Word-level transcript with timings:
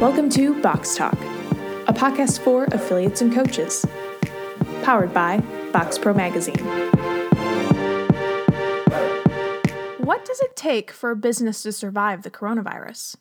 Welcome 0.00 0.30
to 0.30 0.58
Box 0.62 0.96
Talk, 0.96 1.12
a 1.86 1.92
podcast 1.92 2.40
for 2.40 2.64
affiliates 2.72 3.20
and 3.20 3.30
coaches, 3.34 3.84
powered 4.82 5.12
by 5.12 5.40
Box 5.74 5.98
Pro 5.98 6.14
Magazine. 6.14 6.56
What 9.98 10.24
does 10.24 10.40
it 10.40 10.56
take 10.56 10.90
for 10.90 11.10
a 11.10 11.16
business 11.16 11.62
to 11.64 11.72
survive 11.72 12.22
the 12.22 12.30
coronavirus? 12.30 13.16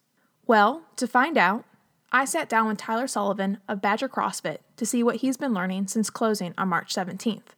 Well, 0.48 0.84
to 0.96 1.06
find 1.06 1.38
out, 1.38 1.66
I 2.14 2.24
sat 2.24 2.48
down 2.48 2.70
with 2.70 2.78
Tyler 2.78 3.08
Sullivan 3.08 3.58
of 3.68 3.82
Badger 3.82 4.08
CrossFit 4.08 4.60
to 4.78 4.86
see 4.86 5.04
what 5.04 5.18
he's 5.18 5.36
been 5.36 5.54
learning 5.54 5.88
since 5.88 6.10
closing 6.10 6.54
on 6.58 6.70
March 6.70 6.96
17th. 6.96 7.50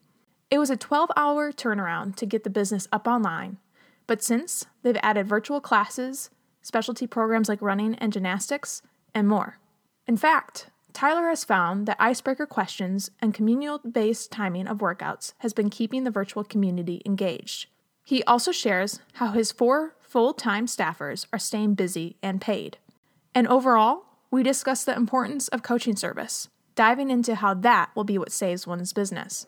It 0.49 0.57
was 0.57 0.71
a 0.71 0.75
12 0.75 1.11
hour 1.15 1.51
turnaround 1.51 2.15
to 2.15 2.25
get 2.25 2.43
the 2.43 2.49
business 2.49 2.88
up 2.91 3.07
online, 3.07 3.59
but 4.07 4.23
since 4.23 4.65
they've 4.81 4.97
added 5.03 5.27
virtual 5.27 5.61
classes, 5.61 6.31
specialty 6.63 7.05
programs 7.05 7.47
like 7.47 7.61
running 7.61 7.93
and 7.95 8.11
gymnastics, 8.11 8.81
and 9.13 9.27
more. 9.27 9.59
In 10.07 10.17
fact, 10.17 10.70
Tyler 10.93 11.29
has 11.29 11.43
found 11.43 11.85
that 11.88 11.97
icebreaker 11.99 12.45
questions 12.45 13.11
and 13.21 13.33
communal 13.33 13.79
based 13.79 14.31
timing 14.31 14.67
of 14.67 14.79
workouts 14.79 15.33
has 15.39 15.53
been 15.53 15.69
keeping 15.69 16.03
the 16.03 16.11
virtual 16.11 16.43
community 16.43 17.02
engaged. 17.05 17.67
He 18.03 18.23
also 18.23 18.52
shares 18.52 18.99
how 19.13 19.31
his 19.31 19.52
four 19.52 19.95
full 20.02 20.33
time 20.33 20.66
staffers 20.66 21.25
are 21.31 21.39
staying 21.39 21.75
busy 21.75 22.17
and 22.21 22.41
paid. 22.41 22.77
And 23.33 23.47
overall, 23.47 24.03
we 24.29 24.43
discuss 24.43 24.83
the 24.83 24.95
importance 24.95 25.47
of 25.49 25.63
coaching 25.63 25.95
service, 25.95 26.49
diving 26.75 27.09
into 27.09 27.35
how 27.35 27.53
that 27.53 27.91
will 27.95 28.03
be 28.03 28.17
what 28.17 28.31
saves 28.31 28.67
one's 28.67 28.93
business. 28.93 29.47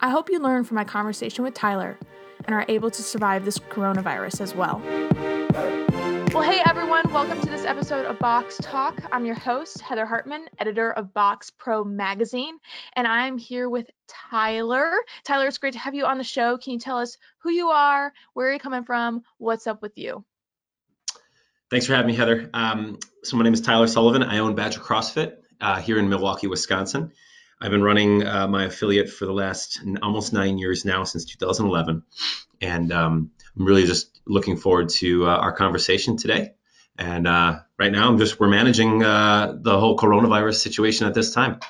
I 0.00 0.10
hope 0.10 0.30
you 0.30 0.40
learn 0.40 0.64
from 0.64 0.76
my 0.76 0.84
conversation 0.84 1.44
with 1.44 1.54
Tyler 1.54 1.98
and 2.44 2.54
are 2.54 2.64
able 2.68 2.90
to 2.90 3.02
survive 3.02 3.44
this 3.44 3.58
coronavirus 3.58 4.40
as 4.40 4.54
well. 4.54 4.80
Well, 6.32 6.42
hey 6.48 6.62
everyone, 6.64 7.12
welcome 7.12 7.40
to 7.40 7.50
this 7.50 7.64
episode 7.64 8.06
of 8.06 8.20
Box 8.20 8.56
Talk. 8.62 9.02
I'm 9.10 9.26
your 9.26 9.34
host, 9.34 9.80
Heather 9.80 10.06
Hartman, 10.06 10.46
editor 10.60 10.92
of 10.92 11.12
Box 11.12 11.50
Pro 11.50 11.82
Magazine, 11.82 12.56
and 12.94 13.04
I'm 13.04 13.36
here 13.36 13.68
with 13.68 13.90
Tyler. 14.06 14.92
Tyler, 15.24 15.48
it's 15.48 15.58
great 15.58 15.72
to 15.72 15.80
have 15.80 15.96
you 15.96 16.06
on 16.06 16.18
the 16.18 16.24
show. 16.24 16.56
Can 16.56 16.74
you 16.74 16.78
tell 16.78 16.98
us 16.98 17.18
who 17.38 17.50
you 17.50 17.70
are, 17.70 18.12
where 18.32 18.46
are 18.46 18.50
you're 18.50 18.60
coming 18.60 18.84
from, 18.84 19.24
what's 19.38 19.66
up 19.66 19.82
with 19.82 19.98
you? 19.98 20.24
Thanks 21.68 21.86
for 21.86 21.96
having 21.96 22.06
me, 22.06 22.14
Heather. 22.14 22.48
Um, 22.54 23.00
so, 23.24 23.36
my 23.36 23.42
name 23.42 23.54
is 23.54 23.60
Tyler 23.60 23.88
Sullivan. 23.88 24.22
I 24.22 24.38
own 24.38 24.54
Badger 24.54 24.78
CrossFit 24.78 25.34
uh, 25.60 25.80
here 25.80 25.98
in 25.98 26.08
Milwaukee, 26.08 26.46
Wisconsin. 26.46 27.10
I've 27.60 27.70
been 27.70 27.82
running 27.82 28.26
uh, 28.26 28.48
my 28.48 28.64
affiliate 28.64 29.10
for 29.10 29.26
the 29.26 29.32
last 29.32 29.80
almost 30.02 30.32
nine 30.32 30.58
years 30.58 30.84
now, 30.84 31.04
since 31.04 31.26
2011. 31.26 32.02
And 32.62 32.92
um, 32.92 33.32
I'm 33.56 33.64
really 33.64 33.84
just 33.84 34.20
looking 34.26 34.56
forward 34.56 34.88
to 34.90 35.26
uh, 35.26 35.36
our 35.36 35.52
conversation 35.52 36.16
today. 36.16 36.54
And 36.96 37.26
uh, 37.26 37.60
right 37.78 37.92
now, 37.92 38.08
I'm 38.08 38.18
just 38.18 38.40
we're 38.40 38.48
managing 38.48 39.02
uh, 39.02 39.54
the 39.58 39.78
whole 39.78 39.96
coronavirus 39.96 40.56
situation 40.56 41.06
at 41.06 41.14
this 41.14 41.32
time. 41.32 41.60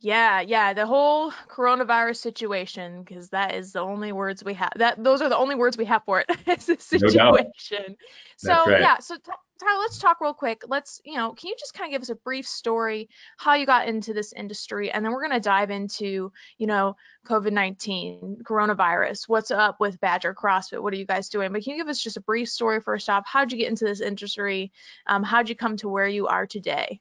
Yeah, 0.00 0.40
yeah, 0.40 0.72
the 0.72 0.84
whole 0.84 1.30
coronavirus 1.48 2.16
situation, 2.16 3.04
because 3.04 3.28
that 3.28 3.54
is 3.54 3.72
the 3.72 3.80
only 3.80 4.10
words 4.10 4.42
we 4.42 4.54
have. 4.54 4.72
That 4.76 5.02
those 5.02 5.22
are 5.22 5.28
the 5.28 5.36
only 5.36 5.54
words 5.54 5.76
we 5.76 5.84
have 5.84 6.02
for 6.04 6.20
it. 6.20 6.26
it's 6.46 6.68
a 6.68 6.76
situation. 6.76 7.36
No 7.38 7.94
so 8.36 8.70
right. 8.70 8.80
yeah, 8.80 8.98
so 8.98 9.16
t- 9.16 9.30
Tyler, 9.62 9.80
let's 9.80 9.98
talk 9.98 10.20
real 10.20 10.34
quick. 10.34 10.62
Let's, 10.66 11.00
you 11.04 11.16
know, 11.16 11.32
can 11.32 11.48
you 11.48 11.56
just 11.58 11.74
kind 11.74 11.88
of 11.88 11.92
give 11.92 12.02
us 12.02 12.08
a 12.10 12.16
brief 12.16 12.46
story 12.46 13.08
how 13.36 13.54
you 13.54 13.66
got 13.66 13.86
into 13.86 14.12
this 14.12 14.32
industry, 14.32 14.90
and 14.90 15.04
then 15.04 15.12
we're 15.12 15.26
going 15.26 15.40
to 15.40 15.40
dive 15.40 15.70
into, 15.70 16.32
you 16.58 16.66
know, 16.66 16.96
COVID 17.26 17.52
nineteen, 17.52 18.38
coronavirus. 18.42 19.28
What's 19.28 19.50
up 19.50 19.78
with 19.78 20.00
Badger 20.00 20.34
CrossFit? 20.34 20.82
What 20.82 20.92
are 20.92 20.96
you 20.96 21.06
guys 21.06 21.28
doing? 21.28 21.52
But 21.52 21.62
can 21.62 21.72
you 21.72 21.78
give 21.78 21.88
us 21.88 22.02
just 22.02 22.16
a 22.16 22.22
brief 22.22 22.48
story 22.48 22.80
first 22.80 23.08
off? 23.08 23.24
How'd 23.26 23.52
you 23.52 23.58
get 23.58 23.68
into 23.68 23.84
this 23.84 24.00
industry? 24.00 24.72
Um, 25.06 25.22
how'd 25.22 25.48
you 25.48 25.54
come 25.54 25.76
to 25.78 25.88
where 25.88 26.08
you 26.08 26.26
are 26.26 26.46
today? 26.46 27.00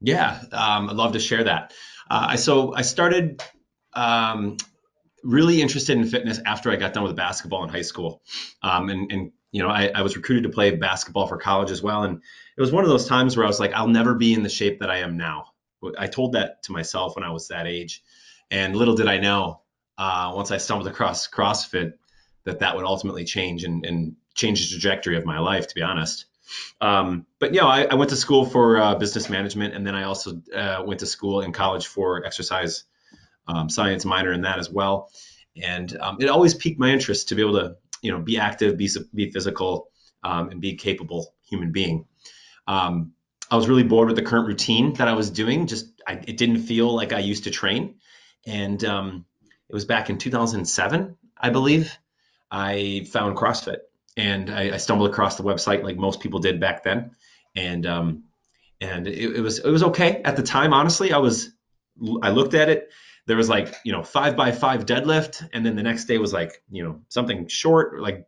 Yeah, 0.00 0.40
um, 0.52 0.90
I'd 0.90 0.96
love 0.96 1.12
to 1.12 1.20
share 1.20 1.44
that. 1.44 1.74
Uh, 2.10 2.36
so 2.36 2.74
I 2.74 2.82
started 2.82 3.42
um, 3.92 4.56
really 5.22 5.60
interested 5.60 5.96
in 5.96 6.06
fitness 6.06 6.40
after 6.44 6.70
I 6.70 6.76
got 6.76 6.94
done 6.94 7.04
with 7.04 7.14
basketball 7.14 7.62
in 7.64 7.68
high 7.68 7.82
school, 7.82 8.22
um, 8.62 8.88
and, 8.88 9.12
and 9.12 9.32
you 9.52 9.62
know 9.62 9.68
I, 9.68 9.90
I, 9.94 10.02
was 10.02 10.16
recruited 10.16 10.44
to 10.44 10.50
play 10.50 10.70
basketball 10.76 11.26
for 11.26 11.36
college 11.36 11.70
as 11.70 11.82
well, 11.82 12.04
and 12.04 12.22
it 12.56 12.60
was 12.60 12.72
one 12.72 12.84
of 12.84 12.90
those 12.90 13.06
times 13.06 13.36
where 13.36 13.44
I 13.44 13.48
was 13.48 13.60
like, 13.60 13.72
I'll 13.72 13.88
never 13.88 14.14
be 14.14 14.34
in 14.34 14.42
the 14.42 14.48
shape 14.48 14.80
that 14.80 14.90
I 14.90 14.98
am 14.98 15.16
now. 15.16 15.46
I 15.98 16.06
told 16.06 16.32
that 16.32 16.62
to 16.64 16.72
myself 16.72 17.16
when 17.16 17.24
I 17.24 17.30
was 17.30 17.48
that 17.48 17.66
age, 17.66 18.02
and 18.50 18.76
little 18.76 18.94
did 18.94 19.08
I 19.08 19.18
know 19.18 19.62
uh, 19.98 20.32
once 20.34 20.50
I 20.50 20.58
stumbled 20.58 20.88
across 20.88 21.28
CrossFit 21.28 21.94
that 22.44 22.60
that 22.60 22.76
would 22.76 22.84
ultimately 22.84 23.24
change 23.24 23.64
and, 23.64 23.84
and 23.84 24.16
change 24.34 24.62
the 24.62 24.70
trajectory 24.70 25.16
of 25.16 25.24
my 25.24 25.38
life. 25.38 25.68
To 25.68 25.74
be 25.74 25.82
honest. 25.82 26.26
Um, 26.80 27.26
but 27.38 27.54
you 27.54 27.60
know, 27.60 27.68
I, 27.68 27.84
I, 27.84 27.94
went 27.94 28.10
to 28.10 28.16
school 28.16 28.44
for 28.44 28.78
uh, 28.78 28.94
business 28.96 29.30
management, 29.30 29.74
and 29.74 29.86
then 29.86 29.94
I 29.94 30.04
also 30.04 30.42
uh, 30.52 30.82
went 30.84 31.00
to 31.00 31.06
school 31.06 31.42
in 31.42 31.52
college 31.52 31.86
for 31.86 32.24
exercise 32.24 32.84
um, 33.46 33.68
science 33.68 34.04
minor 34.04 34.32
in 34.32 34.42
that 34.42 34.58
as 34.58 34.70
well. 34.70 35.10
And 35.60 35.96
um, 35.98 36.18
it 36.20 36.28
always 36.28 36.54
piqued 36.54 36.78
my 36.78 36.90
interest 36.90 37.28
to 37.28 37.34
be 37.34 37.42
able 37.42 37.54
to, 37.54 37.76
you 38.02 38.12
know, 38.12 38.18
be 38.18 38.38
active, 38.38 38.76
be 38.76 38.88
be 39.14 39.30
physical, 39.30 39.90
um, 40.22 40.50
and 40.50 40.60
be 40.60 40.70
a 40.70 40.76
capable 40.76 41.34
human 41.48 41.72
being. 41.72 42.06
Um, 42.66 43.12
I 43.50 43.56
was 43.56 43.68
really 43.68 43.82
bored 43.82 44.08
with 44.08 44.16
the 44.16 44.22
current 44.22 44.46
routine 44.46 44.94
that 44.94 45.08
I 45.08 45.14
was 45.14 45.30
doing. 45.30 45.66
Just 45.66 45.86
I, 46.06 46.12
it 46.12 46.36
didn't 46.36 46.62
feel 46.62 46.94
like 46.94 47.12
I 47.12 47.18
used 47.18 47.44
to 47.44 47.50
train, 47.50 47.96
and 48.46 48.82
um, 48.84 49.24
it 49.68 49.74
was 49.74 49.84
back 49.84 50.10
in 50.10 50.18
2007, 50.18 51.16
I 51.36 51.50
believe. 51.50 51.96
I 52.50 53.06
found 53.12 53.36
CrossFit 53.36 53.78
and 54.16 54.50
I, 54.50 54.74
I, 54.74 54.76
stumbled 54.78 55.08
across 55.08 55.36
the 55.36 55.44
website 55.44 55.84
like 55.84 55.96
most 55.96 56.20
people 56.20 56.40
did 56.40 56.60
back 56.60 56.82
then, 56.82 57.12
and 57.54 57.86
um, 57.86 58.24
and 58.80 59.06
it, 59.06 59.36
it, 59.36 59.40
was 59.40 59.58
it 59.58 59.70
was 59.70 59.82
okay 59.84 60.20
at 60.22 60.36
the 60.36 60.42
time. 60.42 60.72
Honestly, 60.72 61.12
I 61.12 61.18
was 61.18 61.50
I 62.22 62.30
looked 62.30 62.54
at 62.54 62.68
it. 62.68 62.90
There 63.30 63.36
was 63.36 63.48
like 63.48 63.72
you 63.84 63.92
know 63.92 64.02
five 64.02 64.34
by 64.34 64.50
five 64.50 64.86
deadlift, 64.86 65.48
and 65.52 65.64
then 65.64 65.76
the 65.76 65.84
next 65.84 66.06
day 66.06 66.18
was 66.18 66.32
like 66.32 66.64
you 66.68 66.82
know 66.82 67.02
something 67.10 67.46
short 67.46 68.00
like 68.00 68.26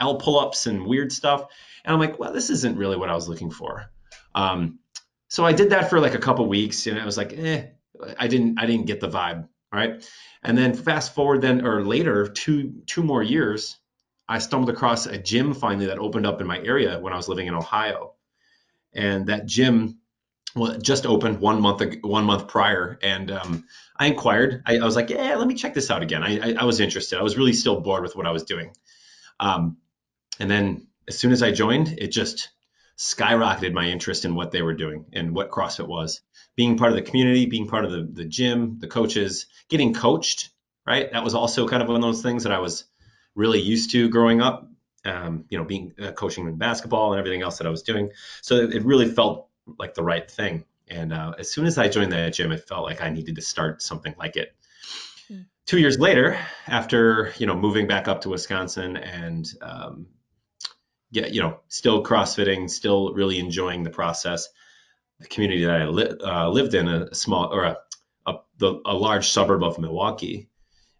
L 0.00 0.16
pull-ups 0.16 0.66
and 0.66 0.84
weird 0.84 1.12
stuff. 1.12 1.44
And 1.84 1.94
I'm 1.94 2.00
like, 2.00 2.18
well, 2.18 2.32
this 2.32 2.50
isn't 2.50 2.76
really 2.76 2.96
what 2.96 3.08
I 3.08 3.14
was 3.14 3.28
looking 3.28 3.52
for. 3.52 3.88
Um, 4.34 4.80
so 5.28 5.44
I 5.46 5.52
did 5.52 5.70
that 5.70 5.90
for 5.90 6.00
like 6.00 6.14
a 6.14 6.18
couple 6.18 6.44
weeks, 6.48 6.88
and 6.88 6.98
I 6.98 7.04
was 7.04 7.16
like, 7.16 7.32
eh, 7.38 7.66
I 8.18 8.26
didn't 8.26 8.58
I 8.58 8.66
didn't 8.66 8.86
get 8.86 8.98
the 8.98 9.08
vibe, 9.08 9.46
right? 9.72 10.04
And 10.42 10.58
then 10.58 10.74
fast 10.74 11.14
forward 11.14 11.40
then 11.40 11.64
or 11.64 11.84
later 11.84 12.26
two 12.26 12.82
two 12.86 13.04
more 13.04 13.22
years 13.22 13.78
I 14.28 14.40
stumbled 14.40 14.70
across 14.70 15.06
a 15.06 15.18
gym 15.18 15.54
finally 15.54 15.86
that 15.86 16.00
opened 16.00 16.26
up 16.26 16.40
in 16.40 16.48
my 16.48 16.58
area 16.58 16.98
when 16.98 17.12
I 17.12 17.16
was 17.16 17.28
living 17.28 17.46
in 17.46 17.54
Ohio, 17.54 18.14
and 18.92 19.28
that 19.28 19.46
gym 19.46 20.00
well 20.54 20.78
just 20.78 21.06
opened 21.06 21.40
one 21.40 21.60
month 21.60 21.82
one 22.02 22.24
month 22.24 22.48
prior, 22.48 22.98
and 23.02 23.30
um, 23.30 23.64
I 23.96 24.06
inquired. 24.06 24.62
I, 24.66 24.78
I, 24.78 24.84
was 24.84 24.96
like, 24.96 25.10
yeah, 25.10 25.36
let 25.36 25.46
me 25.46 25.54
check 25.54 25.74
this 25.74 25.90
out 25.90 26.02
again. 26.02 26.22
I, 26.22 26.50
I, 26.50 26.54
I, 26.60 26.64
was 26.64 26.80
interested. 26.80 27.18
I 27.18 27.22
was 27.22 27.36
really 27.36 27.52
still 27.52 27.80
bored 27.80 28.02
with 28.02 28.16
what 28.16 28.26
I 28.26 28.30
was 28.30 28.44
doing, 28.44 28.72
um, 29.40 29.78
and 30.38 30.50
then 30.50 30.86
as 31.08 31.18
soon 31.18 31.32
as 31.32 31.42
I 31.42 31.52
joined, 31.52 31.96
it 31.98 32.08
just 32.08 32.50
skyrocketed 32.98 33.72
my 33.72 33.86
interest 33.86 34.24
in 34.24 34.34
what 34.34 34.50
they 34.50 34.62
were 34.62 34.74
doing 34.74 35.06
and 35.12 35.34
what 35.34 35.50
CrossFit 35.50 35.88
was. 35.88 36.20
Being 36.54 36.76
part 36.76 36.90
of 36.90 36.96
the 36.96 37.02
community, 37.02 37.46
being 37.46 37.66
part 37.66 37.84
of 37.84 37.92
the 37.92 38.02
the 38.02 38.24
gym, 38.24 38.78
the 38.78 38.88
coaches, 38.88 39.46
getting 39.68 39.94
coached. 39.94 40.50
Right, 40.86 41.12
that 41.12 41.22
was 41.22 41.34
also 41.34 41.68
kind 41.68 41.82
of 41.82 41.88
one 41.88 41.96
of 41.96 42.02
those 42.02 42.22
things 42.22 42.42
that 42.42 42.52
I 42.52 42.58
was 42.58 42.84
really 43.34 43.60
used 43.60 43.92
to 43.92 44.08
growing 44.08 44.40
up. 44.40 44.68
Um, 45.04 45.46
you 45.48 45.58
know, 45.58 45.64
being 45.64 45.94
uh, 46.00 46.12
coaching 46.12 46.46
in 46.46 46.58
basketball 46.58 47.12
and 47.12 47.18
everything 47.18 47.42
else 47.42 47.58
that 47.58 47.66
I 47.66 47.70
was 47.70 47.82
doing. 47.82 48.10
So 48.40 48.56
it, 48.56 48.74
it 48.74 48.84
really 48.84 49.08
felt 49.08 49.48
like 49.78 49.94
the 49.94 50.02
right 50.02 50.30
thing. 50.30 50.64
And 50.88 51.12
uh, 51.12 51.34
as 51.38 51.50
soon 51.50 51.66
as 51.66 51.78
I 51.78 51.88
joined 51.88 52.12
that 52.12 52.34
gym, 52.34 52.52
it 52.52 52.68
felt 52.68 52.84
like 52.84 53.00
I 53.00 53.10
needed 53.10 53.36
to 53.36 53.42
start 53.42 53.82
something 53.82 54.14
like 54.18 54.36
it. 54.36 54.54
Mm. 55.30 55.46
Two 55.66 55.78
years 55.78 55.98
later, 55.98 56.38
after 56.66 57.32
you 57.38 57.46
know 57.46 57.56
moving 57.56 57.86
back 57.86 58.08
up 58.08 58.22
to 58.22 58.28
Wisconsin 58.28 58.96
and 58.96 59.48
um, 59.62 60.06
yeah, 61.12 61.26
you 61.26 61.42
know, 61.42 61.60
still 61.68 62.02
CrossFitting, 62.02 62.68
still 62.70 63.12
really 63.12 63.38
enjoying 63.38 63.84
the 63.84 63.90
process. 63.90 64.48
The 65.20 65.28
community 65.28 65.66
that 65.66 65.82
I 65.82 65.84
li- 65.84 66.18
uh, 66.24 66.48
lived 66.48 66.74
in, 66.74 66.88
a 66.88 67.14
small 67.14 67.52
or 67.52 67.64
a, 67.64 67.76
a, 68.26 68.38
the, 68.56 68.80
a 68.86 68.94
large 68.94 69.28
suburb 69.28 69.62
of 69.62 69.78
Milwaukee, 69.78 70.48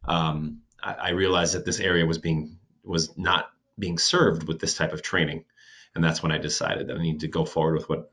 um, 0.04 0.60
I, 0.82 0.92
I 0.92 1.10
realized 1.10 1.54
that 1.54 1.64
this 1.64 1.80
area 1.80 2.06
was 2.06 2.18
being 2.18 2.58
was 2.84 3.16
not 3.16 3.50
being 3.78 3.96
served 3.96 4.46
with 4.46 4.60
this 4.60 4.74
type 4.74 4.92
of 4.92 5.00
training, 5.00 5.46
and 5.94 6.04
that's 6.04 6.22
when 6.22 6.30
I 6.30 6.38
decided 6.38 6.88
that 6.88 6.98
I 6.98 7.02
needed 7.02 7.22
to 7.22 7.28
go 7.28 7.46
forward 7.46 7.74
with 7.74 7.88
what 7.88 8.10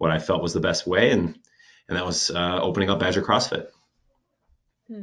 what 0.00 0.10
I 0.10 0.18
felt 0.18 0.42
was 0.42 0.54
the 0.54 0.60
best 0.60 0.86
way, 0.86 1.10
and 1.10 1.38
and 1.86 1.98
that 1.98 2.06
was 2.06 2.30
uh, 2.30 2.58
opening 2.62 2.88
up 2.88 3.00
Badger 3.00 3.20
CrossFit. 3.20 3.66
Hmm. 4.88 5.02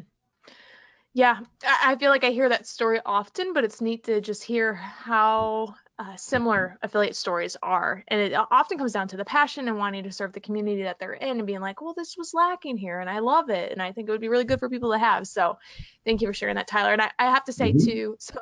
Yeah, 1.14 1.40
I 1.64 1.96
feel 1.98 2.10
like 2.10 2.24
I 2.24 2.32
hear 2.32 2.50
that 2.50 2.66
story 2.66 3.00
often, 3.06 3.54
but 3.54 3.64
it's 3.64 3.80
neat 3.80 4.06
to 4.06 4.22
just 4.22 4.44
hear 4.44 4.74
how 4.74 5.76
uh, 6.00 6.16
similar 6.16 6.80
affiliate 6.82 7.16
stories 7.16 7.58
are. 7.62 8.04
And 8.08 8.22
it 8.22 8.34
often 8.34 8.80
comes 8.80 8.94
down 8.94 9.08
to 9.10 9.18
the 9.18 9.26
passion 9.26 9.68
and 9.68 9.78
wanting 9.78 10.04
to 10.06 10.12
serve 10.12 10.34
the 10.34 10.40
community 10.40 10.84
that 10.84 10.98
they're 11.00 11.14
in 11.14 11.38
and 11.38 11.46
being 11.46 11.60
like, 11.60 11.80
well, 11.80 11.94
this 11.96 12.16
was 12.18 12.34
lacking 12.34 12.78
here 12.78 13.00
and 13.00 13.10
I 13.10 13.20
love 13.20 13.50
it. 13.50 13.72
And 13.72 13.82
I 13.82 13.92
think 13.92 14.08
it 14.08 14.12
would 14.12 14.22
be 14.22 14.30
really 14.30 14.46
good 14.46 14.60
for 14.60 14.70
people 14.70 14.94
to 14.94 15.00
have. 15.00 15.28
So 15.28 15.58
thank 16.06 16.22
you 16.22 16.28
for 16.28 16.34
sharing 16.34 16.56
that, 16.56 16.68
Tyler. 16.68 16.94
And 16.94 17.02
I, 17.02 17.12
I 17.20 17.26
have 17.32 17.46
to 17.46 17.54
say, 17.54 17.74
mm-hmm. 17.74 17.86
too, 17.86 18.16
so 18.20 18.40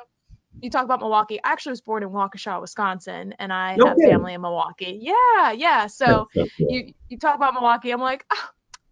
you 0.61 0.69
talk 0.69 0.83
about 0.83 0.99
Milwaukee. 0.99 1.39
I 1.43 1.51
actually 1.51 1.71
was 1.71 1.81
born 1.81 2.03
in 2.03 2.09
Waukesha, 2.09 2.59
Wisconsin, 2.61 3.33
and 3.39 3.51
I 3.51 3.71
have 3.71 3.97
family 4.03 4.33
in 4.33 4.41
Milwaukee. 4.41 4.99
Yeah, 5.01 5.51
yeah. 5.51 5.87
So, 5.87 6.27
so 6.33 6.47
cool. 6.57 6.67
you 6.69 6.93
you 7.09 7.17
talk 7.17 7.35
about 7.35 7.53
Milwaukee. 7.53 7.91
I'm 7.91 8.01
like, 8.01 8.25
oh, 8.31 8.49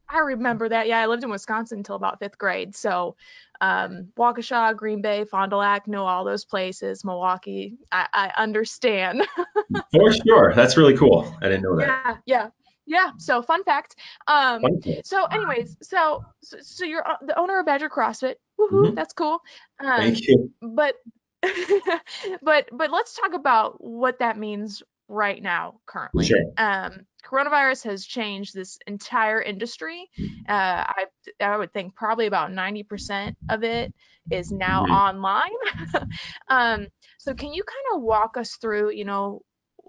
I 0.10 0.19
remember 0.19 0.69
that. 0.69 0.88
Yeah, 0.88 1.00
I 1.00 1.07
lived 1.07 1.24
in 1.24 1.30
Wisconsin 1.30 1.80
until 1.80 1.95
about 1.95 2.19
fifth 2.19 2.38
grade. 2.38 2.75
So, 2.75 3.15
um, 3.62 4.10
Waukesha, 4.18 4.75
Green 4.75 5.01
Bay, 5.01 5.25
Fond 5.25 5.51
du 5.51 5.57
Lac, 5.57 5.88
know 5.88 6.06
all 6.06 6.24
those 6.24 6.45
places. 6.45 7.04
Milwaukee, 7.04 7.77
I, 7.92 8.07
I 8.13 8.42
understand. 8.42 9.25
For 9.92 10.12
sure, 10.12 10.54
that's 10.56 10.77
really 10.77 10.98
cool. 10.98 11.36
I 11.42 11.45
didn't 11.45 11.63
know 11.63 11.77
that. 11.77 11.88
Yeah, 11.88 12.18
yeah 12.25 12.50
yeah 12.86 13.12
so 13.18 13.42
fun 13.42 13.63
fact 13.63 13.95
um 14.27 14.62
fun 14.62 14.81
fact. 14.81 15.07
so 15.07 15.25
anyways 15.25 15.77
so, 15.81 16.24
so 16.42 16.86
you're 16.86 17.07
uh, 17.07 17.16
the 17.25 17.38
owner 17.39 17.59
of 17.59 17.66
badger 17.66 17.89
crossfit 17.89 18.36
Woohoo, 18.59 18.88
mm-hmm. 18.88 18.95
that's 18.95 19.13
cool 19.13 19.39
um, 19.80 20.00
thank 20.00 20.27
you 20.27 20.51
but 20.62 20.95
but 22.42 22.68
but 22.72 22.92
let's 22.92 23.16
talk 23.16 23.34
about 23.34 23.84
what 23.84 24.19
that 24.19 24.38
means 24.38 24.84
right 25.10 25.44
now 25.44 25.75
currently 25.86 26.25
sure. 26.25 26.38
um 26.57 27.06
coronavirus 27.25 27.84
has 27.84 28.06
changed 28.06 28.54
this 28.54 28.78
entire 28.88 29.42
industry 29.42 30.10
uh 30.48 30.84
i 30.88 31.06
i 31.42 31.57
would 31.57 31.72
think 31.74 31.94
probably 31.95 32.25
about 32.25 32.51
90% 32.51 33.36
of 33.50 33.63
it 33.63 33.94
is 34.31 34.51
now 34.51 34.84
mm-hmm. 34.84 34.94
online 34.94 35.51
um 36.48 36.88
so 37.19 37.34
can 37.34 37.54
you 37.54 37.63
kind 37.63 37.98
of 37.98 38.01
walk 38.01 38.38
us 38.38 38.56
through 38.62 38.92
you 38.92 39.06
know 39.06 39.42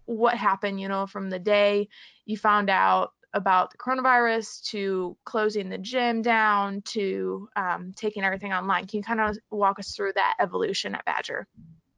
what 0.06 0.36
happened, 0.36 0.80
you 0.80 0.88
know, 0.88 1.06
from 1.06 1.30
the 1.30 1.38
day 1.38 1.88
you 2.26 2.36
found 2.36 2.70
out 2.70 3.12
about 3.34 3.72
the 3.72 3.78
coronavirus 3.78 4.62
to 4.62 5.16
closing 5.24 5.68
the 5.68 5.78
gym 5.78 6.22
down 6.22 6.80
to 6.82 7.48
um, 7.56 7.92
taking 7.96 8.24
everything 8.24 8.52
online. 8.52 8.86
Can 8.86 8.98
you 8.98 9.02
kind 9.02 9.20
of 9.20 9.36
walk 9.50 9.78
us 9.78 9.94
through 9.94 10.12
that 10.14 10.36
evolution 10.40 10.94
at 10.94 11.04
Badger? 11.04 11.46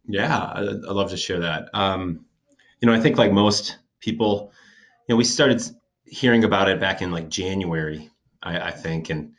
Yeah, 0.09 0.37
I, 0.37 0.63
would 0.63 0.83
love 0.83 1.11
to 1.11 1.17
share 1.17 1.41
that. 1.41 1.69
Um, 1.75 2.25
you 2.81 2.87
know, 2.87 2.95
I 2.95 3.01
think 3.01 3.19
like 3.19 3.33
most 3.33 3.79
people, 4.01 4.53
you 5.07 5.13
know, 5.13 5.17
we 5.17 5.25
started 5.25 5.63
hearing 6.05 6.45
about 6.45 6.69
it 6.69 6.81
back 6.81 7.03
in 7.03 7.11
like 7.13 7.29
January, 7.29 8.11
I, 8.43 8.59
I 8.59 8.71
think, 8.71 9.11
and 9.11 9.33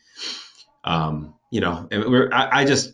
um, 0.84 1.36
you 1.52 1.62
know, 1.62 1.88
I, 1.92 2.62
I 2.62 2.66
just 2.66 2.94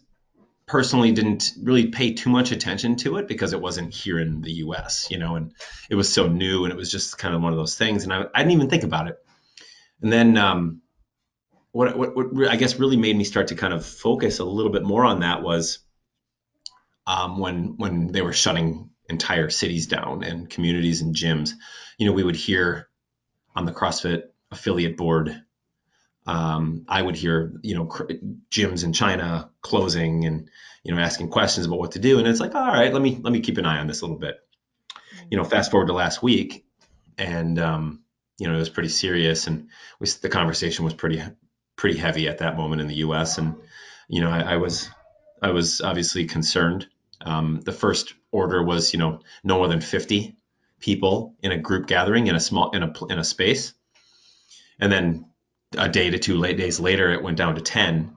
personally 0.65 1.11
didn't 1.11 1.51
really 1.61 1.87
pay 1.87 2.13
too 2.13 2.29
much 2.29 2.51
attention 2.51 2.95
to 2.97 3.17
it 3.17 3.27
because 3.27 3.53
it 3.53 3.61
wasn't 3.61 3.93
here 3.93 4.19
in 4.19 4.41
the 4.41 4.51
US, 4.53 5.07
you 5.11 5.17
know, 5.17 5.35
and 5.35 5.51
it 5.89 5.95
was 5.95 6.11
so 6.11 6.27
new 6.27 6.63
and 6.63 6.71
it 6.71 6.77
was 6.77 6.91
just 6.91 7.17
kind 7.17 7.35
of 7.35 7.41
one 7.41 7.51
of 7.51 7.57
those 7.57 7.77
things. 7.77 8.03
And 8.03 8.13
I, 8.13 8.25
I 8.33 8.39
didn't 8.39 8.53
even 8.53 8.69
think 8.69 8.83
about 8.83 9.07
it. 9.07 9.17
And 10.01 10.11
then 10.11 10.37
um, 10.37 10.81
what, 11.71 11.97
what, 11.97 12.15
what, 12.15 12.49
I 12.49 12.55
guess 12.55 12.79
really 12.79 12.97
made 12.97 13.15
me 13.15 13.23
start 13.23 13.47
to 13.47 13.55
kind 13.55 13.73
of 13.73 13.85
focus 13.85 14.39
a 14.39 14.45
little 14.45 14.71
bit 14.71 14.83
more 14.83 15.05
on 15.05 15.21
that 15.21 15.43
was 15.43 15.79
um, 17.05 17.39
when 17.39 17.75
when 17.77 18.07
they 18.11 18.21
were 18.21 18.33
shutting 18.33 18.89
entire 19.09 19.49
cities 19.49 19.87
down 19.87 20.23
and 20.23 20.49
communities 20.49 21.01
and 21.01 21.15
gyms. 21.15 21.51
You 21.97 22.07
know, 22.07 22.13
we 22.13 22.23
would 22.23 22.35
hear 22.35 22.87
on 23.55 23.65
the 23.65 23.73
CrossFit 23.73 24.23
affiliate 24.51 24.97
board 24.97 25.42
um, 26.25 26.85
I 26.87 27.01
would 27.01 27.15
hear, 27.15 27.53
you 27.61 27.75
know, 27.75 27.85
cr- 27.85 28.11
gyms 28.49 28.83
in 28.83 28.93
China 28.93 29.49
closing 29.61 30.25
and, 30.25 30.49
you 30.83 30.93
know, 30.93 31.01
asking 31.01 31.29
questions 31.29 31.65
about 31.65 31.79
what 31.79 31.91
to 31.93 31.99
do. 31.99 32.19
And 32.19 32.27
it's 32.27 32.39
like, 32.39 32.55
all 32.55 32.67
right, 32.67 32.93
let 32.93 33.01
me, 33.01 33.19
let 33.21 33.33
me 33.33 33.41
keep 33.41 33.57
an 33.57 33.65
eye 33.65 33.79
on 33.79 33.87
this 33.87 34.01
a 34.01 34.05
little 34.05 34.19
bit. 34.19 34.39
You 35.29 35.37
know, 35.37 35.43
fast 35.43 35.71
forward 35.71 35.87
to 35.87 35.93
last 35.93 36.23
week 36.23 36.65
and, 37.17 37.59
um, 37.59 38.03
you 38.37 38.47
know, 38.47 38.55
it 38.55 38.59
was 38.59 38.69
pretty 38.69 38.89
serious 38.89 39.47
and 39.47 39.69
we, 39.99 40.07
the 40.21 40.29
conversation 40.29 40.85
was 40.85 40.93
pretty, 40.93 41.21
pretty 41.75 41.97
heavy 41.97 42.27
at 42.27 42.39
that 42.39 42.57
moment 42.57 42.81
in 42.81 42.87
the 42.87 42.95
U.S. 42.95 43.37
And, 43.37 43.55
you 44.07 44.21
know, 44.21 44.29
I, 44.29 44.53
I 44.53 44.55
was, 44.57 44.89
I 45.41 45.51
was 45.51 45.81
obviously 45.81 46.25
concerned. 46.25 46.87
Um, 47.21 47.61
the 47.61 47.71
first 47.71 48.13
order 48.31 48.63
was, 48.63 48.93
you 48.93 48.99
know, 48.99 49.21
no 49.43 49.57
more 49.57 49.67
than 49.67 49.81
50 49.81 50.35
people 50.79 51.35
in 51.41 51.51
a 51.51 51.57
group 51.57 51.87
gathering 51.87 52.27
in 52.27 52.35
a 52.35 52.39
small, 52.39 52.71
in 52.71 52.83
a, 52.83 52.93
in 53.09 53.19
a 53.19 53.23
space. 53.23 53.73
And 54.79 54.91
then 54.91 55.25
a 55.77 55.89
day 55.89 56.09
to 56.09 56.19
two 56.19 56.37
late 56.37 56.57
days 56.57 56.79
later, 56.79 57.11
it 57.11 57.23
went 57.23 57.37
down 57.37 57.55
to 57.55 57.61
10. 57.61 58.15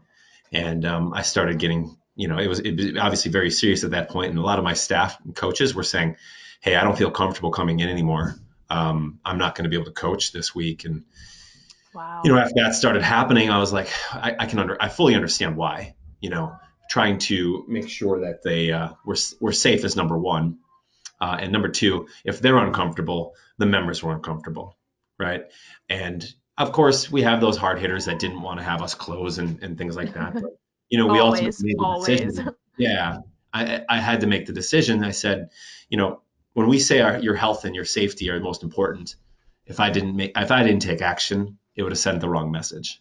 And 0.53 0.85
um, 0.85 1.13
I 1.13 1.23
started 1.23 1.59
getting, 1.59 1.97
you 2.15 2.29
know, 2.29 2.39
it 2.39 2.47
was, 2.47 2.61
it 2.61 2.77
was 2.77 2.97
obviously 2.99 3.31
very 3.31 3.51
serious 3.51 3.85
at 3.85 3.91
that 3.91 4.11
point. 4.11 4.31
And 4.31 4.39
a 4.39 4.43
lot 4.43 4.59
of 4.59 4.65
my 4.65 4.75
staff 4.75 5.19
and 5.25 5.35
coaches 5.35 5.75
were 5.75 5.83
saying, 5.83 6.17
Hey, 6.61 6.77
I 6.77 6.85
don't 6.85 6.97
feel 6.97 7.11
comfortable 7.11 7.51
coming 7.51 7.81
in 7.81 7.89
anymore. 7.89 8.35
Um, 8.71 9.21
I'm 9.25 9.39
not 9.39 9.55
going 9.55 9.65
to 9.65 9.71
be 9.71 9.77
able 9.77 9.87
to 9.87 9.93
coach 9.93 10.33
this 10.33 10.55
week. 10.55 10.85
And, 10.85 11.05
wow. 11.95 12.23
you 12.25 12.33
know, 12.33 12.39
after 12.39 12.55
that 12.57 12.75
started 12.75 13.03
happening, 13.03 13.51
I 13.51 13.59
was 13.59 13.73
like, 13.73 13.89
I, 14.13 14.35
I 14.39 14.47
can 14.47 14.59
under, 14.59 14.81
I 14.81 14.89
fully 14.89 15.15
understand 15.15 15.57
why, 15.57 15.95
you 16.21 16.31
know, 16.31 16.57
trying 16.89 17.19
to 17.19 17.65
make 17.69 17.89
sure 17.89 18.21
that 18.23 18.43
they 18.43 18.73
uh, 18.73 18.91
were, 19.05 19.17
were 19.41 19.53
safe 19.53 19.85
is 19.85 19.97
number 19.97 20.17
one. 20.17 20.59
Uh, 21.21 21.39
and 21.41 21.53
number 21.53 21.69
two, 21.69 22.09
if 22.25 22.41
they're 22.41 22.59
uncomfortable, 22.59 23.35
the 23.59 23.67
members 23.67 24.03
were 24.03 24.13
uncomfortable. 24.13 24.77
Right. 25.19 25.45
And 25.89 26.25
of 26.59 26.73
course, 26.73 27.11
we 27.11 27.23
have 27.23 27.41
those 27.41 27.57
hard 27.57 27.79
hitters 27.79 28.07
that 28.07 28.19
didn't 28.19 28.41
want 28.41 28.61
to 28.61 28.65
have 28.65 28.83
us 28.83 28.95
close 28.95 29.39
and, 29.39 29.63
and 29.63 29.77
things 29.77 29.97
like 29.97 30.15
that. 30.15 30.35
But, 30.35 30.59
you 30.89 30.99
know, 30.99 31.07
we 31.07 31.19
always, 31.19 31.41
ultimately 31.45 31.67
made 31.67 31.79
the 31.79 31.85
always. 31.85 32.21
decision. 32.21 32.51
Yeah, 32.79 33.21
I, 33.55 33.85
I 33.89 34.01
had 34.01 34.21
to 34.21 34.27
make 34.27 34.45
the 34.45 34.53
decision. 34.53 35.03
I 35.03 35.13
said, 35.13 35.49
you 35.89 35.97
know, 35.97 36.21
when 36.53 36.69
we 36.69 36.79
say 36.79 37.01
our, 37.01 37.19
your 37.19 37.35
health 37.35 37.65
and 37.65 37.75
your 37.75 37.87
safety 37.87 38.29
are 38.29 38.39
most 38.39 38.63
important, 38.63 39.17
if 39.65 39.81
I 39.81 39.89
didn't 39.89 40.15
make, 40.15 40.33
if 40.37 40.51
I 40.51 40.63
didn't 40.63 40.83
take 40.83 41.01
action, 41.01 41.57
it 41.75 41.83
would 41.83 41.93
have 41.93 41.99
sent 41.99 42.21
the 42.21 42.29
wrong 42.29 42.53
message, 42.53 43.01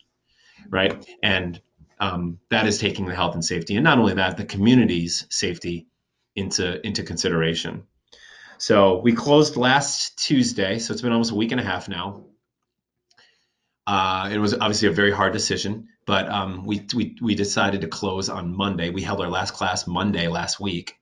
right? 0.70 1.06
And 1.22 1.62
um, 2.00 2.40
that 2.52 2.68
is 2.68 2.78
taking 2.78 3.06
the 3.06 3.16
health 3.16 3.34
and 3.34 3.44
safety, 3.44 3.76
and 3.76 3.84
not 3.84 4.00
only 4.00 4.14
that, 4.14 4.38
the 4.38 4.46
community's 4.46 5.26
safety 5.30 5.88
into 6.36 6.86
into 6.86 7.04
consideration. 7.04 7.84
So 8.58 9.00
we 9.00 9.14
closed 9.14 9.58
last 9.58 10.18
Tuesday, 10.18 10.80
so 10.80 10.94
it's 10.94 11.02
been 11.02 11.12
almost 11.12 11.32
a 11.32 11.36
week 11.36 11.52
and 11.52 11.60
a 11.60 11.64
half 11.66 11.90
now. 11.90 12.24
Uh, 13.88 14.30
it 14.32 14.40
was 14.40 14.54
obviously 14.54 14.88
a 14.88 14.92
very 14.92 15.12
hard 15.12 15.34
decision, 15.34 15.90
but 16.06 16.28
um, 16.28 16.66
we, 16.66 16.86
we, 16.96 17.16
we 17.22 17.36
decided 17.36 17.82
to 17.82 17.88
close 17.88 18.30
on 18.30 18.56
Monday. 18.56 18.90
We 18.90 19.04
held 19.04 19.22
our 19.22 19.30
last 19.30 19.54
class 19.54 19.86
Monday 19.86 20.28
last 20.28 20.60
week. 20.60 20.96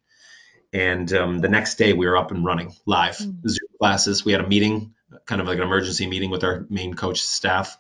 And 0.74 1.12
um, 1.13 1.39
the 1.39 1.50
next 1.50 1.75
day 1.75 1.94
we 1.94 2.07
were 2.07 2.18
up 2.18 2.31
and 2.31 2.44
running 2.44 2.74
live 2.85 3.18
mm-hmm. 3.18 3.47
Zoom 3.47 3.69
classes. 3.80 4.25
We 4.25 4.31
had 4.31 4.41
a 4.41 4.47
meeting, 4.47 4.95
kind 5.25 5.39
of 5.39 5.47
like 5.47 5.57
an 5.57 5.63
emergency 5.63 6.07
meeting 6.07 6.30
with 6.30 6.44
our 6.44 6.65
main 6.69 6.94
coach 6.95 7.21
staff 7.21 7.77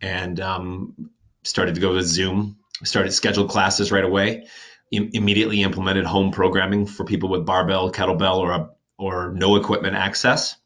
and 0.00 0.38
um, 0.38 1.10
started 1.42 1.74
to 1.76 1.80
go 1.80 1.94
to 1.94 2.02
Zoom, 2.02 2.58
started 2.84 3.12
scheduled 3.12 3.50
classes 3.50 3.90
right 3.90 4.04
away, 4.04 4.46
I- 4.92 5.10
immediately 5.12 5.62
implemented 5.62 6.04
home 6.04 6.30
programming 6.30 6.86
for 6.86 7.04
people 7.04 7.30
with 7.30 7.46
barbell, 7.46 7.90
kettlebell, 7.90 8.36
or, 8.36 8.52
a, 8.52 8.70
or 8.98 9.32
no 9.32 9.56
equipment 9.56 9.96
access 9.96 10.56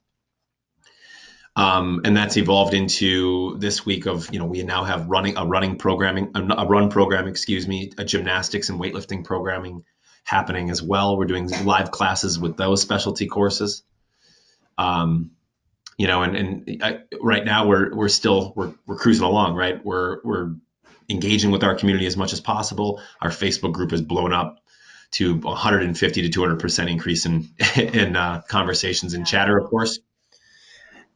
um, 1.58 2.02
and 2.04 2.16
that's 2.16 2.36
evolved 2.36 2.72
into 2.72 3.58
this 3.58 3.84
week 3.84 4.06
of 4.06 4.32
you 4.32 4.38
know 4.38 4.44
we 4.44 4.62
now 4.62 4.84
have 4.84 5.08
running 5.08 5.36
a 5.36 5.44
running 5.44 5.76
programming 5.76 6.30
a 6.34 6.64
run 6.64 6.88
program 6.88 7.26
excuse 7.26 7.66
me 7.66 7.90
a 7.98 8.04
gymnastics 8.04 8.68
and 8.68 8.80
weightlifting 8.80 9.24
programming 9.24 9.82
happening 10.22 10.70
as 10.70 10.80
well. 10.80 11.16
We're 11.16 11.26
doing 11.26 11.48
live 11.64 11.90
classes 11.90 12.38
with 12.38 12.56
those 12.56 12.80
specialty 12.80 13.26
courses. 13.26 13.82
Um, 14.78 15.32
you 15.96 16.06
know 16.06 16.22
and, 16.22 16.36
and 16.36 16.82
I, 16.82 17.00
right 17.20 17.44
now 17.44 17.66
we're 17.66 17.92
we're 17.92 18.08
still 18.08 18.52
we're, 18.54 18.72
we're 18.86 18.96
cruising 18.96 19.24
along 19.24 19.56
right? 19.56 19.84
We're 19.84 20.20
we're 20.22 20.54
engaging 21.10 21.50
with 21.50 21.64
our 21.64 21.74
community 21.74 22.06
as 22.06 22.16
much 22.16 22.32
as 22.32 22.40
possible. 22.40 23.02
Our 23.20 23.30
facebook 23.30 23.72
group 23.72 23.90
has 23.90 24.02
blown 24.02 24.32
up 24.32 24.60
to 25.10 25.34
150 25.34 26.22
to 26.22 26.28
200 26.28 26.60
percent 26.60 26.88
increase 26.88 27.26
in 27.26 27.48
in 27.76 28.14
uh, 28.14 28.42
conversations 28.48 29.14
and 29.14 29.26
chatter 29.26 29.58
of 29.58 29.68
course 29.68 29.98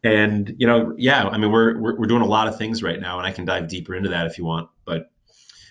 and 0.02 0.56
you 0.58 0.66
know, 0.66 0.94
yeah, 0.96 1.24
I 1.24 1.38
mean, 1.38 1.50
we're, 1.50 1.78
we're, 1.78 1.98
we're 2.00 2.06
doing 2.06 2.22
a 2.22 2.26
lot 2.26 2.48
of 2.48 2.58
things 2.58 2.82
right 2.82 3.00
now, 3.00 3.18
and 3.18 3.26
I 3.26 3.32
can 3.32 3.44
dive 3.44 3.68
deeper 3.68 3.94
into 3.94 4.10
that 4.10 4.26
if 4.26 4.38
you 4.38 4.44
want. 4.44 4.68
But 4.84 5.10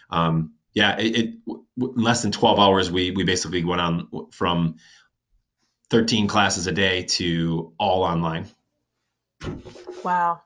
um, 0.09 0.53
yeah, 0.73 0.97
it, 0.97 1.17
it 1.17 1.33
in 1.47 1.63
less 1.77 2.21
than 2.21 2.31
12 2.31 2.59
hours, 2.59 2.91
we 2.91 3.11
we 3.11 3.23
basically 3.23 3.63
went 3.63 3.81
on 3.81 4.07
from 4.31 4.77
13 5.89 6.27
classes 6.27 6.67
a 6.67 6.71
day 6.71 7.03
to 7.03 7.73
all 7.77 8.03
online. 8.03 8.47
Wow. 10.03 10.41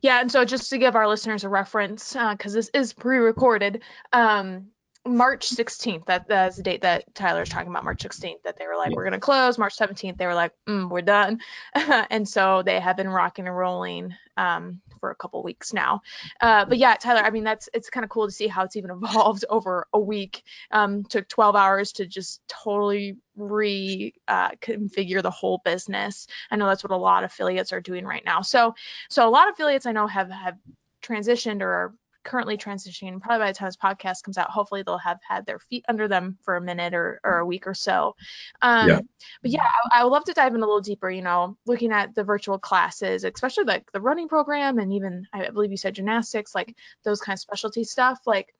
Yeah, 0.00 0.20
and 0.20 0.30
so 0.30 0.44
just 0.44 0.70
to 0.70 0.78
give 0.78 0.96
our 0.96 1.08
listeners 1.08 1.44
a 1.44 1.48
reference, 1.48 2.12
because 2.12 2.54
uh, 2.54 2.58
this 2.58 2.70
is 2.72 2.92
pre-recorded, 2.92 3.82
um, 4.12 4.68
March 5.08 5.48
16th, 5.48 6.06
that 6.06 6.28
that's 6.28 6.56
the 6.56 6.62
date 6.62 6.82
that 6.82 7.14
Tyler 7.14 7.38
Tyler's 7.38 7.48
talking 7.48 7.68
about, 7.68 7.84
March 7.84 8.02
16th, 8.02 8.42
that 8.44 8.56
they 8.58 8.66
were 8.66 8.76
like, 8.76 8.90
yeah. 8.90 8.96
we're 8.96 9.04
going 9.04 9.12
to 9.12 9.20
close. 9.20 9.58
March 9.58 9.76
17th, 9.76 10.16
they 10.16 10.26
were 10.26 10.34
like, 10.34 10.52
mm, 10.66 10.90
we're 10.90 11.02
done. 11.02 11.40
and 11.74 12.28
so 12.28 12.62
they 12.64 12.80
have 12.80 12.96
been 12.96 13.08
rocking 13.08 13.46
and 13.46 13.56
rolling 13.56 14.14
um, 14.36 14.80
for 14.98 15.10
a 15.10 15.14
couple 15.14 15.42
weeks 15.42 15.72
now. 15.72 16.02
Uh, 16.40 16.64
but 16.64 16.78
yeah, 16.78 16.94
Tyler, 16.94 17.20
I 17.20 17.30
mean, 17.30 17.44
that's 17.44 17.68
it's 17.72 17.90
kind 17.90 18.02
of 18.02 18.10
cool 18.10 18.26
to 18.26 18.32
see 18.32 18.48
how 18.48 18.64
it's 18.64 18.76
even 18.76 18.90
evolved 19.02 19.44
over 19.48 19.86
a 19.92 20.00
week. 20.00 20.42
Um, 20.72 21.04
took 21.04 21.28
12 21.28 21.54
hours 21.54 21.92
to 21.92 22.06
just 22.06 22.40
totally 22.48 23.18
reconfigure 23.38 25.18
uh, 25.18 25.22
the 25.22 25.30
whole 25.30 25.60
business. 25.64 26.26
I 26.50 26.56
know 26.56 26.66
that's 26.66 26.82
what 26.82 26.92
a 26.92 26.96
lot 26.96 27.22
of 27.22 27.30
affiliates 27.30 27.72
are 27.72 27.80
doing 27.80 28.04
right 28.04 28.24
now. 28.24 28.42
So, 28.42 28.74
so 29.08 29.28
a 29.28 29.30
lot 29.30 29.48
of 29.48 29.54
affiliates 29.54 29.86
I 29.86 29.92
know 29.92 30.08
have 30.08 30.30
have 30.30 30.56
transitioned 31.02 31.62
or 31.62 31.94
currently 32.24 32.56
transitioning. 32.56 33.20
Probably 33.20 33.44
by 33.44 33.52
the 33.52 33.58
time 33.58 33.68
this 33.68 33.76
podcast 33.76 34.22
comes 34.22 34.38
out, 34.38 34.50
hopefully 34.50 34.82
they'll 34.82 34.98
have 34.98 35.18
had 35.26 35.46
their 35.46 35.58
feet 35.58 35.84
under 35.88 36.08
them 36.08 36.38
for 36.42 36.56
a 36.56 36.60
minute 36.60 36.94
or, 36.94 37.20
or 37.24 37.38
a 37.38 37.46
week 37.46 37.66
or 37.66 37.74
so. 37.74 38.14
Um, 38.62 38.88
yeah. 38.88 39.00
But 39.42 39.50
yeah, 39.50 39.62
I, 39.62 40.00
I, 40.00 40.04
would 40.04 40.10
love 40.10 40.24
to 40.24 40.32
dive 40.32 40.54
in 40.54 40.62
a 40.62 40.66
little 40.66 40.80
deeper. 40.80 41.10
You 41.10 41.22
know, 41.22 41.56
looking 41.66 41.92
at 41.92 42.14
the 42.14 42.24
virtual 42.24 42.58
classes, 42.58 43.24
especially 43.24 43.64
like 43.64 43.90
the 43.92 44.00
running 44.00 44.28
program, 44.28 44.78
and 44.78 44.92
even 44.92 45.26
I 45.32 45.50
believe 45.50 45.70
you 45.70 45.76
said 45.76 45.94
gymnastics, 45.94 46.54
like 46.54 46.74
those 47.04 47.20
kind 47.20 47.36
of 47.36 47.40
specialty 47.40 47.84
stuff. 47.84 48.20
Like, 48.26 48.54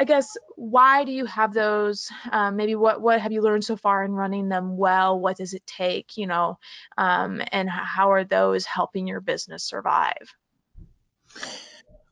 I 0.00 0.04
guess 0.04 0.36
why 0.56 1.04
do 1.04 1.12
you 1.12 1.26
have 1.26 1.54
those? 1.54 2.10
Um, 2.30 2.56
maybe 2.56 2.74
what 2.74 3.00
what 3.00 3.20
have 3.20 3.32
you 3.32 3.42
learned 3.42 3.64
so 3.64 3.76
far 3.76 4.04
in 4.04 4.12
running 4.12 4.48
them 4.48 4.76
well? 4.76 5.18
What 5.18 5.36
does 5.36 5.54
it 5.54 5.66
take? 5.66 6.16
You 6.16 6.26
know, 6.26 6.58
um, 6.96 7.42
and 7.52 7.68
how 7.68 8.12
are 8.12 8.24
those 8.24 8.64
helping 8.64 9.06
your 9.06 9.20
business 9.20 9.64
survive? 9.64 10.34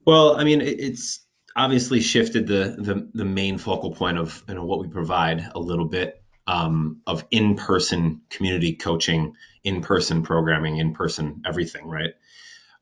Well, 0.06 0.36
I 0.36 0.44
mean, 0.44 0.60
it's 0.60 1.24
obviously 1.56 2.00
shifted 2.00 2.46
the 2.46 2.76
the, 2.78 3.10
the 3.12 3.24
main 3.24 3.58
focal 3.58 3.94
point 3.94 4.18
of 4.18 4.42
you 4.48 4.54
know 4.54 4.64
what 4.64 4.80
we 4.80 4.88
provide 4.88 5.50
a 5.54 5.58
little 5.58 5.86
bit 5.86 6.22
um, 6.46 7.00
of 7.06 7.24
in-person 7.30 8.22
community 8.30 8.74
coaching, 8.74 9.34
in-person 9.62 10.22
programming, 10.22 10.78
in-person 10.78 11.42
everything, 11.46 11.86
right? 11.86 12.10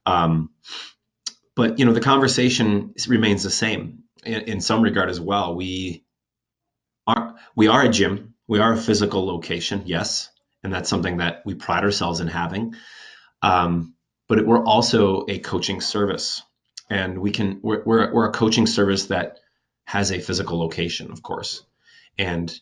Um, 0.07 0.51
but 1.55 1.79
you 1.79 1.85
know, 1.85 1.93
the 1.93 2.01
conversation 2.01 2.95
remains 3.09 3.43
the 3.43 3.51
same 3.51 4.05
in, 4.25 4.43
in 4.43 4.61
some 4.61 4.83
regard 4.83 5.11
as 5.11 5.21
well. 5.21 5.55
We 5.57 6.05
are 7.07 7.35
we 7.57 7.69
are 7.69 7.83
a 7.83 7.89
gym, 7.89 8.35
we 8.47 8.61
are 8.61 8.73
a 8.73 8.77
physical 8.77 9.27
location, 9.27 9.83
yes, 9.87 10.31
and 10.63 10.73
that's 10.73 10.89
something 10.89 11.19
that 11.19 11.43
we 11.45 11.55
pride 11.55 11.85
ourselves 11.85 12.21
in 12.21 12.29
having. 12.29 12.75
Um, 13.43 13.95
but 14.29 14.39
it, 14.39 14.47
we're 14.47 14.65
also 14.65 15.25
a 15.29 15.39
coaching 15.39 15.81
service 15.81 16.43
and 16.91 17.19
we 17.19 17.31
can 17.31 17.61
we're, 17.63 17.83
we're, 17.85 18.13
we're 18.13 18.29
a 18.29 18.33
coaching 18.33 18.67
service 18.67 19.07
that 19.07 19.39
has 19.85 20.13
a 20.13 20.21
physical 20.21 20.59
location 20.59 21.11
of 21.11 21.23
course. 21.23 21.63
And 22.19 22.53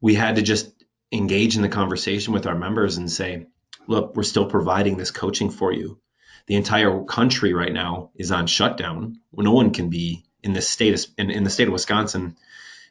we 0.00 0.14
had 0.14 0.36
to 0.36 0.42
just 0.42 0.70
engage 1.12 1.56
in 1.56 1.62
the 1.62 1.68
conversation 1.68 2.32
with 2.32 2.46
our 2.46 2.56
members 2.56 2.96
and 2.96 3.10
say 3.10 3.46
look 3.86 4.16
we're 4.16 4.22
still 4.22 4.46
providing 4.46 4.96
this 4.96 5.10
coaching 5.10 5.50
for 5.50 5.72
you. 5.72 5.98
The 6.46 6.56
entire 6.56 7.04
country 7.04 7.52
right 7.52 7.72
now 7.72 8.10
is 8.14 8.32
on 8.32 8.46
shutdown. 8.46 9.20
No 9.32 9.52
one 9.52 9.72
can 9.72 9.90
be 9.90 10.24
in 10.42 10.52
this 10.52 10.68
state 10.68 11.06
in, 11.18 11.30
in 11.30 11.44
the 11.44 11.50
state 11.50 11.68
of 11.68 11.72
wisconsin. 11.72 12.36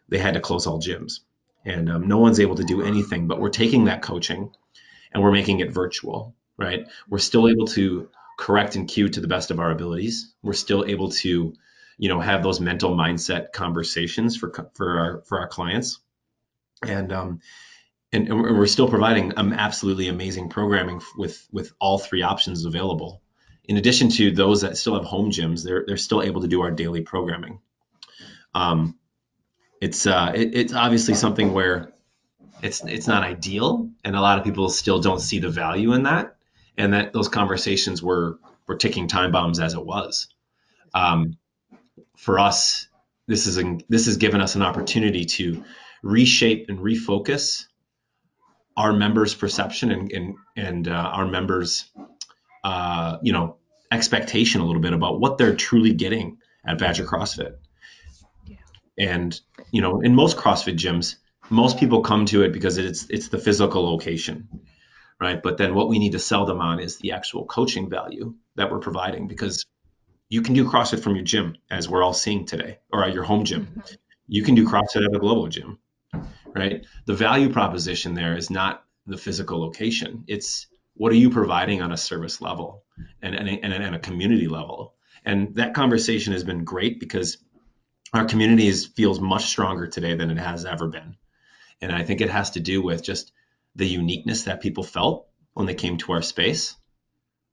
They 0.08 0.18
had 0.18 0.36
to 0.36 0.40
close 0.40 0.66
all 0.66 0.82
gyms. 0.82 1.20
And 1.66 1.90
um, 1.92 2.08
no 2.08 2.18
one's 2.20 2.40
able 2.40 2.56
to 2.56 2.64
do 2.64 2.82
anything 2.82 3.28
but 3.28 3.40
we're 3.40 3.50
taking 3.50 3.86
that 3.86 4.02
coaching 4.02 4.52
and 5.12 5.24
we're 5.24 5.32
making 5.32 5.60
it 5.60 5.72
virtual 5.72 6.36
right? 6.60 6.88
We're 7.08 7.20
still 7.20 7.48
able 7.48 7.68
to 7.68 8.10
correct 8.40 8.78
and 8.78 8.88
cue 8.88 9.10
to 9.10 9.20
the 9.20 9.28
best 9.28 9.52
of 9.52 9.60
our 9.60 9.70
abilities. 9.70 10.34
We're 10.42 10.54
still 10.54 10.86
able 10.86 11.10
to, 11.10 11.54
you 11.98 12.10
know, 12.10 12.22
have 12.22 12.42
those 12.42 12.62
mental 12.62 12.96
mindset 12.96 13.52
conversations 13.52 14.38
for 14.38 14.52
for 14.76 14.98
our 14.98 15.22
for 15.28 15.42
our 15.42 15.48
clients, 15.50 16.00
and 16.82 17.12
um, 17.12 17.42
and, 18.14 18.30
and 18.30 18.42
we're 18.42 18.66
still 18.66 18.88
providing 18.88 19.38
um, 19.38 19.52
absolutely 19.52 20.08
amazing 20.08 20.48
programming 20.48 21.02
with 21.18 21.46
with 21.52 21.74
all 21.80 22.00
three 22.00 22.22
options 22.22 22.64
available. 22.64 23.22
In 23.66 23.76
addition 23.76 24.10
to 24.12 24.32
those 24.32 24.62
that 24.62 24.78
still 24.78 24.96
have 24.96 25.04
home 25.04 25.32
gyms, 25.32 25.64
they're 25.64 25.84
they're 25.86 25.98
still 25.98 26.24
able 26.24 26.42
to 26.42 26.48
do 26.48 26.62
our 26.62 26.72
daily 26.72 27.02
programming. 27.02 27.60
Um, 28.56 28.98
it's 29.82 30.08
uh, 30.08 30.32
it, 30.34 30.56
it's 30.56 30.74
obviously 30.74 31.16
something 31.16 31.52
where 31.52 31.92
it's 32.64 32.82
it's 32.86 33.08
not 33.08 33.24
ideal, 33.24 33.90
and 34.06 34.16
a 34.16 34.22
lot 34.22 34.38
of 34.38 34.46
people 34.46 34.70
still 34.70 35.00
don't 35.02 35.20
see 35.20 35.40
the 35.40 35.50
value 35.50 35.92
in 35.92 36.04
that 36.04 36.38
and 36.80 36.94
that 36.94 37.14
those 37.14 37.28
conversations 37.28 38.02
were 38.02 38.40
were 38.68 38.78
ticking 38.78 39.08
time 39.08 39.32
bombs 39.32 39.60
as 39.60 39.74
it 39.74 39.86
was. 39.86 40.28
Um, 40.94 41.38
for 42.18 42.40
us, 42.40 42.88
this 43.28 43.46
is 43.46 43.58
a, 43.58 43.78
this 43.90 44.06
has 44.06 44.18
given 44.18 44.42
us 44.42 44.56
an 44.56 44.62
opportunity 44.62 45.26
to 45.26 45.64
reshape 46.02 46.70
and 46.70 46.80
refocus 46.80 47.66
our 48.78 48.94
members' 48.94 49.36
perception 49.36 49.92
and 49.92 50.12
and, 50.12 50.36
and 50.56 50.88
uh, 50.88 50.92
our 50.92 51.28
members, 51.28 51.92
uh, 52.64 53.18
you 53.22 53.34
know, 53.34 53.58
expectation 53.92 54.62
a 54.62 54.66
little 54.66 54.82
bit 54.82 54.94
about 54.94 55.20
what 55.20 55.38
they're 55.38 55.56
truly 55.56 55.94
getting 55.94 56.38
at 56.66 56.78
Badger 56.78 57.06
CrossFit. 57.06 57.56
Yeah. 58.46 58.58
And 58.98 59.40
you 59.72 59.82
know, 59.82 60.00
in 60.00 60.16
most 60.16 60.38
CrossFit 60.38 60.78
gyms, 60.78 61.16
most 61.50 61.78
people 61.78 62.02
come 62.02 62.26
to 62.28 62.44
it 62.44 62.54
because 62.54 62.78
it's 62.78 63.10
it's 63.10 63.28
the 63.28 63.38
physical 63.38 63.84
location 63.84 64.48
right? 65.20 65.42
But 65.42 65.58
then 65.58 65.76
what 65.76 65.90
we 65.90 66.00
need 66.00 66.14
to 66.14 66.20
sell 66.20 66.46
them 66.46 66.62
on 66.62 66.80
is 66.80 66.98
the 66.98 67.12
actual 67.12 67.46
coaching 67.46 67.90
value 67.90 68.36
that 68.56 68.72
we're 68.72 68.80
providing 68.80 69.28
because 69.28 69.66
you 70.30 70.42
can 70.42 70.54
do 70.54 70.70
CrossFit 70.70 71.02
from 71.02 71.16
your 71.16 71.26
gym, 71.26 71.58
as 71.70 71.90
we're 71.90 72.04
all 72.04 72.14
seeing 72.14 72.46
today, 72.46 72.80
or 72.92 73.04
at 73.04 73.14
your 73.14 73.24
home 73.24 73.46
gym. 73.46 73.66
Mm-hmm. 73.66 73.96
You 74.28 74.44
can 74.44 74.56
do 74.56 74.68
CrossFit 74.68 75.06
at 75.06 75.16
a 75.16 75.20
global 75.20 75.48
gym, 75.48 75.80
right? 76.54 76.86
The 77.06 77.16
value 77.16 77.52
proposition 77.52 78.14
there 78.14 78.38
is 78.38 78.50
not 78.50 78.84
the 79.08 79.18
physical 79.18 79.60
location. 79.60 80.24
It's 80.28 80.68
what 80.94 81.12
are 81.12 81.16
you 81.16 81.32
providing 81.32 81.82
on 81.82 81.92
a 81.92 81.98
service 81.98 82.42
level 82.42 82.84
and, 83.22 83.34
and, 83.34 83.50
and, 83.50 83.74
and 83.74 83.96
a 83.96 84.00
community 84.00 84.48
level. 84.48 84.94
And 85.26 85.56
that 85.56 85.74
conversation 85.74 86.34
has 86.34 86.44
been 86.44 86.64
great 86.64 87.00
because 87.00 87.38
our 88.14 88.26
community 88.26 88.68
is, 88.68 88.86
feels 88.86 89.20
much 89.20 89.46
stronger 89.46 89.88
today 89.88 90.16
than 90.16 90.30
it 90.30 90.38
has 90.38 90.66
ever 90.66 90.88
been. 90.88 91.16
And 91.82 91.92
I 91.92 92.04
think 92.04 92.22
it 92.22 92.30
has 92.30 92.52
to 92.52 92.60
do 92.60 92.82
with 92.82 93.04
just 93.04 93.32
the 93.80 93.88
uniqueness 93.88 94.44
that 94.44 94.62
people 94.62 94.84
felt 94.84 95.28
when 95.54 95.66
they 95.66 95.74
came 95.74 95.98
to 95.98 96.12
our 96.12 96.22
space, 96.22 96.76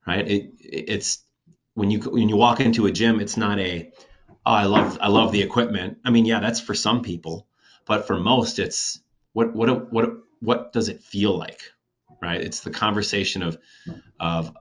right? 0.07 0.29
It, 0.29 0.51
it's 0.61 1.25
when 1.75 1.91
you 1.91 2.01
when 2.01 2.29
you 2.29 2.37
walk 2.37 2.61
into 2.61 2.87
a 2.87 2.93
gym, 2.93 3.21
it's 3.21 3.37
not 3.37 3.59
a 3.59 3.93
oh 4.45 4.53
I 4.53 4.65
love 4.65 4.99
I 5.01 5.09
love 5.09 5.33
the 5.33 5.43
equipment. 5.43 5.99
I 6.05 6.11
mean, 6.11 6.27
yeah, 6.27 6.41
that's 6.41 6.61
for 6.61 6.75
some 6.75 7.03
people, 7.03 7.47
but 7.87 8.07
for 8.07 8.19
most, 8.19 8.59
it's 8.59 9.01
what 9.33 9.55
what 9.55 9.93
what 9.93 10.11
what 10.41 10.73
does 10.73 10.89
it 10.89 11.03
feel 11.03 11.39
like, 11.39 11.61
right? 12.21 12.41
It's 12.41 12.61
the 12.61 12.71
conversation 12.71 13.43
of 13.43 13.59
of 14.19 14.53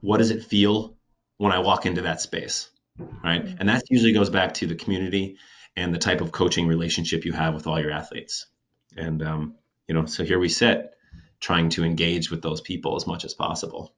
what 0.00 0.18
does 0.18 0.30
it 0.30 0.44
feel 0.44 0.96
when 1.36 1.52
I 1.52 1.58
walk 1.58 1.84
into 1.84 2.02
that 2.02 2.20
space, 2.20 2.70
right? 3.22 3.44
And 3.58 3.68
that 3.68 3.84
usually 3.90 4.12
goes 4.12 4.30
back 4.30 4.54
to 4.54 4.66
the 4.66 4.74
community 4.74 5.36
and 5.76 5.94
the 5.94 5.98
type 5.98 6.22
of 6.22 6.32
coaching 6.32 6.66
relationship 6.66 7.24
you 7.24 7.32
have 7.32 7.54
with 7.54 7.66
all 7.66 7.80
your 7.80 7.90
athletes. 7.90 8.46
And 8.96 9.22
um, 9.22 9.54
you 9.86 9.94
know, 9.94 10.06
so 10.06 10.24
here 10.24 10.38
we 10.38 10.48
sit 10.48 10.94
trying 11.40 11.70
to 11.70 11.84
engage 11.84 12.30
with 12.30 12.42
those 12.42 12.60
people 12.60 12.96
as 12.96 13.06
much 13.06 13.24
as 13.24 13.34
possible. 13.34 13.94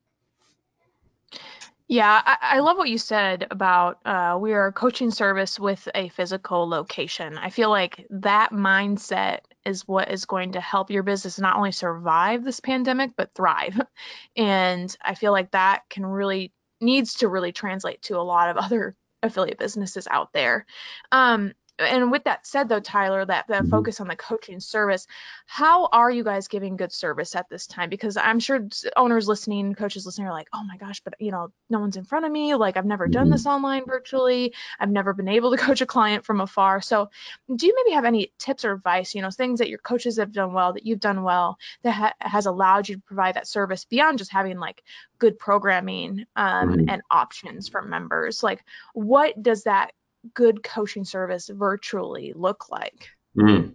Yeah, 1.88 2.22
I, 2.24 2.36
I 2.40 2.58
love 2.60 2.78
what 2.78 2.88
you 2.88 2.96
said 2.96 3.46
about 3.50 3.98
uh, 4.06 4.38
we 4.40 4.54
are 4.54 4.68
a 4.68 4.72
coaching 4.72 5.10
service 5.10 5.60
with 5.60 5.86
a 5.94 6.08
physical 6.08 6.66
location. 6.66 7.36
I 7.36 7.50
feel 7.50 7.68
like 7.68 8.06
that 8.08 8.50
mindset 8.50 9.40
is 9.66 9.86
what 9.86 10.10
is 10.10 10.24
going 10.24 10.52
to 10.52 10.60
help 10.60 10.90
your 10.90 11.02
business 11.02 11.38
not 11.38 11.56
only 11.56 11.72
survive 11.72 12.44
this 12.44 12.60
pandemic, 12.60 13.10
but 13.16 13.34
thrive. 13.34 13.78
And 14.36 14.96
I 15.02 15.14
feel 15.14 15.32
like 15.32 15.50
that 15.50 15.82
can 15.90 16.06
really 16.06 16.52
needs 16.80 17.16
to 17.16 17.28
really 17.28 17.52
translate 17.52 18.00
to 18.02 18.18
a 18.18 18.22
lot 18.22 18.48
of 18.48 18.56
other 18.56 18.96
affiliate 19.22 19.58
businesses 19.58 20.08
out 20.10 20.32
there. 20.32 20.64
Um, 21.12 21.52
and 21.82 22.10
with 22.10 22.24
that 22.24 22.46
said 22.46 22.68
though 22.68 22.80
tyler 22.80 23.24
that, 23.24 23.46
that 23.48 23.62
mm-hmm. 23.62 23.70
focus 23.70 24.00
on 24.00 24.08
the 24.08 24.16
coaching 24.16 24.60
service 24.60 25.06
how 25.46 25.88
are 25.92 26.10
you 26.10 26.24
guys 26.24 26.48
giving 26.48 26.76
good 26.76 26.92
service 26.92 27.36
at 27.36 27.48
this 27.48 27.66
time? 27.66 27.90
Because 27.90 28.16
i'm 28.16 28.40
sure 28.40 28.68
owners 28.96 29.28
listening 29.28 29.74
coaches 29.74 30.06
listening 30.06 30.28
are 30.28 30.32
like 30.32 30.48
oh 30.52 30.62
my 30.64 30.76
gosh 30.76 31.00
but 31.00 31.14
you 31.18 31.30
know 31.30 31.52
no 31.68 31.80
one's 31.80 31.96
in 31.96 32.04
front 32.04 32.24
of 32.24 32.32
me. 32.32 32.54
Like 32.54 32.76
i've 32.76 32.86
never 32.86 33.08
done 33.08 33.30
this 33.30 33.42
mm-hmm. 33.42 33.50
online 33.50 33.84
virtually. 33.86 34.54
I've 34.78 34.90
never 34.90 35.12
been 35.12 35.28
able 35.28 35.50
to 35.50 35.56
coach 35.66 35.80
a 35.80 35.86
client 35.86 36.24
from 36.24 36.40
afar. 36.40 36.80
So 36.80 37.10
do 37.54 37.66
you 37.66 37.74
maybe 37.76 37.94
have 37.94 38.04
any 38.04 38.32
tips 38.38 38.64
or 38.64 38.72
advice 38.72 39.14
you 39.14 39.22
know 39.22 39.30
things 39.30 39.58
that 39.58 39.68
your 39.68 39.78
coaches 39.78 40.18
have 40.18 40.32
done 40.32 40.52
well 40.52 40.72
that 40.72 40.86
you've 40.86 41.00
done 41.00 41.22
well 41.22 41.58
that 41.82 41.92
ha- 41.92 42.14
has 42.20 42.46
allowed 42.46 42.88
you 42.88 42.96
to 42.96 43.02
provide 43.02 43.34
that 43.34 43.46
service 43.46 43.84
beyond 43.84 44.18
just 44.18 44.32
having 44.32 44.58
like 44.58 44.82
good 45.18 45.38
programming 45.38 46.24
um, 46.34 46.86
and 46.88 47.02
options 47.10 47.68
for 47.68 47.82
members? 47.82 48.42
Like 48.42 48.64
what 48.94 49.40
does 49.40 49.64
that 49.64 49.92
good 50.34 50.62
coaching 50.62 51.04
service 51.04 51.50
virtually 51.52 52.32
look 52.34 52.70
like? 52.70 53.08
Mm. 53.36 53.74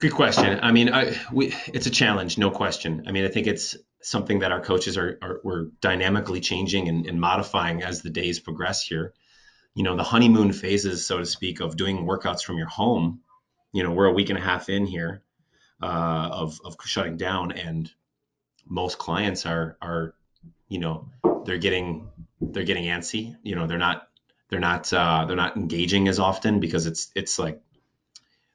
Good 0.00 0.12
question. 0.12 0.60
I 0.62 0.70
mean, 0.70 0.92
I, 0.92 1.18
we, 1.32 1.54
it's 1.66 1.86
a 1.86 1.90
challenge, 1.90 2.38
no 2.38 2.50
question. 2.50 3.04
I 3.08 3.12
mean, 3.12 3.24
I 3.24 3.28
think 3.28 3.46
it's 3.46 3.76
something 4.00 4.40
that 4.40 4.52
our 4.52 4.60
coaches 4.60 4.96
are, 4.96 5.18
are 5.20 5.40
we're 5.42 5.66
dynamically 5.80 6.40
changing 6.40 6.88
and, 6.88 7.06
and 7.06 7.20
modifying 7.20 7.82
as 7.82 8.02
the 8.02 8.10
days 8.10 8.38
progress 8.38 8.82
here. 8.82 9.12
You 9.74 9.82
know, 9.82 9.96
the 9.96 10.04
honeymoon 10.04 10.52
phases, 10.52 11.06
so 11.06 11.18
to 11.18 11.26
speak, 11.26 11.60
of 11.60 11.76
doing 11.76 12.06
workouts 12.06 12.42
from 12.42 12.58
your 12.58 12.68
home. 12.68 13.20
You 13.72 13.82
know, 13.82 13.92
we're 13.92 14.06
a 14.06 14.12
week 14.12 14.30
and 14.30 14.38
a 14.38 14.42
half 14.42 14.68
in 14.68 14.86
here 14.86 15.22
uh, 15.82 16.28
of 16.32 16.58
of 16.64 16.76
shutting 16.84 17.16
down, 17.16 17.52
and 17.52 17.90
most 18.66 18.98
clients 18.98 19.46
are 19.46 19.76
are, 19.82 20.14
you 20.68 20.78
know, 20.78 21.08
they're 21.44 21.58
getting 21.58 22.08
they're 22.40 22.64
getting 22.64 22.84
antsy. 22.84 23.36
You 23.42 23.56
know, 23.56 23.66
they're 23.66 23.78
not 23.78 24.08
they're 24.48 24.60
not 24.60 24.92
uh, 24.92 25.24
they're 25.26 25.36
not 25.36 25.56
engaging 25.56 26.08
as 26.08 26.18
often 26.18 26.60
because 26.60 26.86
it's 26.86 27.10
it's 27.14 27.38
like 27.38 27.60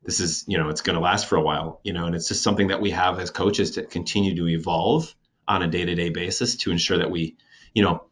this 0.03 0.19
is 0.19 0.45
you 0.47 0.57
know 0.57 0.69
it's 0.69 0.81
going 0.81 0.95
to 0.95 1.01
last 1.01 1.27
for 1.27 1.35
a 1.37 1.41
while 1.41 1.79
you 1.83 1.93
know 1.93 2.05
and 2.05 2.15
it's 2.15 2.27
just 2.27 2.43
something 2.43 2.67
that 2.67 2.81
we 2.81 2.91
have 2.91 3.19
as 3.19 3.29
coaches 3.29 3.71
to 3.71 3.83
continue 3.83 4.35
to 4.35 4.47
evolve 4.47 5.13
on 5.47 5.61
a 5.61 5.67
day-to-day 5.67 6.09
basis 6.09 6.55
to 6.57 6.71
ensure 6.71 6.97
that 6.97 7.11
we 7.11 7.37
you 7.73 7.83
know 7.83 8.03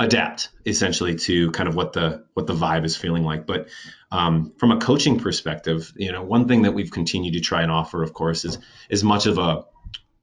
adapt 0.00 0.50
essentially 0.64 1.16
to 1.16 1.50
kind 1.50 1.68
of 1.68 1.74
what 1.74 1.92
the 1.92 2.24
what 2.34 2.46
the 2.46 2.54
vibe 2.54 2.84
is 2.84 2.96
feeling 2.96 3.24
like. 3.24 3.46
But 3.46 3.68
um, 4.12 4.52
from 4.58 4.70
a 4.70 4.78
coaching 4.78 5.18
perspective, 5.18 5.92
you 5.96 6.12
know, 6.12 6.22
one 6.22 6.46
thing 6.46 6.62
that 6.62 6.72
we've 6.72 6.90
continued 6.90 7.34
to 7.34 7.40
try 7.40 7.62
and 7.62 7.72
offer, 7.72 8.02
of 8.02 8.12
course, 8.12 8.44
is 8.44 8.58
as 8.90 9.02
much 9.02 9.26
of 9.26 9.38
a 9.38 9.64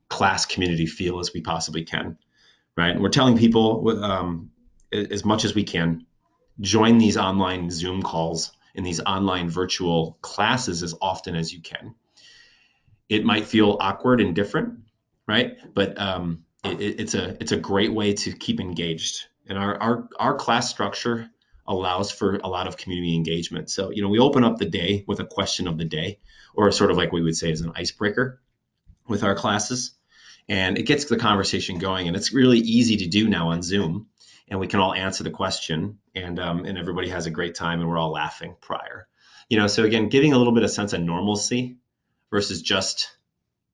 class 0.08 0.46
community 0.46 0.86
feel 0.86 1.20
as 1.20 1.34
we 1.34 1.42
possibly 1.42 1.84
can, 1.84 2.18
right? 2.78 2.92
And 2.92 3.02
we're 3.02 3.10
telling 3.10 3.38
people 3.38 4.04
um, 4.04 4.52
as 4.94 5.26
much 5.26 5.44
as 5.44 5.54
we 5.54 5.64
can, 5.64 6.06
join 6.60 6.98
these 6.98 7.18
online 7.18 7.70
Zoom 7.70 8.02
calls 8.02 8.52
in 8.74 8.84
these 8.84 9.00
online 9.02 9.50
virtual 9.50 10.18
classes 10.22 10.84
as 10.84 10.94
often 11.02 11.36
as 11.36 11.54
you 11.54 11.62
can. 11.62 11.96
It 13.08 13.24
might 13.24 13.46
feel 13.46 13.78
awkward 13.80 14.22
and 14.22 14.36
different, 14.36 14.80
right? 15.28 15.58
But 15.74 16.00
um, 16.00 16.46
it, 16.64 17.00
it's 17.00 17.14
a 17.14 17.38
it's 17.40 17.52
a 17.52 17.58
great 17.58 17.94
way 17.94 18.14
to 18.14 18.32
keep 18.32 18.60
engaged. 18.60 19.26
And 19.48 19.58
our, 19.58 19.78
our 19.82 20.10
our 20.20 20.36
class 20.36 20.70
structure 20.70 21.30
allows 21.68 22.12
for 22.12 22.36
a 22.38 22.48
lot 22.48 22.68
of 22.68 22.78
community 22.78 23.16
engagement. 23.16 23.70
So 23.70 23.92
you 23.92 24.02
know 24.02 24.10
we 24.10 24.20
open 24.20 24.44
up 24.44 24.58
the 24.58 24.66
day 24.66 25.04
with 25.08 25.20
a 25.20 25.26
question 25.26 25.68
of 25.68 25.78
the 25.78 25.86
day, 25.86 26.20
or 26.54 26.72
sort 26.72 26.92
of 26.92 26.98
like 26.98 27.12
we 27.12 27.22
would 27.22 27.38
say 27.38 27.52
is 27.52 27.62
an 27.62 27.74
icebreaker 27.76 28.42
with 29.08 29.24
our 29.24 29.36
classes, 29.36 29.92
and 30.48 30.78
it 30.78 30.84
gets 30.84 31.06
the 31.06 31.18
conversation 31.18 31.80
going. 31.80 32.08
And 32.08 32.16
it's 32.16 32.34
really 32.34 32.60
easy 32.60 32.98
to 32.98 33.08
do 33.08 33.28
now 33.28 33.50
on 33.50 33.62
Zoom, 33.62 34.08
and 34.48 34.60
we 34.60 34.68
can 34.68 34.80
all 34.80 34.94
answer 34.94 35.24
the 35.24 35.32
question, 35.32 36.00
and 36.14 36.40
um, 36.40 36.66
and 36.66 36.78
everybody 36.78 37.10
has 37.10 37.26
a 37.26 37.32
great 37.32 37.56
time, 37.56 37.80
and 37.80 37.90
we're 37.90 37.98
all 37.98 38.12
laughing 38.12 38.56
prior. 38.62 39.08
You 39.50 39.58
know, 39.58 39.68
so 39.68 39.84
again, 39.84 40.10
giving 40.10 40.34
a 40.34 40.38
little 40.38 40.54
bit 40.54 40.64
of 40.64 40.72
sense 40.72 40.94
of 40.94 41.02
normalcy 41.02 41.78
versus 42.32 42.62
just 42.62 43.16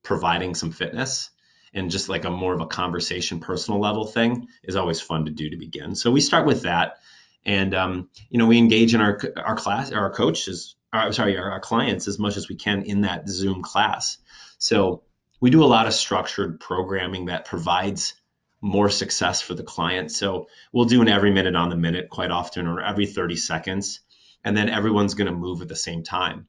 providing 0.03 0.55
some 0.55 0.71
fitness 0.71 1.29
and 1.73 1.89
just 1.89 2.09
like 2.09 2.25
a 2.25 2.29
more 2.29 2.53
of 2.53 2.61
a 2.61 2.67
conversation 2.67 3.39
personal 3.39 3.79
level 3.79 4.05
thing 4.05 4.47
is 4.63 4.75
always 4.75 4.99
fun 4.99 5.25
to 5.25 5.31
do 5.31 5.49
to 5.49 5.57
begin 5.57 5.95
so 5.95 6.11
we 6.11 6.21
start 6.21 6.45
with 6.45 6.63
that 6.63 6.97
and 7.45 7.73
um, 7.73 8.09
you 8.29 8.37
know 8.37 8.47
we 8.47 8.57
engage 8.57 8.93
in 8.93 9.01
our 9.01 9.19
our 9.37 9.55
class 9.55 9.91
our 9.91 10.11
coaches 10.11 10.75
uh, 10.93 11.11
sorry 11.11 11.37
our, 11.37 11.51
our 11.51 11.59
clients 11.59 12.07
as 12.07 12.19
much 12.19 12.37
as 12.37 12.49
we 12.49 12.55
can 12.55 12.83
in 12.83 13.01
that 13.01 13.27
zoom 13.29 13.61
class 13.61 14.17
so 14.57 15.03
we 15.41 15.49
do 15.49 15.63
a 15.63 15.65
lot 15.65 15.87
of 15.87 15.93
structured 15.93 16.59
programming 16.59 17.25
that 17.25 17.45
provides 17.45 18.13
more 18.61 18.89
success 18.89 19.41
for 19.41 19.53
the 19.53 19.63
client 19.63 20.11
so 20.11 20.47
we'll 20.71 20.85
do 20.85 21.01
an 21.01 21.09
every 21.09 21.31
minute 21.31 21.55
on 21.55 21.69
the 21.69 21.75
minute 21.75 22.09
quite 22.09 22.31
often 22.31 22.67
or 22.67 22.81
every 22.81 23.07
30 23.07 23.35
seconds 23.35 23.99
and 24.43 24.55
then 24.55 24.69
everyone's 24.69 25.15
going 25.15 25.31
to 25.31 25.37
move 25.37 25.61
at 25.61 25.67
the 25.67 25.75
same 25.75 26.03
time 26.03 26.47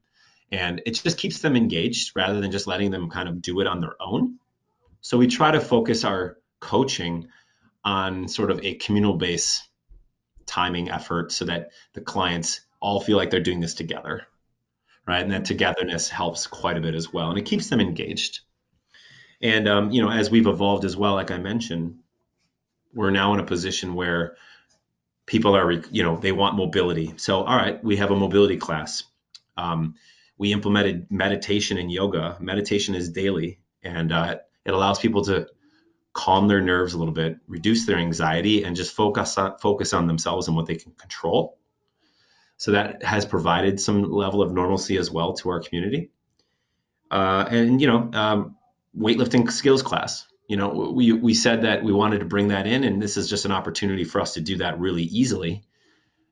and 0.52 0.82
it 0.86 0.92
just 1.02 1.18
keeps 1.18 1.40
them 1.40 1.56
engaged 1.56 2.12
rather 2.14 2.40
than 2.40 2.52
just 2.52 2.66
letting 2.66 2.90
them 2.90 3.10
kind 3.10 3.28
of 3.28 3.42
do 3.42 3.60
it 3.60 3.66
on 3.66 3.80
their 3.80 3.94
own 4.00 4.38
so 5.00 5.18
we 5.18 5.26
try 5.26 5.50
to 5.50 5.60
focus 5.60 6.04
our 6.04 6.38
coaching 6.60 7.26
on 7.84 8.28
sort 8.28 8.50
of 8.50 8.64
a 8.64 8.74
communal 8.74 9.16
based 9.16 9.68
timing 10.46 10.90
effort 10.90 11.32
so 11.32 11.46
that 11.46 11.70
the 11.94 12.00
clients 12.00 12.60
all 12.80 13.00
feel 13.00 13.16
like 13.16 13.30
they're 13.30 13.40
doing 13.40 13.60
this 13.60 13.74
together. 13.74 14.26
Right. 15.06 15.22
And 15.22 15.32
that 15.32 15.46
togetherness 15.46 16.08
helps 16.08 16.46
quite 16.46 16.76
a 16.76 16.80
bit 16.80 16.94
as 16.94 17.12
well. 17.12 17.30
And 17.30 17.38
it 17.38 17.44
keeps 17.44 17.68
them 17.68 17.80
engaged. 17.80 18.40
And, 19.42 19.68
um, 19.68 19.90
you 19.90 20.02
know, 20.02 20.10
as 20.10 20.30
we've 20.30 20.46
evolved 20.46 20.84
as 20.84 20.96
well, 20.96 21.14
like 21.14 21.30
I 21.30 21.38
mentioned, 21.38 21.98
we're 22.94 23.10
now 23.10 23.34
in 23.34 23.40
a 23.40 23.44
position 23.44 23.94
where 23.94 24.36
people 25.26 25.56
are, 25.56 25.72
you 25.72 26.02
know, 26.02 26.16
they 26.16 26.32
want 26.32 26.56
mobility. 26.56 27.14
So, 27.16 27.42
all 27.42 27.56
right, 27.56 27.82
we 27.82 27.96
have 27.96 28.10
a 28.10 28.16
mobility 28.16 28.56
class. 28.56 29.04
Um, 29.56 29.94
we 30.38 30.52
implemented 30.52 31.06
meditation 31.10 31.78
and 31.78 31.90
yoga. 31.90 32.36
Meditation 32.40 32.94
is 32.94 33.10
daily. 33.10 33.58
And 33.82 34.12
uh, 34.12 34.36
it 34.64 34.72
allows 34.72 35.00
people 35.00 35.24
to 35.24 35.48
calm 36.12 36.46
their 36.46 36.60
nerves 36.60 36.94
a 36.94 36.98
little 36.98 37.14
bit, 37.14 37.38
reduce 37.48 37.86
their 37.86 37.96
anxiety, 37.96 38.64
and 38.64 38.76
just 38.76 38.94
focus 38.94 39.38
on, 39.38 39.58
focus 39.58 39.92
on 39.92 40.06
themselves 40.06 40.46
and 40.46 40.56
what 40.56 40.66
they 40.66 40.76
can 40.76 40.92
control. 40.92 41.58
So 42.58 42.72
that 42.72 43.02
has 43.02 43.26
provided 43.26 43.80
some 43.80 44.02
level 44.02 44.42
of 44.42 44.52
normalcy 44.52 44.96
as 44.98 45.10
well 45.10 45.32
to 45.34 45.48
our 45.48 45.60
community. 45.60 46.10
Uh, 47.10 47.44
and 47.50 47.80
you 47.80 47.88
know, 47.88 48.10
um, 48.12 48.56
weightlifting 48.96 49.50
skills 49.50 49.82
class. 49.82 50.26
You 50.48 50.56
know, 50.56 50.92
we 50.94 51.12
we 51.12 51.34
said 51.34 51.62
that 51.62 51.82
we 51.82 51.92
wanted 51.92 52.18
to 52.18 52.24
bring 52.26 52.48
that 52.48 52.66
in, 52.66 52.84
and 52.84 53.00
this 53.00 53.16
is 53.16 53.28
just 53.28 53.44
an 53.44 53.52
opportunity 53.52 54.04
for 54.04 54.20
us 54.20 54.34
to 54.34 54.40
do 54.40 54.58
that 54.58 54.78
really 54.78 55.04
easily. 55.04 55.64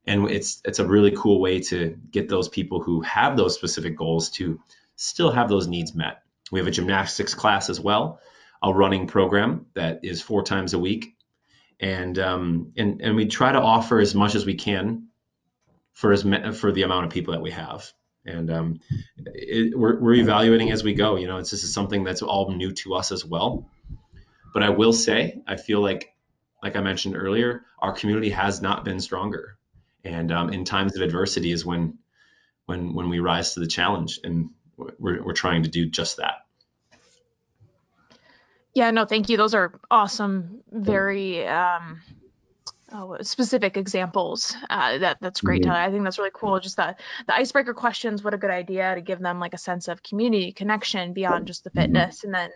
And 0.07 0.31
it's 0.31 0.61
it's 0.65 0.79
a 0.79 0.87
really 0.87 1.13
cool 1.13 1.41
way 1.41 1.61
to 1.61 1.97
get 2.11 2.29
those 2.29 2.49
people 2.49 2.83
who 2.83 3.01
have 3.03 3.37
those 3.37 3.55
specific 3.55 3.97
goals 3.97 4.31
to 4.31 4.61
still 4.97 5.31
have 5.31 5.49
those 5.49 5.69
needs 5.69 5.95
met. 5.95 6.23
We 6.51 6.59
have 6.59 6.67
a 6.67 6.73
gymnastics 6.73 7.35
class 7.35 7.71
as 7.71 7.81
well, 7.81 8.21
a 8.63 8.73
running 8.73 9.07
program 9.07 9.67
that 9.75 10.01
is 10.03 10.21
four 10.21 10.43
times 10.43 10.75
a 10.75 10.79
week, 10.79 11.15
and 11.79 12.19
um, 12.19 12.73
and 12.77 13.01
and 13.01 13.17
we 13.17 13.27
try 13.27 13.53
to 13.53 13.61
offer 13.61 14.01
as 14.01 14.15
much 14.15 14.35
as 14.35 14.45
we 14.45 14.55
can 14.55 15.09
for 15.93 16.13
as 16.13 16.23
for 16.59 16.73
the 16.73 16.83
amount 16.83 17.07
of 17.07 17.13
people 17.13 17.33
that 17.33 17.43
we 17.43 17.53
have. 17.53 17.91
And 18.27 18.51
um, 18.51 18.81
it, 19.27 19.77
we're, 19.77 19.99
we're 19.99 20.15
evaluating 20.15 20.71
as 20.71 20.85
we 20.85 20.95
go. 20.95 21.17
You 21.17 21.27
know, 21.27 21.39
it's 21.39 21.51
this 21.51 21.65
is 21.65 21.73
something 21.73 22.05
that's 22.05 22.23
all 22.23 22.53
new 22.53 22.73
to 22.73 22.95
us 22.95 23.13
as 23.13 23.25
well. 23.25 23.69
But 24.53 24.63
I 24.63 24.71
will 24.71 24.93
say, 24.93 25.43
I 25.47 25.57
feel 25.57 25.81
like, 25.81 26.15
like 26.63 26.77
I 26.77 26.81
mentioned 26.81 27.17
earlier, 27.17 27.65
our 27.79 27.93
community 27.93 28.31
has 28.31 28.61
not 28.61 28.85
been 28.85 29.01
stronger. 29.01 29.57
And 30.05 30.33
um, 30.33 30.53
in 30.53 30.65
times 30.65 30.97
of 30.97 31.03
adversity 31.03 31.53
is 31.53 31.65
when 31.65 31.99
when 32.67 32.95
when 32.95 33.09
we 33.09 33.19
rise 33.21 33.55
to 33.55 33.61
the 33.61 33.67
challenge. 33.67 34.21
And 34.23 34.51
we're, 34.99 35.23
we're 35.23 35.33
trying 35.33 35.65
to 35.65 35.69
do 35.69 35.87
just 35.87 36.19
that. 36.19 36.47
Yeah, 38.75 38.91
no, 38.93 39.05
thank 39.05 39.29
you. 39.29 39.37
Those 39.37 39.55
are 39.55 39.81
awesome, 39.91 40.63
very 40.71 41.47
um, 41.47 42.01
oh, 42.93 43.17
specific 43.23 43.77
examples. 43.77 44.55
Uh, 44.69 44.99
that 44.99 45.19
that's 45.21 45.41
great, 45.41 45.63
mm-hmm. 45.63 45.71
I 45.71 45.91
think 45.91 46.05
that's 46.05 46.19
really 46.19 46.31
cool. 46.33 46.61
Just 46.61 46.77
the 46.77 46.97
the 47.27 47.35
icebreaker 47.35 47.75
questions. 47.75 48.23
What 48.23 48.35
a 48.35 48.39
good 48.39 48.51
idea 48.51 48.95
to 48.95 49.01
give 49.01 49.21
them 49.21 49.41
like 49.41 49.55
a 49.55 49.59
sense 49.59 49.89
of 49.89 50.03
community 50.03 50.53
connection 50.53 51.13
beyond 51.13 51.47
just 51.47 51.65
the 51.65 51.71
mm-hmm. 51.71 51.81
fitness, 51.81 52.19
mm-hmm. 52.19 52.27
and 52.27 52.35
then 52.35 52.51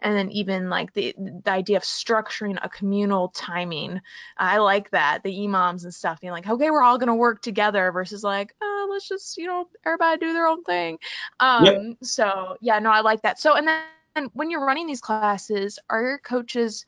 and 0.00 0.16
then 0.16 0.30
even 0.30 0.68
like 0.68 0.92
the 0.92 1.14
the 1.18 1.50
idea 1.50 1.76
of 1.76 1.82
structuring 1.82 2.58
a 2.62 2.68
communal 2.68 3.28
timing. 3.28 4.00
I 4.36 4.58
like 4.58 4.90
that 4.90 5.22
the 5.22 5.30
EMOMs 5.30 5.84
and 5.84 5.94
stuff 5.94 6.20
being 6.20 6.32
like, 6.32 6.48
okay, 6.48 6.70
we're 6.70 6.82
all 6.82 6.98
gonna 6.98 7.16
work 7.16 7.42
together 7.42 7.92
versus 7.92 8.22
like, 8.22 8.54
oh, 8.60 8.88
let's 8.90 9.08
just 9.08 9.38
you 9.38 9.46
know 9.46 9.68
everybody 9.84 10.18
do 10.18 10.32
their 10.32 10.46
own 10.46 10.64
thing. 10.64 10.98
Um, 11.38 11.64
yep. 11.64 11.96
So 12.02 12.56
yeah, 12.60 12.78
no, 12.78 12.90
I 12.90 13.00
like 13.00 13.22
that. 13.22 13.38
So 13.38 13.54
and 13.54 13.66
then 13.66 13.82
And 14.16 14.30
when 14.34 14.50
you're 14.50 14.64
running 14.64 14.86
these 14.86 15.00
classes, 15.00 15.78
are 15.88 16.02
your 16.02 16.18
coaches 16.18 16.84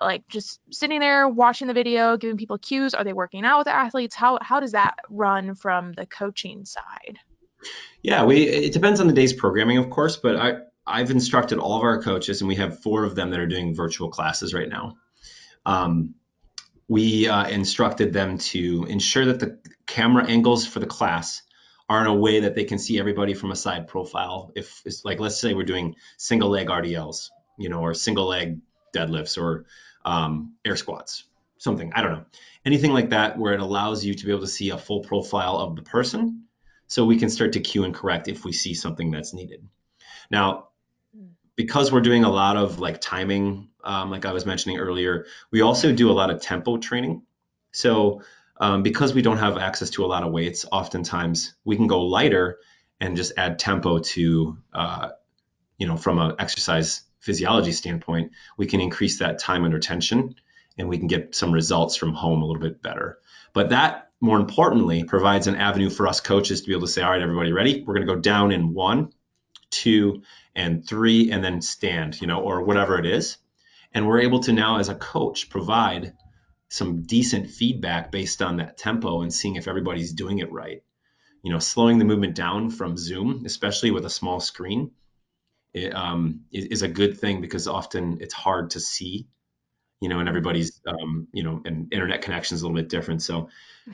like 0.00 0.26
just 0.28 0.60
sitting 0.70 1.00
there 1.00 1.28
watching 1.28 1.68
the 1.68 1.74
video, 1.74 2.16
giving 2.16 2.36
people 2.36 2.58
cues? 2.58 2.94
Are 2.94 3.04
they 3.04 3.12
working 3.12 3.44
out 3.44 3.58
with 3.58 3.64
the 3.66 3.74
athletes? 3.74 4.14
How 4.14 4.38
how 4.40 4.60
does 4.60 4.72
that 4.72 4.96
run 5.08 5.54
from 5.54 5.92
the 5.92 6.06
coaching 6.06 6.64
side? 6.64 7.18
Yeah, 8.02 8.24
we 8.24 8.42
it 8.48 8.72
depends 8.72 9.00
on 9.00 9.06
the 9.06 9.12
day's 9.12 9.32
programming, 9.32 9.78
of 9.78 9.90
course, 9.90 10.16
but 10.16 10.36
I 10.36 10.54
I've 10.86 11.10
instructed 11.10 11.58
all 11.58 11.76
of 11.76 11.82
our 11.82 12.02
coaches, 12.02 12.40
and 12.40 12.48
we 12.48 12.56
have 12.56 12.82
four 12.82 13.04
of 13.04 13.14
them 13.14 13.30
that 13.30 13.40
are 13.40 13.46
doing 13.46 13.74
virtual 13.74 14.10
classes 14.10 14.54
right 14.54 14.68
now. 14.68 14.96
Um, 15.66 16.14
we 16.88 17.28
uh, 17.28 17.46
instructed 17.48 18.12
them 18.12 18.38
to 18.38 18.84
ensure 18.88 19.26
that 19.26 19.38
the 19.38 19.60
camera 19.86 20.26
angles 20.26 20.66
for 20.66 20.80
the 20.80 20.86
class 20.86 21.42
are 21.88 22.00
in 22.00 22.06
a 22.06 22.14
way 22.14 22.40
that 22.40 22.54
they 22.54 22.64
can 22.64 22.78
see 22.78 22.98
everybody 22.98 23.34
from 23.34 23.50
a 23.50 23.56
side 23.56 23.86
profile. 23.86 24.52
If 24.56 24.82
it's 24.84 25.04
like, 25.04 25.20
let's 25.20 25.40
say 25.40 25.54
we're 25.54 25.64
doing 25.64 25.96
single 26.18 26.48
leg 26.48 26.68
RDLs, 26.68 27.28
you 27.58 27.68
know, 27.68 27.80
or 27.80 27.94
single 27.94 28.26
leg 28.26 28.60
deadlifts 28.94 29.40
or 29.40 29.66
um, 30.04 30.54
air 30.64 30.76
squats, 30.76 31.24
something, 31.58 31.92
I 31.94 32.02
don't 32.02 32.12
know. 32.12 32.24
Anything 32.64 32.92
like 32.92 33.10
that 33.10 33.38
where 33.38 33.54
it 33.54 33.60
allows 33.60 34.04
you 34.04 34.14
to 34.14 34.26
be 34.26 34.32
able 34.32 34.42
to 34.42 34.46
see 34.46 34.70
a 34.70 34.78
full 34.78 35.00
profile 35.00 35.56
of 35.56 35.76
the 35.76 35.82
person 35.82 36.44
so 36.86 37.04
we 37.04 37.18
can 37.18 37.30
start 37.30 37.52
to 37.52 37.60
cue 37.60 37.84
and 37.84 37.94
correct 37.94 38.28
if 38.28 38.44
we 38.44 38.52
see 38.52 38.74
something 38.74 39.10
that's 39.10 39.32
needed. 39.32 39.66
Now, 40.30 40.68
because 41.56 41.92
we're 41.92 42.00
doing 42.00 42.24
a 42.24 42.30
lot 42.30 42.56
of 42.56 42.80
like 42.80 43.00
timing, 43.00 43.68
um, 43.84 44.10
like 44.10 44.24
I 44.24 44.32
was 44.32 44.46
mentioning 44.46 44.78
earlier, 44.78 45.26
we 45.50 45.60
also 45.60 45.92
do 45.92 46.10
a 46.10 46.12
lot 46.12 46.30
of 46.30 46.40
tempo 46.40 46.78
training. 46.78 47.22
So 47.72 48.22
um, 48.58 48.82
because 48.82 49.14
we 49.14 49.22
don't 49.22 49.38
have 49.38 49.56
access 49.56 49.90
to 49.90 50.04
a 50.04 50.06
lot 50.06 50.22
of 50.22 50.32
weights, 50.32 50.66
oftentimes 50.70 51.54
we 51.64 51.76
can 51.76 51.86
go 51.86 52.02
lighter 52.02 52.58
and 53.00 53.16
just 53.16 53.32
add 53.36 53.58
tempo 53.58 53.98
to, 53.98 54.58
uh, 54.72 55.10
you 55.78 55.86
know, 55.86 55.96
from 55.96 56.18
an 56.18 56.36
exercise 56.38 57.02
physiology 57.20 57.72
standpoint, 57.72 58.32
we 58.56 58.66
can 58.66 58.80
increase 58.80 59.18
that 59.18 59.38
time 59.38 59.64
under 59.64 59.78
tension 59.78 60.34
and 60.78 60.88
we 60.88 60.98
can 60.98 61.06
get 61.06 61.34
some 61.34 61.52
results 61.52 61.96
from 61.96 62.14
home 62.14 62.42
a 62.42 62.46
little 62.46 62.62
bit 62.62 62.82
better. 62.82 63.18
But 63.52 63.70
that, 63.70 64.10
more 64.20 64.38
importantly, 64.38 65.04
provides 65.04 65.46
an 65.46 65.56
avenue 65.56 65.90
for 65.90 66.06
us 66.06 66.20
coaches 66.20 66.62
to 66.62 66.66
be 66.66 66.72
able 66.72 66.86
to 66.86 66.92
say, 66.92 67.02
all 67.02 67.10
right, 67.10 67.22
everybody 67.22 67.52
ready? 67.52 67.82
We're 67.82 67.94
going 67.94 68.06
to 68.06 68.14
go 68.14 68.20
down 68.20 68.52
in 68.52 68.74
one, 68.74 69.12
two, 69.70 70.22
and 70.54 70.86
three, 70.86 71.30
and 71.30 71.44
then 71.44 71.62
stand, 71.62 72.20
you 72.20 72.26
know, 72.26 72.40
or 72.40 72.62
whatever 72.62 72.98
it 72.98 73.06
is. 73.06 73.36
And 73.92 74.06
we're 74.06 74.20
able 74.20 74.40
to 74.40 74.52
now, 74.52 74.78
as 74.78 74.88
a 74.88 74.94
coach, 74.94 75.50
provide 75.50 76.14
some 76.68 77.02
decent 77.02 77.50
feedback 77.50 78.12
based 78.12 78.40
on 78.42 78.58
that 78.58 78.78
tempo 78.78 79.22
and 79.22 79.34
seeing 79.34 79.56
if 79.56 79.66
everybody's 79.66 80.12
doing 80.12 80.38
it 80.38 80.52
right. 80.52 80.82
You 81.42 81.52
know, 81.52 81.58
slowing 81.58 81.98
the 81.98 82.04
movement 82.04 82.36
down 82.36 82.70
from 82.70 82.96
Zoom, 82.96 83.44
especially 83.46 83.90
with 83.90 84.04
a 84.04 84.10
small 84.10 84.40
screen, 84.40 84.92
it, 85.72 85.94
um, 85.94 86.42
is 86.50 86.82
a 86.82 86.88
good 86.88 87.18
thing 87.18 87.40
because 87.40 87.68
often 87.68 88.18
it's 88.20 88.34
hard 88.34 88.70
to 88.70 88.80
see 88.80 89.28
you 90.00 90.08
know, 90.08 90.18
and 90.18 90.28
everybody's, 90.28 90.80
um, 90.86 91.28
you 91.32 91.42
know, 91.42 91.60
and 91.66 91.92
internet 91.92 92.22
connection 92.22 92.54
is 92.54 92.62
a 92.62 92.66
little 92.66 92.80
bit 92.80 92.88
different. 92.88 93.22
So 93.22 93.50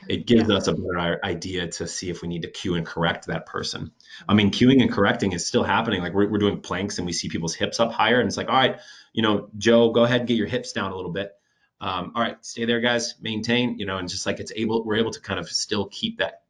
it 0.07 0.25
gives 0.25 0.49
yeah. 0.49 0.55
us 0.55 0.67
a 0.67 0.73
better 0.73 1.19
idea 1.23 1.67
to 1.67 1.87
see 1.87 2.09
if 2.09 2.21
we 2.21 2.29
need 2.29 2.43
to 2.43 2.49
cue 2.49 2.75
and 2.75 2.85
correct 2.85 3.27
that 3.27 3.45
person. 3.45 3.91
I 4.27 4.33
mean, 4.33 4.51
cueing 4.51 4.81
and 4.81 4.91
correcting 4.91 5.33
is 5.33 5.45
still 5.45 5.63
happening. 5.63 6.01
Like 6.01 6.13
we're, 6.13 6.29
we're 6.29 6.37
doing 6.37 6.61
planks 6.61 6.97
and 6.97 7.05
we 7.05 7.11
see 7.11 7.27
people's 7.27 7.55
hips 7.55 7.81
up 7.81 7.91
higher, 7.91 8.21
and 8.21 8.27
it's 8.27 8.37
like, 8.37 8.47
all 8.47 8.55
right, 8.55 8.79
you 9.11 9.21
know, 9.21 9.49
Joe, 9.57 9.91
go 9.91 10.05
ahead 10.05 10.21
and 10.21 10.27
get 10.27 10.35
your 10.35 10.47
hips 10.47 10.71
down 10.71 10.91
a 10.91 10.95
little 10.95 11.11
bit. 11.11 11.33
Um, 11.81 12.13
all 12.15 12.21
right, 12.21 12.43
stay 12.43 12.63
there, 12.63 12.79
guys. 12.79 13.15
Maintain, 13.21 13.77
you 13.77 13.85
know, 13.85 13.97
and 13.97 14.07
just 14.07 14.25
like 14.25 14.39
it's 14.39 14.53
able, 14.55 14.85
we're 14.85 14.95
able 14.95 15.11
to 15.11 15.21
kind 15.21 15.39
of 15.41 15.49
still 15.49 15.87
keep 15.87 16.19
that 16.19 16.43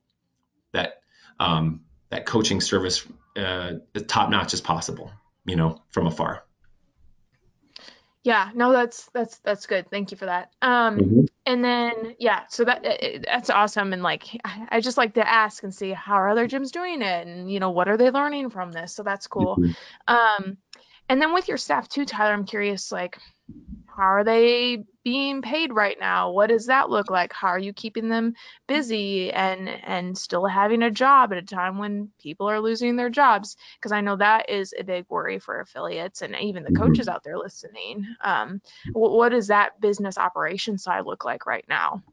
that 0.72 1.02
um, 1.40 1.82
that 2.10 2.26
coaching 2.26 2.62
service 2.62 3.06
uh, 3.36 3.74
top 4.08 4.30
notch 4.30 4.54
as 4.54 4.62
possible, 4.62 5.12
you 5.46 5.56
know, 5.56 5.82
from 5.89 6.08
afar. 6.08 6.43
Yeah, 8.24 8.50
no, 8.54 8.74
that's 8.74 9.10
that's 9.13 9.38
that's 9.39 9.67
good. 9.67 9.89
Thank 9.89 10.12
you 10.12 10.17
for 10.17 10.26
that. 10.26 10.52
Um, 10.62 10.98
mm-hmm. 10.98 11.26
and 11.46 11.63
then 11.63 12.15
yeah, 12.20 12.43
so 12.50 12.65
that 12.65 13.24
that's 13.24 13.50
awesome. 13.50 13.93
And 13.93 14.04
like, 14.04 14.26
I 14.43 14.82
just 14.82 14.98
like 14.98 15.13
to 15.13 15.26
ask 15.26 15.63
and 15.63 15.74
see 15.74 15.91
how 15.91 16.15
are 16.15 16.28
other 16.28 16.48
gyms 16.48 16.72
doing 16.72 17.02
it, 17.02 17.28
and 17.28 17.50
you 17.50 17.62
know, 17.62 17.72
what 17.72 17.88
are 17.88 17.96
they 17.96 18.12
learning 18.12 18.50
from 18.50 18.74
this? 18.74 18.93
So 18.93 19.04
that's 19.04 19.28
cool. 19.28 19.56
Mm-hmm. 19.56 20.13
Um, 20.13 20.58
and 21.10 21.22
then 21.22 21.34
with 21.34 21.48
your 21.48 21.58
staff 21.58 21.88
too, 21.88 22.04
Tyler, 22.04 22.34
I'm 22.34 22.43
curious, 22.43 22.91
like, 22.91 23.17
how 23.97 24.03
are 24.03 24.23
they 24.23 24.83
being 25.03 25.41
paid 25.41 25.73
right 25.73 25.97
now? 25.99 26.29
What 26.31 26.49
does 26.49 26.67
that 26.67 26.91
look 26.91 27.10
like? 27.10 27.33
How 27.33 27.47
are 27.47 27.60
you 27.60 27.73
keeping 27.73 28.10
them 28.10 28.36
busy 28.67 29.31
and 29.33 29.67
and 29.67 30.15
still 30.15 30.45
having 30.45 30.83
a 30.83 30.91
job 30.91 31.31
at 31.31 31.39
a 31.39 31.41
time 31.41 31.79
when 31.79 32.10
people 32.21 32.47
are 32.47 32.60
losing 32.60 32.95
their 32.95 33.10
jobs? 33.10 33.57
Because 33.79 33.91
I 33.91 34.01
know 34.01 34.15
that 34.17 34.51
is 34.51 34.75
a 34.77 34.83
big 34.83 35.05
worry 35.10 35.39
for 35.39 35.60
affiliates 35.60 36.21
and 36.21 36.36
even 36.39 36.63
the 36.63 36.69
mm-hmm. 36.69 36.83
coaches 36.83 37.07
out 37.07 37.23
there 37.23 37.39
listening. 37.39 38.05
Um, 38.23 38.62
what, 38.93 39.12
what 39.13 39.29
does 39.29 39.47
that 39.47 39.81
business 39.81 40.19
operation 40.19 40.77
side 40.77 41.05
look 41.05 41.25
like 41.25 41.47
right 41.47 41.65
now? 41.67 42.03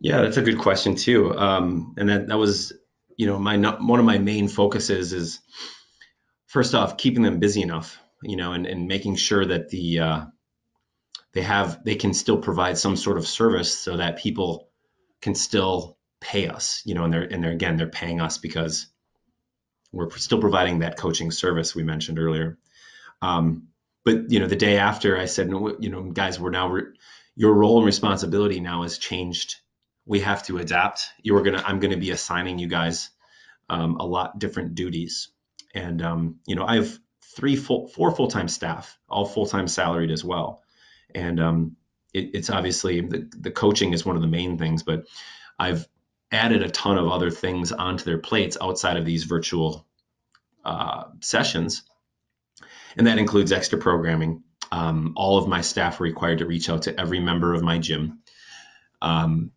Yeah, 0.00 0.22
that's 0.22 0.36
a 0.36 0.42
good 0.42 0.58
question 0.58 0.96
too. 0.96 1.32
Um, 1.32 1.94
and 1.96 2.08
that 2.08 2.26
that 2.26 2.38
was, 2.38 2.72
you 3.16 3.26
know, 3.26 3.38
my 3.38 3.56
one 3.56 4.00
of 4.00 4.04
my 4.04 4.18
main 4.18 4.48
focuses 4.48 5.12
is 5.12 5.38
first 6.48 6.74
off 6.74 6.96
keeping 6.96 7.22
them 7.22 7.38
busy 7.38 7.62
enough, 7.62 8.00
you 8.24 8.36
know, 8.36 8.52
and 8.52 8.66
and 8.66 8.88
making 8.88 9.14
sure 9.14 9.44
that 9.44 9.68
the 9.68 10.00
uh, 10.00 10.24
they 11.36 11.42
have 11.42 11.84
they 11.84 11.96
can 11.96 12.14
still 12.14 12.38
provide 12.38 12.78
some 12.78 12.96
sort 12.96 13.18
of 13.18 13.26
service 13.26 13.78
so 13.78 13.98
that 13.98 14.16
people 14.16 14.70
can 15.20 15.34
still 15.34 15.98
pay 16.18 16.48
us 16.48 16.80
you 16.86 16.94
know 16.94 17.04
and 17.04 17.12
they're 17.12 17.24
and 17.24 17.44
they're 17.44 17.52
again 17.52 17.76
they're 17.76 17.86
paying 17.88 18.22
us 18.22 18.38
because 18.38 18.86
we're 19.92 20.10
still 20.16 20.40
providing 20.40 20.78
that 20.78 20.96
coaching 20.96 21.30
service 21.30 21.74
we 21.74 21.82
mentioned 21.82 22.18
earlier. 22.18 22.58
Um, 23.20 23.68
but 24.04 24.30
you 24.30 24.40
know 24.40 24.46
the 24.46 24.56
day 24.56 24.78
after 24.78 25.18
i 25.18 25.26
said 25.26 25.50
you 25.50 25.90
know 25.90 26.04
guys 26.10 26.40
we're 26.40 26.50
now 26.50 26.68
re- 26.68 26.94
your 27.34 27.52
role 27.52 27.76
and 27.76 27.86
responsibility 27.86 28.60
now 28.60 28.82
has 28.82 28.96
changed. 28.96 29.56
We 30.06 30.20
have 30.20 30.42
to 30.44 30.56
adapt. 30.56 31.04
You're 31.22 31.42
gonna 31.42 31.62
i'm 31.66 31.80
gonna 31.80 31.98
be 31.98 32.12
assigning 32.12 32.58
you 32.58 32.66
guys 32.68 33.10
um, 33.68 33.96
a 33.96 34.06
lot 34.06 34.38
different 34.38 34.74
duties. 34.74 35.28
And 35.74 36.00
um, 36.00 36.36
you 36.46 36.56
know 36.56 36.64
i 36.64 36.76
have 36.76 36.98
three 37.36 37.56
full 37.56 37.88
four 37.88 38.10
full-time 38.10 38.48
staff 38.48 38.98
all 39.06 39.26
full-time 39.26 39.68
salaried 39.68 40.10
as 40.10 40.24
well 40.24 40.62
and 41.14 41.40
um, 41.40 41.76
it, 42.12 42.30
it's 42.34 42.50
obviously 42.50 43.00
the, 43.00 43.28
the 43.38 43.50
coaching 43.50 43.92
is 43.92 44.04
one 44.04 44.16
of 44.16 44.22
the 44.22 44.28
main 44.28 44.58
things, 44.58 44.82
but 44.82 45.06
I've 45.58 45.86
added 46.32 46.62
a 46.62 46.70
ton 46.70 46.98
of 46.98 47.08
other 47.08 47.30
things 47.30 47.72
onto 47.72 48.04
their 48.04 48.18
plates 48.18 48.56
outside 48.60 48.96
of 48.96 49.04
these 49.04 49.24
virtual 49.24 49.86
uh, 50.64 51.04
sessions, 51.20 51.82
and 52.96 53.06
that 53.06 53.18
includes 53.18 53.52
extra 53.52 53.78
programming. 53.78 54.42
Um, 54.72 55.12
all 55.16 55.38
of 55.38 55.46
my 55.48 55.60
staff 55.60 56.00
are 56.00 56.04
required 56.04 56.38
to 56.38 56.46
reach 56.46 56.68
out 56.68 56.82
to 56.82 57.00
every 57.00 57.20
member 57.20 57.54
of 57.54 57.62
my 57.62 57.78
gym 57.78 58.20
um, 59.00 59.52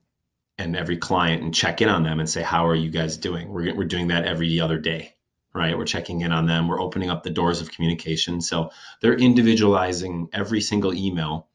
and 0.57 0.75
every 0.75 0.97
client 0.97 1.41
and 1.41 1.53
check 1.53 1.81
in 1.81 1.89
on 1.89 2.03
them 2.03 2.19
and 2.19 2.29
say, 2.29 2.43
"How 2.43 2.67
are 2.67 2.75
you 2.75 2.91
guys 2.91 3.17
doing?" 3.17 3.49
We're 3.49 3.75
we're 3.75 3.85
doing 3.85 4.09
that 4.09 4.25
every 4.25 4.59
other 4.59 4.77
day 4.77 5.15
right? 5.53 5.77
We're 5.77 5.85
checking 5.85 6.21
in 6.21 6.31
on 6.31 6.45
them. 6.45 6.67
We're 6.67 6.81
opening 6.81 7.09
up 7.09 7.23
the 7.23 7.29
doors 7.29 7.62
of 7.62 7.71
communication. 7.71 8.41
So 8.41 8.71
they're 9.01 9.15
individualizing 9.17 10.29
every 10.31 10.62
single 10.62 10.93
email. 10.93 11.47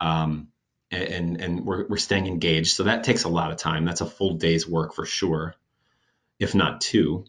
Um, 0.00 0.48
and 0.90 1.40
and 1.40 1.64
we're, 1.64 1.86
we're 1.88 1.96
staying 1.96 2.26
engaged. 2.26 2.76
So 2.76 2.84
that 2.84 3.04
takes 3.04 3.24
a 3.24 3.28
lot 3.28 3.50
of 3.50 3.56
time. 3.56 3.84
That's 3.84 4.02
a 4.02 4.06
full 4.06 4.34
day's 4.34 4.68
work 4.68 4.94
for 4.94 5.06
sure, 5.06 5.54
if 6.38 6.54
not 6.54 6.80
two. 6.82 7.24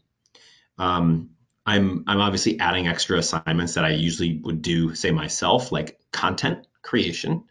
Um, 0.78 1.32
I'm 1.66 2.04
I'm 2.08 2.20
obviously 2.20 2.60
adding 2.60 2.88
extra 2.88 3.18
assignments 3.18 3.76
that 3.76 3.86
I 3.86 3.92
usually 3.92 4.38
would 4.44 4.62
do, 4.62 4.96
say 4.96 5.12
myself, 5.12 5.72
like 5.72 5.98
content 6.12 6.68
creation, 6.82 7.46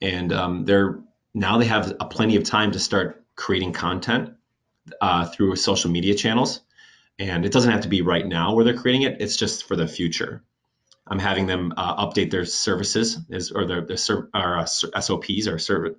and 0.00 0.32
um, 0.32 0.64
they're 0.64 0.98
now 1.32 1.58
they 1.58 1.66
have 1.66 1.94
a 2.00 2.06
plenty 2.06 2.36
of 2.36 2.42
time 2.42 2.72
to 2.72 2.80
start 2.80 3.24
creating 3.36 3.72
content 3.72 4.30
uh, 5.00 5.26
through 5.26 5.54
social 5.54 5.90
media 5.90 6.14
channels 6.14 6.60
and 7.18 7.44
it 7.44 7.52
doesn't 7.52 7.72
have 7.72 7.82
to 7.82 7.88
be 7.88 8.02
right 8.02 8.26
now 8.26 8.54
where 8.54 8.64
they're 8.64 8.76
creating 8.76 9.02
it. 9.02 9.20
It's 9.20 9.36
just 9.36 9.66
for 9.66 9.76
the 9.76 9.88
future. 9.88 10.42
I'm 11.06 11.18
having 11.18 11.46
them 11.46 11.72
uh, 11.76 12.06
update 12.06 12.30
their 12.30 12.44
services 12.44 13.18
or 13.54 13.64
their, 13.64 13.82
their 13.82 13.96
or, 14.34 14.58
uh, 14.58 14.64
SOPs 14.66 15.46
or 15.46 15.58
serv- 15.58 15.96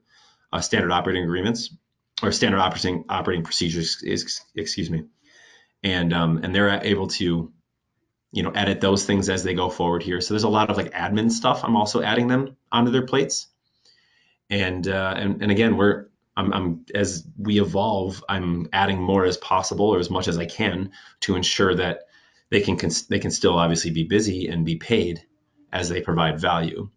uh, 0.52 0.62
standard 0.62 0.92
operating 0.92 1.24
agreements 1.24 1.74
or 2.22 2.32
standard 2.32 2.60
operating 2.60 3.06
operating 3.10 3.44
procedures. 3.44 4.04
Excuse 4.56 4.90
me, 4.90 5.04
and 5.84 6.14
um, 6.14 6.40
and 6.44 6.54
they're 6.54 6.84
able 6.84 7.08
to, 7.08 7.54
you 8.32 8.44
know, 8.44 8.52
edit 8.52 8.82
those 8.82 9.06
things 9.06 9.30
as 9.30 9.44
they 9.44 9.54
go 9.54 9.70
forward 9.70 10.04
here. 10.04 10.20
So 10.20 10.34
there's 10.34 10.44
a 10.44 10.50
lot 10.50 10.70
of 10.70 10.78
like 10.78 10.92
admin 10.92 11.32
stuff. 11.32 11.64
I'm 11.64 11.76
also 11.78 12.02
adding 12.02 12.28
them 12.28 12.58
onto 12.72 12.92
their 12.92 13.06
plates, 13.06 13.48
and 14.50 14.86
uh, 14.88 15.14
and 15.16 15.42
and 15.42 15.52
again, 15.52 15.78
we're 15.78 16.07
I'm, 16.38 16.54
I'm, 16.54 16.86
as 16.94 17.28
we 17.38 17.60
evolve, 17.60 18.24
I'm 18.30 18.70
adding 18.72 19.02
more 19.02 19.26
as 19.26 19.38
possible 19.38 19.88
or 19.88 20.00
as 20.00 20.12
much 20.12 20.28
as 20.28 20.38
I 20.38 20.46
can 20.46 20.92
to 21.22 21.36
ensure 21.36 21.74
that 21.76 22.02
they 22.50 22.62
can 22.62 22.78
they 23.10 23.20
can 23.20 23.32
still 23.32 23.58
obviously 23.58 23.92
be 23.92 24.04
busy 24.04 24.48
and 24.48 24.66
be 24.66 24.76
paid 24.76 25.26
as 25.74 25.90
they 25.90 26.02
provide 26.02 26.40
value. 26.40 26.90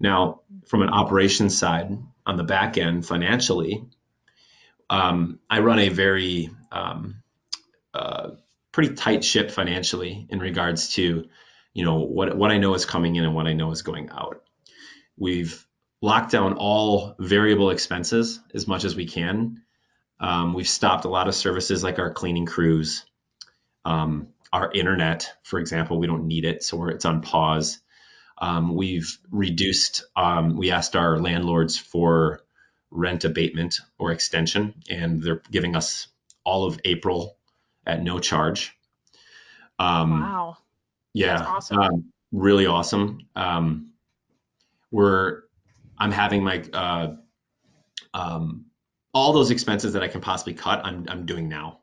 Now, 0.00 0.42
from 0.66 0.82
an 0.82 0.90
operations 0.90 1.56
side, 1.56 1.96
on 2.26 2.36
the 2.36 2.44
back 2.44 2.76
end 2.76 3.06
financially, 3.06 3.84
um, 4.90 5.38
I 5.48 5.60
run 5.60 5.78
a 5.78 5.88
very 5.88 6.50
um, 6.70 7.22
uh, 7.94 8.30
pretty 8.72 8.94
tight 8.94 9.24
ship 9.24 9.50
financially 9.50 10.26
in 10.28 10.40
regards 10.40 10.94
to 10.94 11.24
you 11.72 11.84
know 11.84 12.00
what 12.00 12.36
what 12.36 12.50
I 12.50 12.58
know 12.58 12.74
is 12.74 12.84
coming 12.84 13.16
in 13.16 13.24
and 13.24 13.34
what 13.34 13.46
I 13.46 13.52
know 13.52 13.70
is 13.70 13.82
going 13.82 14.10
out. 14.10 14.42
We've 15.16 15.66
lock 16.00 16.30
down 16.30 16.54
all 16.54 17.14
variable 17.18 17.70
expenses 17.70 18.40
as 18.54 18.66
much 18.66 18.84
as 18.84 18.94
we 18.94 19.06
can. 19.06 19.62
Um, 20.20 20.54
we've 20.54 20.68
stopped 20.68 21.04
a 21.04 21.08
lot 21.08 21.28
of 21.28 21.34
services 21.34 21.82
like 21.82 21.98
our 21.98 22.12
cleaning 22.12 22.46
crews, 22.46 23.04
um, 23.84 24.28
our 24.52 24.70
internet, 24.72 25.32
for 25.42 25.58
example. 25.58 25.98
We 25.98 26.06
don't 26.06 26.26
need 26.26 26.44
it, 26.44 26.62
so 26.62 26.88
it's 26.88 27.04
on 27.04 27.22
pause. 27.22 27.80
Um, 28.36 28.74
we've 28.74 29.18
reduced. 29.30 30.04
Um, 30.16 30.56
we 30.56 30.70
asked 30.70 30.96
our 30.96 31.18
landlords 31.18 31.76
for 31.76 32.40
rent 32.90 33.24
abatement 33.24 33.80
or 33.98 34.12
extension, 34.12 34.74
and 34.88 35.22
they're 35.22 35.42
giving 35.50 35.76
us 35.76 36.08
all 36.44 36.66
of 36.66 36.80
April 36.84 37.36
at 37.86 38.02
no 38.02 38.18
charge. 38.18 38.76
Um, 39.78 40.20
wow. 40.20 40.56
Yeah. 41.12 41.44
Awesome. 41.44 41.78
Um, 41.78 42.12
really 42.32 42.66
awesome. 42.66 43.26
we're 44.90 45.42
I'm 45.98 46.12
having 46.12 46.44
my 46.44 46.62
uh, 46.72 47.16
um, 48.14 48.66
all 49.12 49.32
those 49.32 49.50
expenses 49.50 49.94
that 49.94 50.02
I 50.02 50.08
can 50.08 50.20
possibly 50.20 50.54
cut. 50.54 50.84
I'm 50.84 51.06
I'm 51.08 51.26
doing 51.26 51.48
now, 51.48 51.80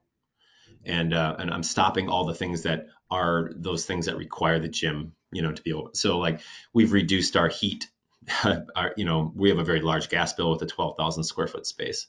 and 0.85 1.13
uh, 1.13 1.35
and 1.39 1.51
I'm 1.51 1.63
stopping 1.63 2.09
all 2.09 2.25
the 2.25 2.35
things 2.35 2.63
that 2.63 2.87
are 3.09 3.51
those 3.55 3.85
things 3.85 4.05
that 4.05 4.17
require 4.17 4.59
the 4.59 4.67
gym, 4.67 5.13
you 5.31 5.41
know, 5.41 5.51
to 5.51 5.61
be 5.61 5.73
open. 5.73 5.95
So 5.95 6.17
like 6.17 6.41
we've 6.73 6.91
reduced 6.91 7.35
our 7.35 7.49
heat. 7.49 7.89
our, 8.75 8.91
you 8.97 9.05
know, 9.05 9.31
we 9.35 9.49
have 9.49 9.59
a 9.59 9.63
very 9.63 9.81
large 9.81 10.09
gas 10.09 10.33
bill 10.33 10.49
with 10.49 10.61
a 10.63 10.65
12,000 10.65 11.23
square 11.23 11.45
foot 11.45 11.67
space, 11.67 12.07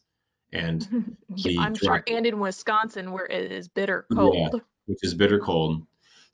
and 0.50 1.16
I'm 1.58 1.74
sure, 1.74 2.02
and 2.06 2.24
in 2.24 2.40
Wisconsin 2.40 3.12
where 3.12 3.26
it 3.26 3.52
is 3.52 3.68
bitter 3.68 4.06
cold, 4.14 4.34
yeah, 4.34 4.60
which 4.86 5.00
is 5.02 5.12
bitter 5.12 5.38
cold. 5.38 5.86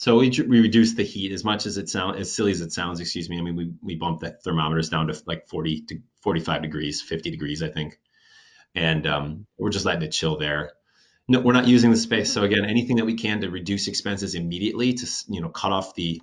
So 0.02 0.18
we, 0.18 0.30
we 0.30 0.58
reduce 0.58 0.94
the 0.94 1.04
heat 1.04 1.30
as 1.30 1.44
much 1.44 1.64
as 1.64 1.78
it 1.78 1.88
sounds 1.88 2.18
as 2.18 2.34
silly 2.34 2.50
as 2.50 2.60
it 2.60 2.72
sounds. 2.72 2.98
Excuse 2.98 3.30
me. 3.30 3.38
I 3.38 3.40
mean, 3.40 3.54
we 3.54 3.72
we 3.80 3.94
bumped 3.94 4.20
the 4.20 4.32
thermometers 4.32 4.88
down 4.88 5.06
to 5.06 5.22
like 5.26 5.46
40 5.46 5.82
to 5.82 6.00
45 6.22 6.60
degrees, 6.60 7.00
50 7.00 7.30
degrees, 7.30 7.62
I 7.62 7.68
think, 7.68 8.00
and 8.74 9.06
um, 9.06 9.46
we're 9.56 9.70
just 9.70 9.84
letting 9.84 10.02
it 10.02 10.10
chill 10.10 10.38
there. 10.38 10.72
No, 11.28 11.38
we're 11.38 11.52
not 11.52 11.68
using 11.68 11.92
the 11.92 11.96
space. 11.96 12.32
So 12.32 12.42
again, 12.42 12.64
anything 12.64 12.96
that 12.96 13.04
we 13.04 13.14
can 13.14 13.42
to 13.42 13.48
reduce 13.48 13.86
expenses 13.86 14.34
immediately 14.34 14.94
to 14.94 15.06
you 15.28 15.40
know 15.40 15.50
cut 15.50 15.70
off 15.70 15.94
the 15.94 16.20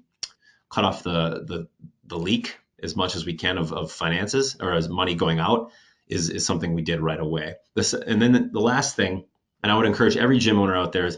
cut 0.70 0.84
off 0.84 1.02
the 1.04 1.46
the 1.48 1.70
the 2.06 2.18
leak 2.18 2.58
as 2.84 2.98
much 2.98 3.16
as 3.16 3.26
we 3.26 3.36
can 3.36 3.58
of, 3.58 3.72
of 3.72 3.94
finances 3.94 4.58
or 4.60 4.74
as 4.74 4.90
money 4.90 5.16
going 5.16 5.40
out 5.40 5.72
is 6.06 6.30
is 6.30 6.46
something 6.46 6.74
we 6.74 6.82
did 6.82 7.00
right 7.00 7.22
away. 7.22 7.56
This 7.76 7.94
and 7.94 8.22
then 8.22 8.34
the, 8.34 8.50
the 8.52 8.60
last 8.60 8.98
thing, 8.98 9.24
and 9.64 9.72
I 9.72 9.78
would 9.78 9.86
encourage 9.86 10.18
every 10.18 10.40
gym 10.40 10.60
owner 10.60 10.76
out 10.76 10.92
there 10.92 11.12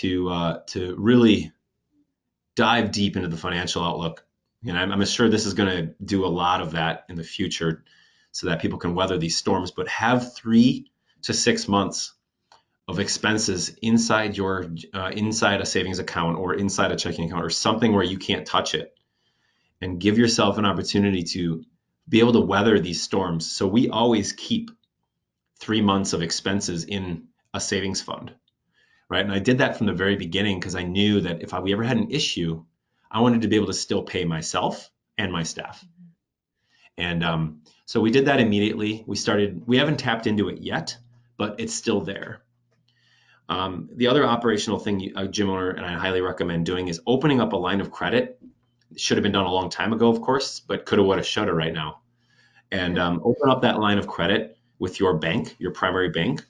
to 0.00 0.30
uh, 0.30 0.60
to 0.68 0.96
really 0.96 1.52
dive 2.54 2.92
deep 2.92 3.16
into 3.16 3.28
the 3.28 3.36
financial 3.36 3.82
outlook. 3.82 4.24
And 4.66 4.78
I'm, 4.78 4.92
I'm 4.92 5.04
sure 5.04 5.28
this 5.28 5.46
is 5.46 5.54
going 5.54 5.68
to 5.68 5.94
do 6.04 6.24
a 6.24 6.28
lot 6.28 6.60
of 6.60 6.72
that 6.72 7.04
in 7.08 7.16
the 7.16 7.24
future 7.24 7.84
so 8.30 8.48
that 8.48 8.60
people 8.60 8.78
can 8.78 8.94
weather 8.94 9.18
these 9.18 9.36
storms, 9.36 9.70
but 9.70 9.88
have 9.88 10.34
three 10.34 10.90
to 11.22 11.32
six 11.32 11.68
months 11.68 12.14
of 12.88 12.98
expenses 12.98 13.76
inside 13.80 14.36
your 14.36 14.66
uh, 14.92 15.10
inside 15.14 15.60
a 15.60 15.66
savings 15.66 15.98
account 15.98 16.38
or 16.38 16.54
inside 16.54 16.90
a 16.90 16.96
checking 16.96 17.26
account 17.26 17.44
or 17.44 17.50
something 17.50 17.92
where 17.92 18.02
you 18.04 18.18
can't 18.18 18.46
touch 18.46 18.74
it 18.74 18.94
and 19.80 20.00
give 20.00 20.18
yourself 20.18 20.58
an 20.58 20.64
opportunity 20.64 21.22
to 21.22 21.64
be 22.08 22.20
able 22.20 22.32
to 22.32 22.40
weather 22.40 22.78
these 22.80 23.02
storms. 23.02 23.50
So 23.50 23.66
we 23.66 23.88
always 23.88 24.32
keep 24.32 24.70
three 25.60 25.80
months 25.80 26.12
of 26.12 26.22
expenses 26.22 26.84
in 26.84 27.28
a 27.54 27.60
savings 27.60 28.02
fund 28.02 28.32
right? 29.12 29.24
And 29.24 29.32
i 29.32 29.38
did 29.38 29.58
that 29.58 29.76
from 29.76 29.86
the 29.86 29.92
very 29.92 30.16
beginning 30.16 30.58
because 30.58 30.74
i 30.74 30.82
knew 30.82 31.20
that 31.20 31.42
if 31.42 31.54
I, 31.54 31.60
we 31.60 31.72
ever 31.72 31.84
had 31.84 31.96
an 31.96 32.10
issue 32.10 32.64
i 33.10 33.20
wanted 33.20 33.42
to 33.42 33.48
be 33.48 33.56
able 33.56 33.68
to 33.68 33.74
still 33.74 34.02
pay 34.02 34.24
myself 34.24 34.90
and 35.18 35.30
my 35.30 35.42
staff. 35.42 35.84
And 36.96 37.22
um, 37.22 37.62
so 37.84 38.00
we 38.00 38.10
did 38.10 38.26
that 38.26 38.40
immediately. 38.40 39.04
We 39.06 39.16
started 39.16 39.62
we 39.66 39.78
haven't 39.78 39.98
tapped 39.98 40.26
into 40.26 40.48
it 40.48 40.60
yet 40.60 40.96
but 41.36 41.58
it's 41.58 41.74
still 41.74 42.00
there. 42.00 42.42
Um, 43.48 43.88
the 43.96 44.06
other 44.06 44.24
operational 44.24 44.78
thing 44.78 45.12
a 45.16 45.26
gym 45.26 45.50
owner 45.50 45.70
and 45.70 45.84
I 45.84 45.94
highly 45.94 46.20
recommend 46.20 46.66
doing 46.66 46.86
is 46.86 47.00
opening 47.04 47.40
up 47.40 47.52
a 47.52 47.56
line 47.56 47.80
of 47.80 47.90
credit. 47.90 48.38
It 48.92 49.00
should 49.00 49.16
have 49.16 49.22
been 49.22 49.32
done 49.32 49.46
a 49.46 49.52
long 49.52 49.68
time 49.68 49.92
ago, 49.92 50.08
of 50.08 50.20
course, 50.20 50.60
but 50.60 50.86
coulda, 50.86 51.02
woulda, 51.02 51.24
shoulda 51.24 51.52
right 51.52 51.72
now. 51.72 52.02
And 52.70 52.98
um, 52.98 53.20
open 53.24 53.50
up 53.50 53.62
that 53.62 53.80
line 53.80 53.98
of 53.98 54.06
credit 54.06 54.56
with 54.78 55.00
your 55.00 55.18
bank, 55.18 55.56
your 55.58 55.72
primary 55.72 56.10
bank, 56.10 56.44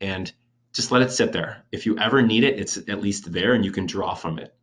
and 0.00 0.32
just 0.72 0.90
let 0.90 1.02
it 1.02 1.10
sit 1.10 1.32
there. 1.32 1.64
If 1.72 1.86
you 1.86 1.98
ever 1.98 2.22
need 2.22 2.44
it, 2.44 2.58
it's 2.58 2.76
at 2.76 3.00
least 3.00 3.32
there 3.32 3.54
and 3.54 3.64
you 3.64 3.72
can 3.72 3.86
draw 3.86 4.14
from 4.14 4.38
it. 4.38 4.54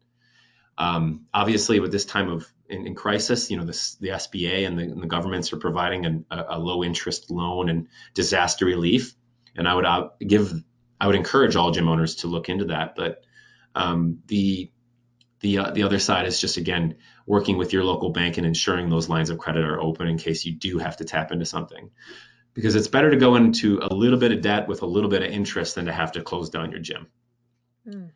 Um, 0.78 1.26
obviously, 1.34 1.80
with 1.80 1.92
this 1.92 2.06
time 2.06 2.30
of 2.30 2.48
in, 2.70 2.86
in 2.88 2.96
crisis, 2.96 3.50
you 3.50 3.58
know 3.58 3.66
this, 3.66 3.96
the 3.96 4.10
SBA 4.10 4.68
and 4.68 4.78
the, 4.78 4.84
and 4.84 5.02
the 5.02 5.08
governments 5.08 5.52
are 5.54 5.58
providing 5.58 6.06
an, 6.06 6.26
a, 6.30 6.46
a, 6.50 6.60
low 6.60 6.84
interest 6.84 7.32
loan 7.32 7.70
and 7.70 7.88
disaster 8.14 8.66
relief. 8.66 9.16
And 9.56 9.68
I 9.68 9.74
would 9.74 9.86
uh, 9.86 10.10
give 10.26 10.54
I 11.00 11.08
would 11.08 11.16
encourage 11.16 11.56
all 11.56 11.72
gym 11.72 11.90
owners 11.90 12.18
to 12.18 12.28
look 12.28 12.50
into 12.50 12.66
that. 12.66 12.96
But 12.96 13.24
um, 13.74 14.20
the 14.28 14.72
the 15.40 15.60
uh, 15.60 15.72
the 15.72 15.84
other 15.84 16.00
side 16.00 16.28
is 16.28 16.40
just 16.40 16.58
again 16.58 16.98
working 17.26 17.58
with 17.58 17.74
your 17.74 17.84
local 17.84 18.12
bank 18.12 18.38
and 18.38 18.46
ensuring 18.46 18.90
those 18.90 19.10
lines 19.10 19.30
of 19.30 19.38
credit 19.38 19.66
are 19.66 19.82
open 19.82 20.08
in 20.08 20.18
case 20.18 20.46
you 20.46 20.54
do 20.54 20.78
have 20.78 20.98
to 20.98 21.06
tap 21.06 21.32
into 21.32 21.46
something. 21.46 21.90
Because 22.58 22.76
it's 22.76 22.88
better 22.88 23.12
to 23.12 23.18
go 23.18 23.36
into 23.36 23.80
a 23.84 23.94
little 23.94 24.18
bit 24.18 24.32
of 24.32 24.42
debt 24.42 24.68
with 24.68 24.82
a 24.82 24.86
little 24.88 25.12
bit 25.12 25.22
of 25.22 25.30
interest 25.30 25.76
than 25.76 25.86
to 25.86 25.94
have 25.94 26.12
to 26.14 26.24
close 26.24 26.50
down 26.50 26.72
your 26.72 26.80
gym. 26.80 27.06
Mm. 27.88 28.10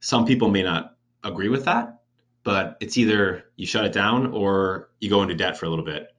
Some 0.00 0.26
people 0.26 0.50
may 0.50 0.62
not 0.62 0.98
agree 1.24 1.48
with 1.48 1.64
that, 1.64 2.02
but 2.44 2.76
it's 2.82 2.98
either 2.98 3.44
you 3.56 3.64
shut 3.64 3.86
it 3.86 3.94
down 3.94 4.34
or 4.34 4.90
you 5.00 5.08
go 5.08 5.22
into 5.22 5.34
debt 5.34 5.56
for 5.56 5.64
a 5.64 5.70
little 5.70 5.84
bit. 5.84 6.14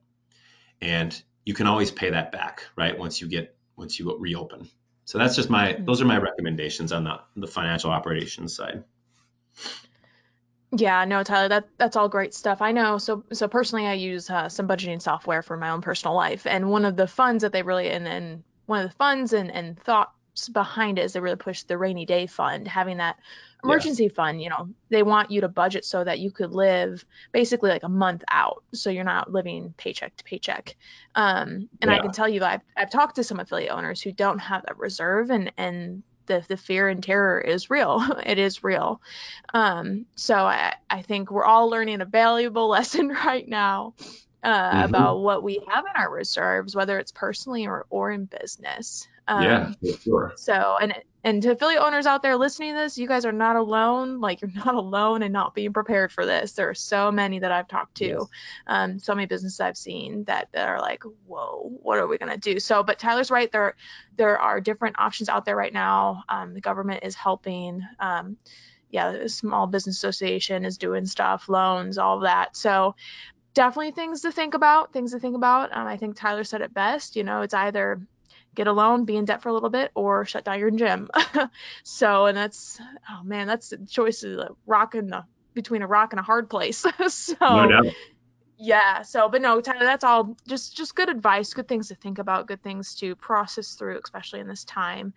And 0.80 1.22
you 1.44 1.54
can 1.54 1.68
always 1.68 1.92
pay 1.92 2.10
that 2.10 2.32
back, 2.32 2.64
right? 2.74 2.98
Once 2.98 3.20
you 3.20 3.28
get 3.28 3.56
once 3.76 3.96
you 3.96 4.12
reopen. 4.18 4.68
So 5.04 5.16
that's 5.18 5.36
just 5.36 5.48
my 5.48 5.74
mm-hmm. 5.74 5.84
those 5.84 6.02
are 6.02 6.04
my 6.04 6.18
recommendations 6.18 6.90
on 6.90 7.04
the 7.04 7.20
the 7.36 7.46
financial 7.46 7.92
operations 7.92 8.56
side. 8.56 8.82
Yeah, 10.70 11.04
no, 11.06 11.22
Tyler, 11.22 11.48
that 11.48 11.68
that's 11.78 11.96
all 11.96 12.08
great 12.08 12.34
stuff. 12.34 12.60
I 12.60 12.72
know. 12.72 12.98
So 12.98 13.24
so 13.32 13.48
personally, 13.48 13.86
I 13.86 13.94
use 13.94 14.28
uh, 14.28 14.48
some 14.48 14.68
budgeting 14.68 15.00
software 15.00 15.42
for 15.42 15.56
my 15.56 15.70
own 15.70 15.80
personal 15.80 16.14
life, 16.14 16.46
and 16.46 16.70
one 16.70 16.84
of 16.84 16.96
the 16.96 17.06
funds 17.06 17.42
that 17.42 17.52
they 17.52 17.62
really 17.62 17.88
and 17.88 18.04
then 18.04 18.44
one 18.66 18.84
of 18.84 18.90
the 18.90 18.96
funds 18.96 19.32
and 19.32 19.50
and 19.50 19.78
thoughts 19.80 20.48
behind 20.52 20.98
it 20.98 21.06
is 21.06 21.14
they 21.14 21.20
really 21.20 21.36
push 21.36 21.62
the 21.62 21.78
rainy 21.78 22.04
day 22.04 22.26
fund, 22.26 22.68
having 22.68 22.98
that 22.98 23.16
emergency 23.64 24.04
yeah. 24.04 24.10
fund 24.14 24.40
you 24.40 24.48
know 24.48 24.68
they 24.88 25.02
want 25.02 25.30
you 25.30 25.40
to 25.40 25.48
budget 25.48 25.84
so 25.84 26.04
that 26.04 26.20
you 26.20 26.30
could 26.30 26.52
live 26.52 27.04
basically 27.32 27.70
like 27.70 27.82
a 27.82 27.88
month 27.88 28.22
out 28.30 28.62
so 28.72 28.88
you're 28.88 29.02
not 29.02 29.32
living 29.32 29.74
paycheck 29.76 30.14
to 30.16 30.24
paycheck 30.24 30.76
um, 31.14 31.68
and 31.82 31.90
yeah. 31.90 31.96
i 31.96 31.98
can 31.98 32.12
tell 32.12 32.28
you 32.28 32.42
I've, 32.44 32.60
I've 32.76 32.90
talked 32.90 33.16
to 33.16 33.24
some 33.24 33.40
affiliate 33.40 33.72
owners 33.72 34.00
who 34.00 34.12
don't 34.12 34.38
have 34.38 34.62
that 34.66 34.78
reserve 34.78 35.30
and 35.30 35.52
and 35.56 36.02
the, 36.28 36.44
the 36.48 36.56
fear 36.56 36.88
and 36.88 37.02
terror 37.02 37.40
is 37.40 37.70
real 37.70 38.04
it 38.24 38.38
is 38.38 38.62
real 38.62 39.00
um, 39.52 40.06
so 40.14 40.34
I, 40.34 40.74
I 40.88 41.02
think 41.02 41.30
we're 41.30 41.44
all 41.44 41.68
learning 41.68 42.00
a 42.00 42.06
valuable 42.06 42.68
lesson 42.68 43.08
right 43.08 43.46
now 43.46 43.94
uh, 44.42 44.70
mm-hmm. 44.70 44.84
about 44.84 45.18
what 45.18 45.42
we 45.42 45.60
have 45.68 45.84
in 45.84 46.00
our 46.00 46.10
reserves 46.10 46.76
whether 46.76 46.98
it's 46.98 47.12
personally 47.12 47.66
or, 47.66 47.86
or 47.90 48.10
in 48.12 48.26
business 48.26 49.08
um, 49.28 49.42
yeah, 49.82 49.92
sure. 50.02 50.32
So, 50.36 50.76
and 50.80 50.94
and 51.28 51.42
to 51.42 51.50
affiliate 51.50 51.82
owners 51.82 52.06
out 52.06 52.22
there 52.22 52.36
listening 52.36 52.72
to 52.72 52.80
this, 52.80 52.96
you 52.96 53.06
guys 53.06 53.26
are 53.26 53.32
not 53.32 53.56
alone. 53.56 54.18
Like 54.18 54.40
you're 54.40 54.50
not 54.64 54.74
alone 54.74 55.22
and 55.22 55.30
not 55.32 55.54
being 55.54 55.74
prepared 55.74 56.10
for 56.10 56.24
this. 56.24 56.52
There 56.52 56.70
are 56.70 56.74
so 56.74 57.12
many 57.12 57.40
that 57.40 57.52
I've 57.52 57.68
talked 57.68 57.96
to, 57.96 58.06
yes. 58.06 58.26
um, 58.66 58.98
so 58.98 59.14
many 59.14 59.26
businesses 59.26 59.60
I've 59.60 59.76
seen 59.76 60.24
that, 60.24 60.48
that 60.52 60.68
are 60.68 60.80
like, 60.80 61.02
whoa, 61.26 61.70
what 61.82 61.98
are 61.98 62.06
we 62.06 62.16
gonna 62.16 62.38
do? 62.38 62.58
So, 62.58 62.82
but 62.82 62.98
Tyler's 62.98 63.30
right. 63.30 63.52
There 63.52 63.76
there 64.16 64.38
are 64.38 64.60
different 64.60 64.98
options 64.98 65.28
out 65.28 65.44
there 65.44 65.54
right 65.54 65.72
now. 65.72 66.24
Um, 66.30 66.54
the 66.54 66.62
government 66.62 67.04
is 67.04 67.14
helping. 67.14 67.82
Um, 68.00 68.38
yeah, 68.90 69.12
the 69.12 69.28
Small 69.28 69.66
Business 69.66 69.96
Association 69.98 70.64
is 70.64 70.78
doing 70.78 71.04
stuff, 71.04 71.50
loans, 71.50 71.98
all 71.98 72.20
that. 72.20 72.56
So 72.56 72.94
definitely 73.52 73.90
things 73.90 74.22
to 74.22 74.32
think 74.32 74.54
about. 74.54 74.94
Things 74.94 75.12
to 75.12 75.18
think 75.18 75.36
about. 75.36 75.76
Um, 75.76 75.86
I 75.86 75.98
think 75.98 76.16
Tyler 76.16 76.44
said 76.44 76.62
it 76.62 76.72
best. 76.72 77.16
You 77.16 77.24
know, 77.24 77.42
it's 77.42 77.52
either 77.52 78.00
get 78.58 78.66
a 78.66 78.72
loan, 78.72 79.04
be 79.04 79.16
in 79.16 79.24
debt 79.24 79.40
for 79.40 79.48
a 79.48 79.52
little 79.54 79.70
bit, 79.70 79.92
or 79.94 80.24
shut 80.24 80.44
down 80.44 80.58
your 80.58 80.70
gym. 80.72 81.08
so, 81.84 82.26
and 82.26 82.36
that's, 82.36 82.78
oh 83.08 83.22
man, 83.22 83.46
that's 83.46 83.70
the 83.70 83.78
choice 83.86 84.24
of 84.24 84.32
like 84.32 84.50
rock 84.66 84.94
and 84.96 85.12
the, 85.12 85.24
between 85.54 85.82
a 85.82 85.86
rock 85.86 86.12
and 86.12 86.20
a 86.20 86.24
hard 86.24 86.50
place. 86.50 86.84
so, 87.08 87.36
no 87.40 87.90
yeah. 88.58 89.02
So, 89.02 89.28
but 89.28 89.40
no, 89.40 89.60
Tyler, 89.60 89.84
that's 89.84 90.02
all 90.02 90.36
just, 90.46 90.76
just 90.76 90.96
good 90.96 91.08
advice, 91.08 91.54
good 91.54 91.68
things 91.68 91.88
to 91.88 91.94
think 91.94 92.18
about, 92.18 92.48
good 92.48 92.62
things 92.62 92.96
to 92.96 93.14
process 93.14 93.74
through, 93.74 94.00
especially 94.02 94.40
in 94.40 94.48
this 94.48 94.64
time. 94.64 95.14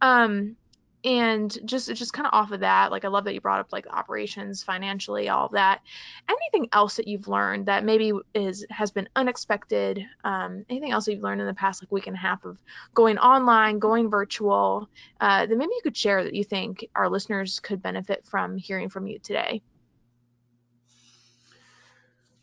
Um, 0.00 0.56
and 1.04 1.58
just 1.66 1.94
just 1.94 2.12
kind 2.12 2.26
of 2.26 2.32
off 2.32 2.50
of 2.50 2.60
that 2.60 2.90
like 2.90 3.04
i 3.04 3.08
love 3.08 3.24
that 3.24 3.34
you 3.34 3.40
brought 3.40 3.60
up 3.60 3.72
like 3.72 3.86
operations 3.88 4.62
financially 4.62 5.28
all 5.28 5.46
of 5.46 5.52
that. 5.52 5.80
Anything 6.28 6.68
else 6.72 6.96
that 6.96 7.08
you've 7.08 7.28
learned 7.28 7.66
that 7.66 7.84
maybe 7.84 8.12
is 8.34 8.66
has 8.70 8.90
been 8.90 9.08
unexpected 9.14 10.04
um, 10.24 10.64
anything 10.70 10.92
else 10.92 11.06
you've 11.08 11.22
learned 11.22 11.40
in 11.40 11.46
the 11.46 11.54
past 11.54 11.82
like 11.82 11.92
week 11.92 12.06
and 12.06 12.16
a 12.16 12.18
half 12.18 12.44
of 12.44 12.58
going 12.94 13.18
online 13.18 13.78
going 13.78 14.10
virtual 14.10 14.88
uh, 15.20 15.46
that 15.46 15.56
maybe 15.56 15.72
you 15.74 15.80
could 15.82 15.96
share 15.96 16.24
that 16.24 16.34
you 16.34 16.44
think 16.44 16.86
our 16.94 17.08
listeners 17.08 17.60
could 17.60 17.82
benefit 17.82 18.24
from 18.26 18.56
hearing 18.56 18.88
from 18.88 19.06
you 19.06 19.18
today? 19.18 19.62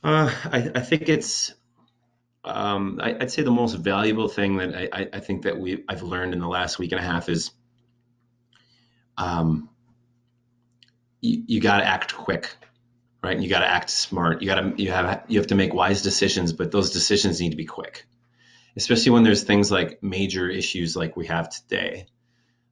Uh, 0.04 0.34
I, 0.46 0.72
I 0.76 0.80
think 0.80 1.10
it's 1.10 1.54
um, 2.44 3.00
I, 3.02 3.14
would 3.14 3.32
say 3.32 3.44
the 3.44 3.52
most 3.52 3.76
valuable 3.76 4.28
thing 4.28 4.58
that 4.58 4.90
I, 4.94 5.08
I 5.14 5.20
think 5.20 5.44
that 5.44 5.60
we 5.60 5.84
I've 5.88 6.02
learned 6.02 6.34
in 6.34 6.40
the 6.40 6.48
last 6.48 6.80
week 6.80 6.92
and 6.92 7.00
a 7.00 7.04
half 7.04 7.30
is 7.30 7.52
um, 9.22 9.70
you, 11.22 11.44
you 11.46 11.62
got 11.62 11.78
to 11.78 11.86
act 11.86 12.16
quick, 12.16 12.50
right? 13.24 13.40
You 13.40 13.48
got 13.50 13.60
to 13.60 13.68
act 13.70 13.90
smart. 13.92 14.42
You 14.42 14.48
got 14.48 14.62
to 14.62 14.82
you 14.82 14.92
have 14.92 15.24
you 15.28 15.40
have 15.40 15.48
to 15.48 15.56
make 15.56 15.74
wise 15.74 16.02
decisions, 16.02 16.54
but 16.54 16.72
those 16.72 16.90
decisions 16.90 17.40
need 17.40 17.52
to 17.52 17.56
be 17.56 17.66
quick, 17.66 18.06
especially 18.76 19.12
when 19.12 19.24
there's 19.24 19.44
things 19.44 19.72
like 19.72 20.02
major 20.02 20.50
issues 20.50 20.96
like 20.96 21.16
we 21.16 21.28
have 21.28 21.50
today, 21.50 22.08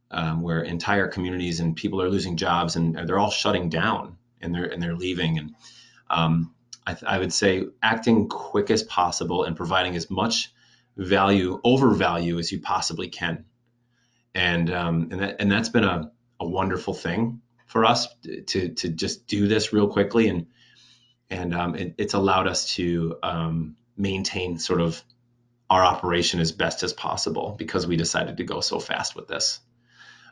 um, 0.09 0.41
where 0.41 0.61
entire 0.61 1.07
communities 1.07 1.59
and 1.59 1.75
people 1.75 2.01
are 2.01 2.09
losing 2.09 2.35
jobs 2.35 2.75
and 2.75 2.95
they're 3.07 3.19
all 3.19 3.31
shutting 3.31 3.69
down 3.69 4.17
and 4.41 4.53
they're 4.53 4.65
and 4.65 4.81
they're 4.81 4.95
leaving 4.95 5.37
and 5.37 5.55
um, 6.09 6.55
I, 6.87 6.95
I, 7.05 7.19
would 7.19 7.31
say 7.31 7.67
acting 7.83 8.29
quick 8.29 8.71
as 8.71 8.81
possible 8.81 9.43
and 9.43 9.55
providing 9.55 9.95
as 9.95 10.09
much 10.09 10.51
value 10.97 11.61
over 11.63 11.91
value 11.91 12.39
as 12.39 12.51
you 12.51 12.59
possibly 12.59 13.09
can 13.09 13.45
and 14.33 14.73
um, 14.73 15.09
and 15.11 15.21
that 15.21 15.35
and 15.39 15.51
that's 15.51 15.69
been 15.69 15.83
a 15.83 16.11
a 16.39 16.47
wonderful 16.47 16.93
thing 16.93 17.41
for 17.65 17.85
us 17.85 18.07
to 18.47 18.69
to 18.69 18.89
just 18.89 19.27
do 19.27 19.47
this 19.47 19.73
real 19.73 19.87
quickly 19.87 20.27
and 20.27 20.47
and 21.29 21.53
um, 21.53 21.75
it, 21.75 21.95
it's 21.97 22.13
allowed 22.13 22.47
us 22.47 22.73
to 22.75 23.17
um, 23.21 23.75
maintain 23.95 24.57
sort 24.57 24.81
of 24.81 25.03
our 25.69 25.83
operation 25.83 26.39
as 26.39 26.51
best 26.51 26.81
as 26.83 26.93
possible 26.93 27.55
because 27.57 27.85
we 27.85 27.95
decided 27.95 28.37
to 28.37 28.43
go 28.43 28.59
so 28.59 28.79
fast 28.79 29.15
with 29.15 29.27
this. 29.27 29.59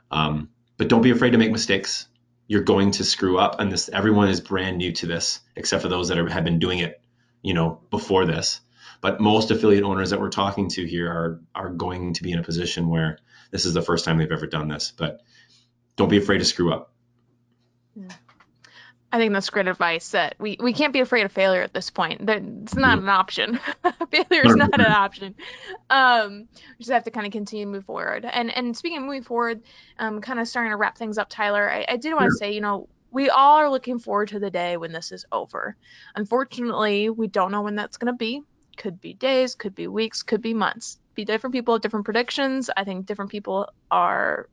Um, 0.10 0.50
but 0.78 0.88
don't 0.88 1.04
be 1.04 1.12
afraid 1.12 1.32
to 1.32 1.38
make 1.38 1.52
mistakes. 1.52 2.08
You're 2.48 2.64
going 2.64 2.92
to 2.92 3.04
screw 3.04 3.38
up, 3.38 3.60
and 3.60 3.72
this 3.72 3.90
everyone 3.90 4.30
is 4.30 4.42
brand 4.42 4.78
new 4.78 4.94
to 4.94 5.06
this, 5.06 5.42
except 5.56 5.84
for 5.84 5.90
those 5.90 6.08
that 6.08 6.18
are, 6.18 6.30
have 6.30 6.46
been 6.46 6.60
doing 6.60 6.80
it, 6.80 7.02
you 7.42 7.54
know, 7.54 7.82
before 7.92 8.26
this. 8.26 8.62
But 9.02 9.20
most 9.20 9.52
affiliate 9.52 9.84
owners 9.84 10.10
that 10.10 10.20
we're 10.20 10.30
talking 10.30 10.70
to 10.70 10.86
here 10.86 11.12
are 11.12 11.42
are 11.54 11.70
going 11.70 12.14
to 12.14 12.24
be 12.24 12.32
in 12.32 12.40
a 12.40 12.44
position 12.44 12.88
where 12.88 13.20
this 13.52 13.66
is 13.66 13.74
the 13.74 13.82
first 13.82 14.06
time 14.06 14.18
they've 14.18 14.32
ever 14.32 14.48
done 14.48 14.70
this. 14.70 14.94
But 14.96 15.22
don't 15.98 16.10
be 16.10 16.18
afraid 16.18 16.38
to 16.38 16.46
screw 16.46 16.72
up. 16.72 16.94
I 19.12 19.20
think 19.20 19.34
that's 19.34 19.50
great 19.50 19.68
advice. 19.68 20.12
That 20.12 20.36
we, 20.38 20.58
we 20.62 20.74
can't 20.74 20.94
be 20.94 21.00
afraid 21.00 21.26
of 21.26 21.32
failure 21.32 21.62
at 21.62 21.74
this 21.74 21.90
point. 21.90 22.26
That 22.28 22.44
it's 22.64 22.76
not 22.76 23.00
an 23.00 23.10
option. 23.10 23.60
failure 24.12 24.46
is 24.46 24.56
not 24.56 24.80
an 24.80 24.86
option. 24.86 25.36
Um, 25.90 26.48
we 26.54 26.84
just 26.84 26.92
have 26.92 27.06
to 27.06 27.12
kind 27.12 27.26
of 27.26 27.32
continue 27.32 27.66
to 27.66 27.72
move 27.72 27.86
forward. 27.86 28.26
And 28.26 28.56
and 28.56 28.78
speaking 28.78 29.00
of 29.00 29.04
moving 29.06 29.24
forward, 29.24 29.64
um, 29.98 30.22
kind 30.22 30.40
of 30.40 30.48
starting 30.48 30.72
to 30.72 30.78
wrap 30.78 30.98
things 30.98 31.18
up, 31.18 31.30
Tyler. 31.30 31.70
I, 31.70 31.86
I 31.88 31.98
did 31.98 32.14
want 32.14 32.26
to 32.26 32.38
say, 32.38 32.54
you 32.54 32.62
know, 32.62 32.90
we 33.10 33.30
all 33.30 33.58
are 33.58 33.70
looking 33.70 34.00
forward 34.00 34.30
to 34.30 34.40
the 34.40 34.52
day 34.52 34.78
when 34.78 34.92
this 34.92 35.12
is 35.12 35.26
over. 35.32 35.76
Unfortunately, 36.16 37.10
we 37.10 37.28
don't 37.28 37.52
know 37.52 37.62
when 37.62 37.76
that's 37.76 37.98
going 37.98 38.14
to 38.14 38.18
be. 38.18 38.44
Could 38.78 39.02
be 39.02 39.14
days, 39.14 39.56
could 39.56 39.74
be 39.74 39.88
weeks, 39.88 40.22
could 40.22 40.42
be 40.42 40.54
months. 40.54 41.00
Be 41.16 41.26
different 41.26 41.54
people 41.54 41.74
have 41.74 41.82
different 41.82 42.06
predictions. 42.06 42.70
I 42.76 42.84
think 42.84 43.08
different 43.08 43.32
people 43.32 43.70
are, 43.90 44.48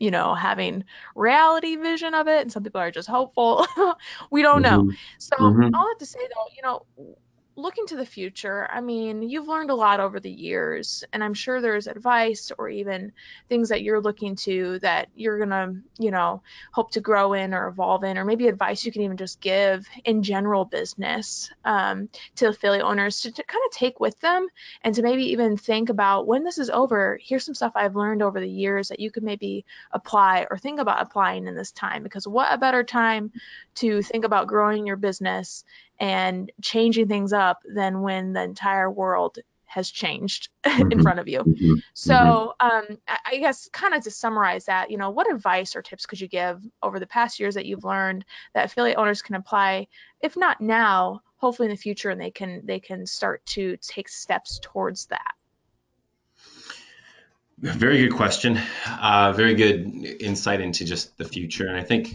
you 0.00 0.10
know, 0.10 0.34
having 0.34 0.84
reality 1.14 1.76
vision 1.76 2.14
of 2.14 2.28
it, 2.28 2.42
and 2.42 2.52
some 2.52 2.62
people 2.64 2.80
are 2.80 2.90
just 2.90 3.08
hopeful. 3.08 3.66
we 4.30 4.42
don't 4.42 4.62
know. 4.62 4.82
Mm-hmm. 4.82 4.94
So 5.18 5.36
Mm-hmm. 5.40 5.74
all 5.74 5.86
that 5.88 5.98
to 6.00 6.06
say 6.06 6.20
though, 6.20 6.46
you 6.56 6.62
know, 6.62 7.16
looking 7.58 7.86
to 7.88 7.96
the 7.96 8.06
future, 8.06 8.68
I 8.70 8.80
mean, 8.80 9.20
you've 9.22 9.48
learned 9.48 9.70
a 9.70 9.74
lot 9.74 9.98
over 9.98 10.20
the 10.20 10.30
years, 10.30 11.02
and 11.12 11.22
I'm 11.22 11.34
sure 11.34 11.60
there's 11.60 11.88
advice 11.88 12.52
or 12.56 12.68
even 12.68 13.12
things 13.48 13.68
that 13.70 13.82
you're 13.82 14.00
looking 14.00 14.36
to 14.36 14.78
that 14.78 15.08
you're 15.16 15.38
gonna, 15.38 15.74
you 15.98 16.12
know, 16.12 16.40
hope 16.72 16.92
to 16.92 17.00
grow 17.00 17.32
in 17.32 17.52
or 17.52 17.66
evolve 17.66 18.04
in, 18.04 18.16
or 18.16 18.24
maybe 18.24 18.46
advice 18.46 18.84
you 18.84 18.92
can 18.92 19.02
even 19.02 19.16
just 19.16 19.40
give 19.40 19.86
in 20.04 20.22
general 20.22 20.64
business 20.64 21.50
um, 21.64 22.08
to 22.36 22.48
affiliate 22.48 22.84
owners 22.84 23.20
to, 23.22 23.32
to 23.32 23.42
kind 23.42 23.62
of 23.66 23.76
take 23.76 23.98
with 23.98 24.18
them 24.20 24.46
and 24.84 24.94
to 24.94 25.02
maybe 25.02 25.24
even 25.24 25.56
think 25.56 25.90
about 25.90 26.28
when 26.28 26.44
this 26.44 26.58
is 26.58 26.70
over, 26.70 27.18
here's 27.20 27.44
some 27.44 27.54
stuff 27.54 27.72
I've 27.74 27.96
learned 27.96 28.22
over 28.22 28.38
the 28.38 28.48
years 28.48 28.88
that 28.88 29.00
you 29.00 29.10
could 29.10 29.24
maybe 29.24 29.64
apply 29.90 30.46
or 30.48 30.58
think 30.58 30.78
about 30.78 31.02
applying 31.02 31.48
in 31.48 31.56
this 31.56 31.72
time. 31.72 32.04
Because 32.04 32.26
what 32.28 32.52
a 32.52 32.58
better 32.58 32.84
time 32.84 33.32
to 33.80 34.02
think 34.02 34.24
about 34.24 34.46
growing 34.48 34.86
your 34.86 34.96
business 34.96 35.64
and 35.98 36.50
changing 36.62 37.08
things 37.08 37.32
up 37.32 37.58
than 37.64 38.00
when 38.02 38.32
the 38.32 38.42
entire 38.42 38.90
world 38.90 39.38
has 39.66 39.90
changed 39.90 40.48
in 40.90 40.98
Mm-hmm. 40.98 41.00
front 41.00 41.18
of 41.20 41.28
you. 41.28 41.46
Mm-hmm. 41.46 41.74
So, 41.94 42.54
um, 42.60 42.84
I 43.06 43.18
I 43.26 43.36
guess 43.38 43.68
kind 43.72 43.94
of 43.94 44.02
to 44.04 44.10
summarize 44.10 44.66
that, 44.66 44.90
you 44.90 44.96
know, 44.98 45.10
what 45.10 45.30
advice 45.30 45.76
or 45.76 45.82
tips 45.82 46.06
could 46.06 46.20
you 46.20 46.28
give 46.28 46.62
over 46.82 46.98
the 46.98 47.06
past 47.06 47.38
years 47.40 47.54
that 47.54 47.66
you've 47.66 47.84
learned 47.84 48.24
that 48.54 48.66
affiliate 48.66 48.98
owners 48.98 49.22
can 49.22 49.34
apply, 49.34 49.88
if 50.20 50.36
not 50.36 50.60
now, 50.60 51.20
hopefully 51.36 51.66
in 51.66 51.70
the 51.70 51.76
future, 51.76 52.10
and 52.10 52.20
they 52.20 52.30
can 52.30 52.62
they 52.64 52.80
can 52.80 53.06
start 53.06 53.44
to 53.46 53.76
take 53.82 54.08
steps 54.08 54.58
towards 54.62 55.06
that. 55.06 55.32
Very 57.60 57.98
good 57.98 58.14
question. 58.14 58.58
Uh, 58.86 59.32
very 59.36 59.54
good 59.54 60.04
insight 60.20 60.60
into 60.60 60.84
just 60.84 61.16
the 61.18 61.24
future. 61.24 61.66
And 61.66 61.76
I 61.76 61.82
think, 61.82 62.14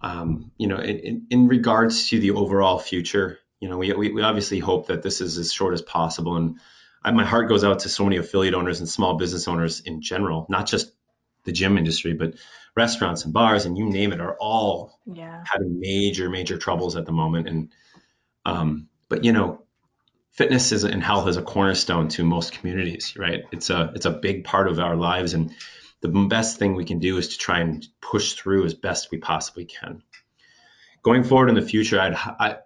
um, 0.00 0.50
you 0.58 0.68
know, 0.68 0.78
in, 0.78 1.26
in, 1.30 1.48
regards 1.48 2.08
to 2.08 2.20
the 2.20 2.32
overall 2.32 2.78
future, 2.78 3.38
you 3.60 3.68
know, 3.68 3.78
we, 3.78 3.92
we, 3.92 4.12
we 4.12 4.22
obviously 4.22 4.58
hope 4.58 4.88
that 4.88 5.02
this 5.02 5.20
is 5.20 5.38
as 5.38 5.52
short 5.52 5.74
as 5.74 5.82
possible. 5.82 6.36
And 6.36 6.58
I, 7.02 7.10
my 7.12 7.24
heart 7.24 7.48
goes 7.48 7.64
out 7.64 7.80
to 7.80 7.88
so 7.88 8.04
many 8.04 8.18
affiliate 8.18 8.54
owners 8.54 8.80
and 8.80 8.88
small 8.88 9.16
business 9.16 9.48
owners 9.48 9.80
in 9.80 10.02
general, 10.02 10.46
not 10.48 10.66
just 10.66 10.92
the 11.44 11.52
gym 11.52 11.78
industry, 11.78 12.12
but 12.12 12.34
restaurants 12.76 13.24
and 13.24 13.32
bars 13.32 13.64
and 13.64 13.78
you 13.78 13.86
name 13.86 14.12
it 14.12 14.20
are 14.20 14.36
all 14.38 15.00
Yeah. 15.06 15.42
having 15.44 15.80
major, 15.80 16.28
major 16.28 16.58
troubles 16.58 16.96
at 16.96 17.06
the 17.06 17.12
moment. 17.12 17.48
And, 17.48 17.72
um, 18.44 18.88
but 19.08 19.24
you 19.24 19.32
know, 19.32 19.62
fitness 20.36 20.70
is 20.72 20.84
and 20.84 21.02
health 21.02 21.26
is 21.28 21.38
a 21.38 21.42
cornerstone 21.42 22.08
to 22.08 22.24
most 22.24 22.52
communities, 22.52 23.14
right? 23.16 23.44
It's 23.52 23.70
a 23.70 23.92
it's 23.94 24.06
a 24.06 24.10
big 24.10 24.44
part 24.44 24.68
of 24.68 24.78
our 24.78 24.94
lives, 24.94 25.34
and 25.34 25.52
the 26.06 26.26
best 26.26 26.58
thing 26.58 26.74
we 26.74 26.84
can 26.84 26.98
do 26.98 27.18
is 27.18 27.28
to 27.28 27.38
try 27.38 27.60
and 27.60 27.86
push 28.00 28.34
through 28.34 28.64
as 28.64 28.74
best 28.74 29.10
we 29.10 29.18
possibly 29.18 29.64
can. 29.64 30.02
Going 31.02 31.24
forward 31.24 31.48
in 31.48 31.54
the 31.54 31.62
future, 31.62 32.00
I'd 32.00 32.14
I, 32.14 32.56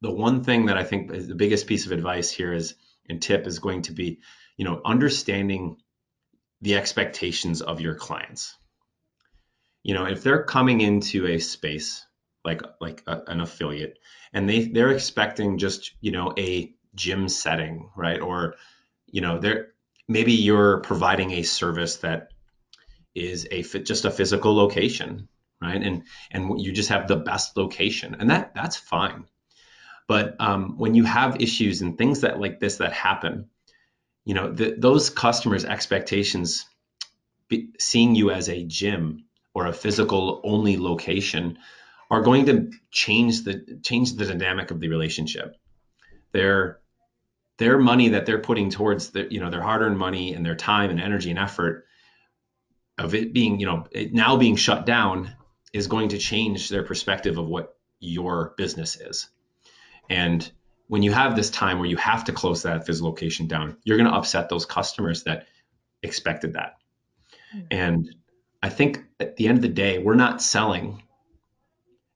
the 0.00 0.12
one 0.12 0.44
thing 0.44 0.66
that 0.66 0.76
I 0.76 0.84
think 0.84 1.12
is 1.12 1.28
the 1.28 1.34
biggest 1.34 1.66
piece 1.66 1.86
of 1.86 1.92
advice 1.92 2.30
here 2.30 2.52
is 2.52 2.74
and 3.08 3.20
tip 3.20 3.46
is 3.46 3.58
going 3.58 3.82
to 3.82 3.92
be, 3.92 4.20
you 4.56 4.64
know, 4.64 4.80
understanding 4.84 5.76
the 6.60 6.76
expectations 6.76 7.62
of 7.62 7.80
your 7.80 7.94
clients. 7.94 8.56
You 9.82 9.94
know, 9.94 10.04
if 10.04 10.22
they're 10.22 10.44
coming 10.44 10.80
into 10.80 11.26
a 11.26 11.38
space 11.38 12.06
like 12.44 12.62
like 12.80 13.02
a, 13.06 13.22
an 13.26 13.40
affiliate 13.40 13.98
and 14.32 14.48
they 14.48 14.64
they're 14.64 14.92
expecting 14.92 15.58
just 15.58 15.92
you 16.00 16.12
know 16.12 16.32
a 16.38 16.72
gym 16.94 17.28
setting 17.28 17.90
right 17.96 18.20
or 18.20 18.54
you 19.06 19.20
know 19.20 19.38
they're 19.38 19.68
maybe 20.10 20.32
you're 20.32 20.80
providing 20.80 21.30
a 21.32 21.42
service 21.42 21.96
that 21.96 22.32
is 23.14 23.46
a 23.50 23.62
just 23.62 24.04
a 24.04 24.10
physical 24.10 24.54
location 24.54 25.28
right 25.62 25.82
and 25.82 26.04
and 26.30 26.60
you 26.60 26.72
just 26.72 26.90
have 26.90 27.08
the 27.08 27.16
best 27.16 27.56
location 27.56 28.16
and 28.18 28.30
that 28.30 28.52
that's 28.54 28.76
fine 28.76 29.24
but 30.06 30.34
um, 30.40 30.76
when 30.76 30.94
you 30.94 31.04
have 31.04 31.40
issues 31.40 31.82
and 31.82 31.96
things 31.96 32.22
that 32.22 32.40
like 32.40 32.60
this 32.60 32.76
that 32.78 32.92
happen 32.92 33.48
you 34.24 34.34
know 34.34 34.52
the, 34.52 34.74
those 34.76 35.10
customers 35.10 35.64
expectations 35.64 36.66
be, 37.48 37.70
seeing 37.78 38.14
you 38.14 38.30
as 38.30 38.48
a 38.48 38.64
gym 38.64 39.24
or 39.54 39.66
a 39.66 39.72
physical 39.72 40.40
only 40.44 40.76
location 40.76 41.58
are 42.10 42.22
going 42.22 42.46
to 42.46 42.70
change 42.90 43.44
the 43.44 43.78
change 43.82 44.14
the 44.14 44.26
dynamic 44.26 44.70
of 44.70 44.80
the 44.80 44.88
relationship. 44.88 45.56
Their 46.32 46.80
their 47.60 47.78
money 47.78 48.08
that 48.08 48.26
they're 48.26 48.40
putting 48.40 48.70
towards 48.70 49.10
the 49.10 49.28
you 49.30 49.38
know 49.38 49.50
their 49.50 49.62
hard-earned 49.62 49.98
money 49.98 50.34
and 50.34 50.44
their 50.44 50.56
time 50.56 50.90
and 50.90 50.98
energy 50.98 51.30
and 51.30 51.38
effort 51.38 51.84
of 52.98 53.14
it 53.14 53.32
being 53.32 53.60
you 53.60 53.66
know 53.66 53.86
it 53.92 54.12
now 54.12 54.36
being 54.36 54.56
shut 54.56 54.86
down 54.86 55.30
is 55.72 55.86
going 55.86 56.08
to 56.08 56.18
change 56.18 56.68
their 56.70 56.82
perspective 56.82 57.38
of 57.38 57.46
what 57.46 57.76
your 58.00 58.54
business 58.56 58.96
is. 58.96 59.28
And 60.08 60.50
when 60.88 61.02
you 61.02 61.12
have 61.12 61.36
this 61.36 61.50
time 61.50 61.78
where 61.78 61.88
you 61.88 61.98
have 61.98 62.24
to 62.24 62.32
close 62.32 62.62
that 62.62 62.86
physical 62.86 63.10
location 63.10 63.46
down, 63.46 63.76
you're 63.84 63.98
going 63.98 64.10
to 64.10 64.16
upset 64.16 64.48
those 64.48 64.66
customers 64.66 65.22
that 65.24 65.46
expected 66.02 66.54
that. 66.54 66.78
Mm-hmm. 67.54 67.66
And 67.70 68.14
I 68.62 68.70
think 68.70 69.04
at 69.20 69.36
the 69.36 69.46
end 69.46 69.58
of 69.58 69.62
the 69.62 69.68
day, 69.68 69.98
we're 69.98 70.14
not 70.14 70.42
selling 70.42 71.02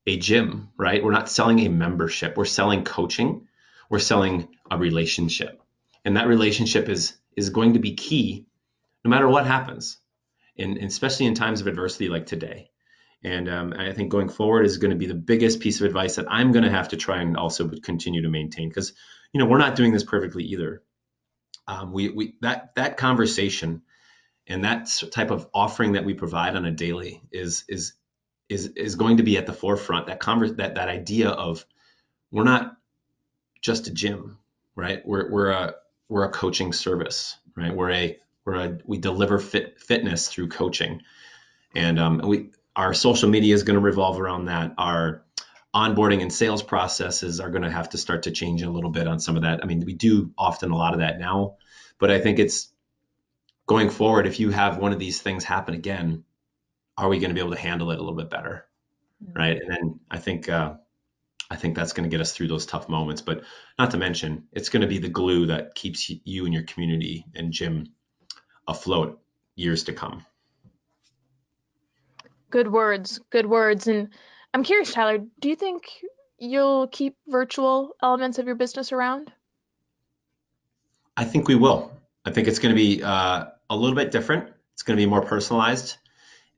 a 0.06 0.18
gym, 0.18 0.70
right? 0.76 1.04
We're 1.04 1.12
not 1.12 1.30
selling 1.30 1.60
a 1.60 1.68
membership. 1.68 2.36
We're 2.36 2.44
selling 2.44 2.82
coaching. 2.82 3.46
We're 3.90 3.98
selling 3.98 4.48
a 4.70 4.78
relationship. 4.78 5.60
And 6.04 6.16
that 6.16 6.26
relationship 6.26 6.88
is 6.88 7.14
is 7.36 7.50
going 7.50 7.74
to 7.74 7.80
be 7.80 7.94
key 7.94 8.46
no 9.04 9.10
matter 9.10 9.28
what 9.28 9.46
happens. 9.46 9.98
And, 10.56 10.76
and 10.78 10.86
especially 10.86 11.26
in 11.26 11.34
times 11.34 11.60
of 11.60 11.66
adversity 11.66 12.08
like 12.08 12.26
today. 12.26 12.70
And 13.24 13.48
um, 13.48 13.74
I 13.76 13.92
think 13.92 14.10
going 14.10 14.28
forward 14.28 14.66
is 14.66 14.78
going 14.78 14.90
to 14.90 14.96
be 14.96 15.06
the 15.06 15.14
biggest 15.14 15.60
piece 15.60 15.80
of 15.80 15.86
advice 15.86 16.16
that 16.16 16.26
I'm 16.28 16.52
going 16.52 16.64
to 16.64 16.70
have 16.70 16.88
to 16.90 16.96
try 16.96 17.22
and 17.22 17.36
also 17.36 17.68
continue 17.82 18.22
to 18.22 18.28
maintain 18.28 18.68
because 18.68 18.92
you 19.32 19.40
know 19.40 19.46
we're 19.46 19.58
not 19.58 19.76
doing 19.76 19.92
this 19.92 20.04
perfectly 20.04 20.44
either. 20.44 20.82
Um, 21.66 21.92
we, 21.92 22.10
we 22.10 22.34
that 22.42 22.74
that 22.76 22.98
conversation 22.98 23.82
and 24.46 24.64
that 24.64 24.88
type 25.10 25.30
of 25.30 25.48
offering 25.54 25.92
that 25.92 26.04
we 26.04 26.12
provide 26.12 26.54
on 26.54 26.66
a 26.66 26.70
daily 26.70 27.22
is 27.32 27.64
is 27.66 27.94
is 28.50 28.66
is 28.76 28.96
going 28.96 29.16
to 29.16 29.22
be 29.22 29.38
at 29.38 29.46
the 29.46 29.54
forefront. 29.54 30.08
That 30.08 30.20
converse, 30.20 30.52
that 30.58 30.74
that 30.74 30.88
idea 30.88 31.30
of 31.30 31.64
we're 32.30 32.44
not 32.44 32.76
just 33.64 33.88
a 33.88 33.90
gym, 33.90 34.38
right? 34.76 35.00
We're 35.04 35.30
we're 35.30 35.50
a 35.50 35.74
we're 36.08 36.24
a 36.24 36.30
coaching 36.30 36.72
service, 36.72 37.36
right? 37.56 37.74
We're 37.74 37.90
a 37.90 38.18
we're 38.44 38.54
a 38.54 38.78
we 38.84 38.98
deliver 38.98 39.38
fit 39.38 39.80
fitness 39.80 40.28
through 40.28 40.48
coaching, 40.48 41.00
and 41.74 41.98
um, 41.98 42.18
we 42.18 42.50
our 42.76 42.92
social 42.92 43.30
media 43.30 43.54
is 43.54 43.62
going 43.62 43.74
to 43.74 43.80
revolve 43.80 44.20
around 44.20 44.46
that. 44.46 44.74
Our 44.76 45.24
onboarding 45.74 46.20
and 46.20 46.32
sales 46.32 46.62
processes 46.62 47.40
are 47.40 47.50
going 47.50 47.62
to 47.62 47.70
have 47.70 47.88
to 47.90 47.98
start 47.98 48.24
to 48.24 48.30
change 48.30 48.62
a 48.62 48.70
little 48.70 48.90
bit 48.90 49.08
on 49.08 49.18
some 49.18 49.36
of 49.36 49.42
that. 49.42 49.64
I 49.64 49.66
mean, 49.66 49.82
we 49.84 49.94
do 49.94 50.30
often 50.36 50.70
a 50.70 50.76
lot 50.76 50.92
of 50.92 51.00
that 51.00 51.18
now, 51.18 51.56
but 51.98 52.10
I 52.10 52.20
think 52.20 52.38
it's 52.38 52.68
going 53.66 53.88
forward. 53.88 54.26
If 54.26 54.38
you 54.38 54.50
have 54.50 54.76
one 54.76 54.92
of 54.92 54.98
these 54.98 55.22
things 55.22 55.42
happen 55.42 55.74
again, 55.74 56.24
are 56.98 57.08
we 57.08 57.18
going 57.18 57.30
to 57.30 57.34
be 57.34 57.40
able 57.40 57.54
to 57.54 57.60
handle 57.60 57.90
it 57.90 57.98
a 57.98 58.02
little 58.02 58.16
bit 58.16 58.30
better 58.30 58.66
mm-hmm. 59.22 59.38
right 59.38 59.60
and 59.60 59.70
then 59.70 60.00
i 60.10 60.18
think 60.18 60.48
uh, 60.48 60.74
i 61.50 61.56
think 61.56 61.74
that's 61.74 61.92
going 61.92 62.08
to 62.08 62.14
get 62.14 62.20
us 62.20 62.32
through 62.32 62.48
those 62.48 62.66
tough 62.66 62.88
moments 62.88 63.20
but 63.22 63.42
not 63.78 63.90
to 63.90 63.96
mention 63.96 64.44
it's 64.52 64.68
going 64.68 64.82
to 64.82 64.88
be 64.88 64.98
the 64.98 65.08
glue 65.08 65.46
that 65.46 65.74
keeps 65.74 66.10
you 66.24 66.44
and 66.44 66.54
your 66.54 66.64
community 66.64 67.24
and 67.34 67.52
gym 67.52 67.86
afloat 68.66 69.20
years 69.56 69.84
to 69.84 69.92
come. 69.92 70.24
Good 72.50 72.70
words 72.70 73.20
good 73.30 73.46
words 73.46 73.88
and 73.88 74.10
i'm 74.52 74.62
curious 74.62 74.92
tyler 74.92 75.18
do 75.40 75.48
you 75.48 75.56
think 75.56 75.84
you'll 76.38 76.86
keep 76.88 77.16
virtual 77.26 77.96
elements 78.02 78.38
of 78.38 78.46
your 78.46 78.54
business 78.54 78.92
around? 78.92 79.32
I 81.16 81.24
think 81.24 81.48
we 81.48 81.54
will. 81.54 81.92
I 82.24 82.30
think 82.30 82.48
it's 82.48 82.58
going 82.58 82.74
to 82.74 82.80
be 82.80 83.02
uh, 83.02 83.46
a 83.70 83.76
little 83.76 83.96
bit 83.96 84.10
different. 84.10 84.50
It's 84.72 84.82
going 84.82 84.96
to 84.96 85.02
be 85.02 85.08
more 85.08 85.22
personalized 85.22 85.96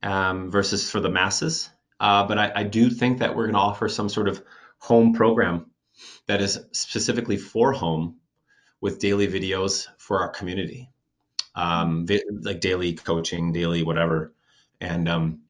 um, 0.02 0.50
versus 0.50 0.90
for 0.90 1.00
the 1.00 1.10
masses. 1.10 1.68
Uh, 1.98 2.26
but 2.26 2.38
I, 2.38 2.52
I, 2.56 2.62
do 2.62 2.90
think 2.90 3.20
that 3.20 3.34
we're 3.34 3.44
going 3.44 3.54
to 3.54 3.60
offer 3.60 3.88
some 3.88 4.10
sort 4.10 4.28
of 4.28 4.42
home 4.78 5.12
program 5.12 5.66
that 6.26 6.40
is 6.40 6.58
specifically 6.72 7.36
for 7.36 7.72
home 7.72 8.16
with 8.80 8.98
daily 8.98 9.26
videos 9.26 9.86
for 9.98 10.20
our 10.20 10.28
community, 10.28 10.90
um, 11.54 12.06
like 12.42 12.60
daily 12.60 12.94
coaching, 12.94 13.52
daily 13.52 13.82
whatever. 13.82 14.34
And 14.80 15.08
um, 15.08 15.40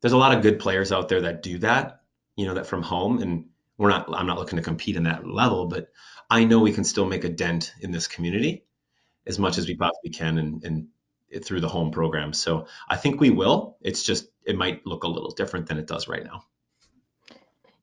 there's 0.00 0.12
a 0.12 0.18
lot 0.18 0.36
of 0.36 0.42
good 0.42 0.58
players 0.58 0.92
out 0.92 1.08
there 1.08 1.22
that 1.22 1.42
do 1.42 1.58
that, 1.58 2.02
you 2.36 2.46
know, 2.46 2.54
that 2.54 2.66
from 2.66 2.82
home. 2.82 3.22
And 3.22 3.46
we're 3.78 3.88
not, 3.88 4.08
I'm 4.14 4.26
not 4.26 4.38
looking 4.38 4.58
to 4.58 4.62
compete 4.62 4.96
in 4.96 5.04
that 5.04 5.26
level, 5.26 5.66
but 5.66 5.88
I 6.28 6.44
know 6.44 6.60
we 6.60 6.72
can 6.72 6.84
still 6.84 7.06
make 7.06 7.24
a 7.24 7.28
dent 7.28 7.72
in 7.80 7.92
this 7.92 8.08
community 8.08 8.64
as 9.26 9.38
much 9.38 9.58
as 9.58 9.66
we 9.66 9.76
possibly 9.76 10.10
can 10.10 10.38
and, 10.38 10.64
and 10.64 10.88
through 11.44 11.60
the 11.60 11.68
home 11.68 11.90
program. 11.90 12.32
So 12.32 12.66
I 12.88 12.96
think 12.96 13.20
we 13.20 13.30
will. 13.30 13.76
It's 13.80 14.02
just 14.02 14.28
it 14.44 14.56
might 14.56 14.86
look 14.86 15.04
a 15.04 15.08
little 15.08 15.30
different 15.30 15.66
than 15.66 15.78
it 15.78 15.86
does 15.86 16.08
right 16.08 16.24
now. 16.24 16.44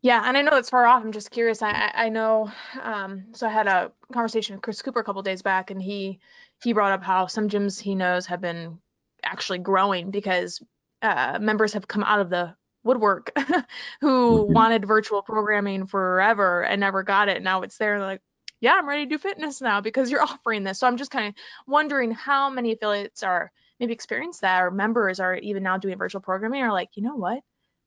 Yeah, 0.04 0.22
and 0.26 0.38
I 0.38 0.42
know 0.42 0.58
it's 0.58 0.70
far 0.70 0.86
off. 0.86 1.02
I'm 1.02 1.14
just 1.14 1.32
curious. 1.32 1.62
I 1.62 1.90
I 1.96 2.10
know. 2.10 2.52
Um, 2.82 3.28
so 3.34 3.48
I 3.48 3.50
had 3.50 3.68
a 3.68 3.92
conversation 4.12 4.56
with 4.56 4.62
Chris 4.62 4.82
Cooper 4.82 5.00
a 5.00 5.04
couple 5.04 5.22
days 5.24 5.42
back, 5.42 5.72
and 5.72 5.82
he 5.82 6.20
he 6.62 6.74
brought 6.74 6.92
up 6.92 7.04
how 7.04 7.28
some 7.28 7.48
gyms 7.50 7.80
he 7.80 7.96
knows 7.96 8.26
have 8.26 8.42
been 8.42 8.80
actually 9.24 9.60
growing 9.60 10.12
because 10.12 10.62
uh, 11.02 11.40
members 11.42 11.74
have 11.74 11.88
come 11.88 12.04
out 12.04 12.20
of 12.20 12.30
the 12.30 12.54
woodwork 12.84 13.32
who 14.02 14.42
mm-hmm. 14.44 14.54
wanted 14.54 14.86
virtual 14.86 15.22
programming 15.22 15.88
forever 15.88 16.64
and 16.66 16.82
never 16.82 17.04
got 17.04 17.30
it. 17.30 17.42
Now 17.42 17.62
it's 17.62 17.78
there. 17.78 18.00
Like, 18.02 18.22
yeah, 18.60 18.74
I'm 18.74 18.88
ready 18.88 19.06
to 19.06 19.10
do 19.10 19.18
fitness 19.18 19.62
now 19.62 19.80
because 19.80 20.12
you're 20.12 20.22
offering 20.30 20.66
this. 20.66 20.80
So 20.80 20.88
I'm 20.88 20.98
just 20.98 21.12
kind 21.12 21.30
of 21.30 21.36
wondering 21.66 22.12
how 22.12 22.50
many 22.50 22.74
affiliates 22.74 23.24
are 23.24 23.54
maybe 23.80 23.94
experienced 23.94 24.42
that 24.42 24.64
or 24.64 24.72
members 24.72 25.22
are 25.22 25.36
even 25.36 25.64
now 25.64 25.78
doing 25.78 25.98
virtual 25.98 26.22
programming 26.22 26.62
are 26.62 26.74
like, 26.74 26.90
you 26.96 27.04
know 27.04 27.16
what? 27.16 27.42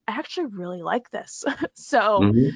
I 0.09 0.13
actually 0.13 0.47
really 0.47 0.83
like 0.83 1.11
this. 1.11 1.45
so 1.75 1.99
mm-hmm. 2.21 2.39
you 2.39 2.53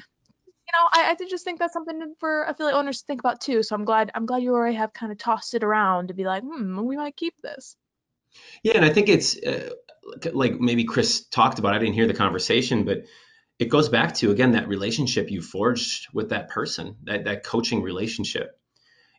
know, 0.73 0.87
I, 0.93 1.15
I 1.19 1.25
just 1.29 1.43
think 1.43 1.59
that's 1.59 1.73
something 1.73 2.13
for 2.19 2.43
affiliate 2.43 2.75
owners 2.75 2.99
to 2.99 3.05
think 3.05 3.21
about 3.21 3.41
too. 3.41 3.63
So 3.63 3.75
I'm 3.75 3.85
glad 3.85 4.11
I'm 4.15 4.25
glad 4.25 4.43
you 4.43 4.53
already 4.53 4.75
have 4.75 4.93
kind 4.93 5.11
of 5.11 5.17
tossed 5.17 5.53
it 5.53 5.63
around 5.63 6.07
to 6.07 6.13
be 6.13 6.23
like, 6.23 6.43
hmm, 6.43 6.85
we 6.85 6.97
might 6.97 7.15
keep 7.15 7.35
this. 7.41 7.75
Yeah, 8.63 8.73
and 8.75 8.85
I 8.85 8.89
think 8.89 9.09
it's 9.09 9.37
uh, 9.37 9.71
like 10.33 10.59
maybe 10.59 10.85
Chris 10.85 11.25
talked 11.27 11.59
about. 11.59 11.73
I 11.73 11.79
didn't 11.79 11.95
hear 11.95 12.07
the 12.07 12.13
conversation, 12.13 12.85
but 12.85 13.05
it 13.59 13.69
goes 13.69 13.89
back 13.89 14.15
to 14.15 14.31
again 14.31 14.53
that 14.53 14.67
relationship 14.67 15.29
you 15.29 15.41
forged 15.41 16.07
with 16.13 16.29
that 16.29 16.49
person, 16.49 16.95
that 17.03 17.25
that 17.25 17.43
coaching 17.43 17.81
relationship. 17.81 18.57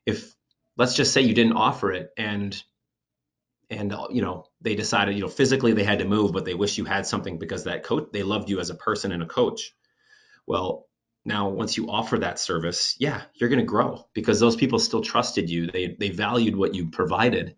If 0.06 0.34
let's 0.76 0.94
just 0.94 1.12
say 1.12 1.22
you 1.22 1.34
didn't 1.34 1.52
offer 1.52 1.92
it 1.92 2.10
and 2.16 2.60
and 3.72 3.94
you 4.10 4.22
know 4.22 4.44
they 4.60 4.74
decided 4.74 5.14
you 5.14 5.22
know 5.22 5.28
physically 5.28 5.72
they 5.72 5.84
had 5.84 5.98
to 5.98 6.04
move 6.04 6.32
but 6.32 6.44
they 6.44 6.54
wish 6.54 6.78
you 6.78 6.84
had 6.84 7.06
something 7.06 7.38
because 7.38 7.64
that 7.64 7.82
coach 7.84 8.08
they 8.12 8.22
loved 8.22 8.48
you 8.50 8.60
as 8.60 8.70
a 8.70 8.74
person 8.74 9.12
and 9.12 9.22
a 9.22 9.26
coach. 9.26 9.74
Well 10.46 10.86
now 11.24 11.50
once 11.50 11.76
you 11.76 11.88
offer 11.88 12.18
that 12.18 12.40
service 12.40 12.96
yeah 12.98 13.22
you're 13.34 13.48
going 13.48 13.60
to 13.60 13.64
grow 13.64 14.04
because 14.12 14.40
those 14.40 14.56
people 14.56 14.78
still 14.78 15.02
trusted 15.02 15.50
you. 15.50 15.66
They 15.66 15.96
they 15.98 16.10
valued 16.10 16.56
what 16.56 16.74
you 16.74 16.90
provided 16.90 17.56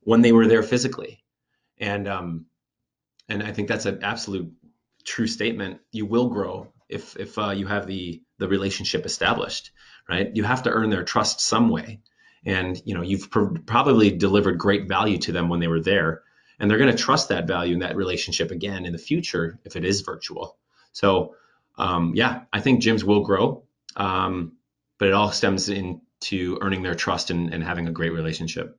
when 0.00 0.22
they 0.22 0.32
were 0.32 0.46
there 0.46 0.62
physically. 0.62 1.24
And 1.78 2.08
um 2.08 2.46
and 3.28 3.42
i 3.42 3.52
think 3.52 3.68
that's 3.68 3.86
an 3.86 4.02
absolute 4.02 4.52
true 5.08 5.26
statement, 5.26 5.80
you 5.90 6.06
will 6.06 6.28
grow 6.28 6.72
if 6.88 7.16
if 7.16 7.38
uh, 7.38 7.50
you 7.50 7.66
have 7.66 7.86
the 7.86 8.22
the 8.38 8.48
relationship 8.48 9.06
established, 9.06 9.72
right? 10.08 10.30
You 10.34 10.44
have 10.44 10.62
to 10.64 10.70
earn 10.70 10.90
their 10.90 11.04
trust 11.04 11.40
some 11.40 11.70
way, 11.70 12.00
and 12.44 12.80
you 12.84 12.94
know 12.94 13.02
you've 13.02 13.30
pr- 13.30 13.58
probably 13.66 14.10
delivered 14.10 14.58
great 14.58 14.88
value 14.88 15.18
to 15.18 15.32
them 15.32 15.48
when 15.48 15.60
they 15.60 15.68
were 15.68 15.80
there, 15.80 16.22
and 16.58 16.70
they're 16.70 16.78
going 16.78 16.90
to 16.90 16.96
trust 16.96 17.28
that 17.28 17.46
value 17.46 17.74
in 17.74 17.80
that 17.80 17.96
relationship 17.96 18.50
again 18.50 18.86
in 18.86 18.92
the 18.92 18.98
future 18.98 19.58
if 19.64 19.76
it 19.76 19.84
is 19.84 20.02
virtual. 20.02 20.56
So 20.92 21.34
um, 21.76 22.12
yeah, 22.14 22.42
I 22.52 22.60
think 22.60 22.82
gyms 22.82 23.04
will 23.04 23.20
grow, 23.20 23.62
um, 23.96 24.52
but 24.98 25.08
it 25.08 25.14
all 25.14 25.30
stems 25.30 25.68
into 25.68 26.58
earning 26.60 26.82
their 26.82 26.94
trust 26.94 27.30
and, 27.30 27.54
and 27.54 27.62
having 27.62 27.86
a 27.86 27.92
great 27.92 28.12
relationship. 28.12 28.78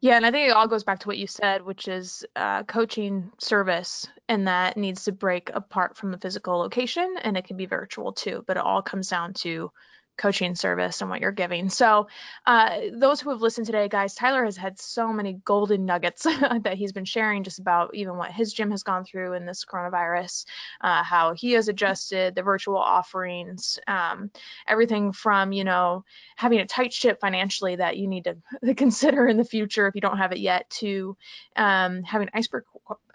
Yeah, 0.00 0.16
and 0.16 0.26
I 0.26 0.30
think 0.30 0.48
it 0.48 0.52
all 0.52 0.68
goes 0.68 0.84
back 0.84 1.00
to 1.00 1.08
what 1.08 1.16
you 1.16 1.26
said, 1.26 1.62
which 1.62 1.88
is 1.88 2.24
uh, 2.36 2.64
coaching 2.64 3.32
service, 3.38 4.06
and 4.28 4.46
that 4.46 4.76
needs 4.76 5.04
to 5.04 5.12
break 5.12 5.50
apart 5.52 5.96
from 5.96 6.10
the 6.10 6.18
physical 6.18 6.58
location, 6.58 7.16
and 7.22 7.36
it 7.36 7.46
can 7.46 7.56
be 7.56 7.66
virtual 7.66 8.12
too. 8.12 8.44
But 8.46 8.58
it 8.58 8.62
all 8.62 8.82
comes 8.82 9.08
down 9.08 9.32
to 9.34 9.72
coaching 10.16 10.54
service 10.54 11.00
and 11.00 11.10
what 11.10 11.20
you're 11.20 11.32
giving. 11.32 11.68
So, 11.68 12.08
uh, 12.46 12.78
those 12.92 13.20
who 13.20 13.30
have 13.30 13.40
listened 13.40 13.66
today, 13.66 13.88
guys, 13.88 14.14
Tyler 14.14 14.44
has 14.44 14.56
had 14.56 14.78
so 14.78 15.12
many 15.12 15.34
golden 15.44 15.84
nuggets 15.84 16.22
that 16.62 16.74
he's 16.74 16.92
been 16.92 17.04
sharing 17.04 17.44
just 17.44 17.58
about 17.58 17.94
even 17.94 18.16
what 18.16 18.30
his 18.30 18.52
gym 18.52 18.70
has 18.70 18.82
gone 18.82 19.04
through 19.04 19.34
in 19.34 19.46
this 19.46 19.64
coronavirus, 19.64 20.46
uh, 20.80 21.02
how 21.02 21.34
he 21.34 21.52
has 21.52 21.68
adjusted 21.68 22.34
the 22.34 22.42
virtual 22.42 22.78
offerings, 22.78 23.78
um, 23.86 24.30
everything 24.66 25.12
from, 25.12 25.52
you 25.52 25.64
know, 25.64 26.04
having 26.36 26.60
a 26.60 26.66
tight 26.66 26.92
ship 26.92 27.20
financially 27.20 27.76
that 27.76 27.96
you 27.96 28.08
need 28.08 28.24
to 28.24 28.74
consider 28.74 29.26
in 29.26 29.36
the 29.36 29.44
future 29.44 29.86
if 29.86 29.94
you 29.94 30.00
don't 30.00 30.18
have 30.18 30.32
it 30.32 30.38
yet, 30.38 30.68
to 30.70 31.16
um, 31.56 32.02
having 32.02 32.28
icebreaker, 32.32 32.66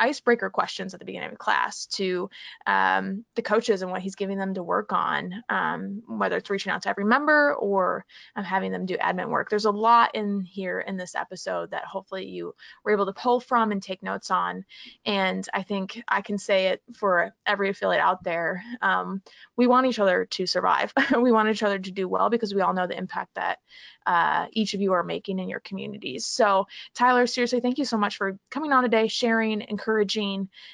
icebreaker 0.02 0.49
questions 0.49 0.93
at 0.93 0.99
the 0.99 1.06
beginning 1.06 1.32
of 1.32 1.38
class, 1.38 1.86
to 1.86 2.30
um, 2.66 3.24
the 3.36 3.41
coaches 3.41 3.84
and 3.84 3.91
what 3.91 4.02
he's 4.02 4.16
giving 4.16 4.38
them 4.38 4.56
to 4.56 4.64
work 4.64 4.91
on, 4.91 5.43
um, 5.47 6.02
whether 6.08 6.38
it's 6.38 6.49
reaching 6.49 6.72
out 6.72 6.82
to 6.82 6.89
every 6.89 7.06
member 7.06 7.54
or 7.54 8.04
I'm 8.36 8.43
having 8.43 8.72
them 8.72 8.88
do 8.88 8.97
admin 8.97 9.30
work. 9.30 9.49
There's 9.49 9.66
a 9.66 9.72
lot 9.72 10.16
in 10.16 10.41
here 10.41 10.80
in 10.80 10.97
this 10.97 11.14
episode 11.14 11.72
that 11.72 11.86
hopefully 11.86 12.26
you 12.26 12.56
were 12.84 12.91
able 12.91 13.06
to 13.06 13.14
pull 13.14 13.39
from 13.39 13.72
and 13.72 13.82
take 13.82 14.02
notes 14.02 14.32
on. 14.32 14.66
And 15.06 15.47
I 15.54 15.62
think 15.62 16.02
I 16.08 16.22
can 16.22 16.39
say 16.39 16.68
it 16.68 16.82
for 16.95 17.34
every 17.45 17.70
affiliate 17.70 18.02
out 18.02 18.24
there. 18.24 18.64
Um, 18.82 19.22
we 19.56 19.68
want 19.68 19.86
each 19.86 19.99
other 19.99 20.26
to 20.32 20.47
survive. 20.47 20.91
we 21.16 21.32
want 21.32 21.49
each 21.49 21.64
other 21.64 21.78
to 21.78 21.91
do 21.91 22.08
well 22.08 22.30
because 22.30 22.56
we 22.56 22.62
all 22.62 22.74
know 22.74 22.88
the 22.88 22.97
impact 22.97 23.36
that 23.36 23.60
uh, 24.06 24.47
each 24.52 24.74
of 24.74 24.82
you 24.82 24.93
are 24.93 25.04
making 25.04 25.39
in 25.39 25.49
your 25.49 25.60
communities. 25.60 26.26
So, 26.26 26.68
Tyler, 26.95 27.28
seriously, 27.28 27.60
thank 27.60 27.78
you 27.78 27.86
so 27.86 27.97
much 27.97 28.18
for 28.18 28.38
coming 28.49 28.72
on 28.74 28.84
today, 28.84 29.08
sharing, 29.08 29.62
encouraging, 29.62 29.90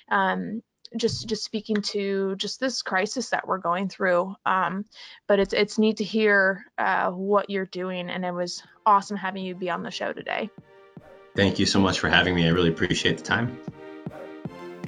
um, 0.09 0.61
just 0.95 1.28
just 1.28 1.43
speaking 1.43 1.82
to 1.82 2.36
just 2.38 2.59
this 2.59 2.82
crisis 2.82 3.30
that 3.30 3.47
we're 3.47 3.57
going 3.57 3.89
through. 3.89 4.36
Um, 4.45 4.86
but 5.28 5.39
it's 5.39 5.53
it's 5.53 5.78
neat 5.78 5.97
to 5.97 6.03
hear 6.03 6.65
uh, 6.78 7.11
what 7.11 7.49
you're 7.49 7.65
doing, 7.65 8.09
and 8.09 8.24
it 8.24 8.32
was 8.32 8.63
awesome 8.86 9.18
having 9.18 9.43
you 9.43 9.55
be 9.55 9.70
on 9.70 9.84
the 9.84 9.91
show 9.91 10.13
today. 10.13 10.49
Thank 11.36 11.59
you 11.59 11.65
so 11.65 11.80
much 11.80 11.99
for 11.99 12.09
having 12.09 12.36
me. 12.36 12.47
I 12.47 12.51
really 12.51 12.70
appreciate 12.70 13.18
the 13.18 13.24
time. 13.24 13.59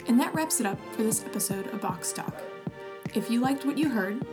And 0.08 0.20
that 0.20 0.34
wraps 0.34 0.60
it 0.60 0.66
up 0.66 0.80
for 0.94 1.04
this 1.04 1.24
episode 1.24 1.68
of 1.68 1.82
Box 1.82 2.12
Talk. 2.12 2.34
If 3.14 3.30
you 3.30 3.40
liked 3.40 3.66
what 3.66 3.78
you 3.78 3.90
heard, 3.90 4.26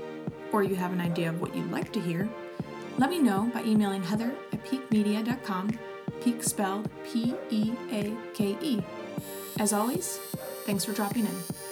or 0.53 0.62
you 0.62 0.74
have 0.76 0.92
an 0.92 1.01
idea 1.01 1.28
of 1.28 1.40
what 1.40 1.55
you'd 1.55 1.70
like 1.70 1.92
to 1.92 2.01
hear, 2.01 2.28
let 2.97 3.11
me 3.11 3.18
know 3.18 3.51
by 3.53 3.62
emailing 3.62 4.03
heather 4.03 4.32
at 4.53 4.64
peakmedia.com, 4.64 5.78
peak 6.22 6.42
spelled 6.42 6.88
P 7.05 7.34
E 7.51 7.72
A 7.92 8.16
K 8.32 8.57
E. 8.62 8.82
As 9.59 9.73
always, 9.73 10.19
thanks 10.67 10.85
for 10.85 10.93
dropping 10.93 11.25
in. 11.25 11.66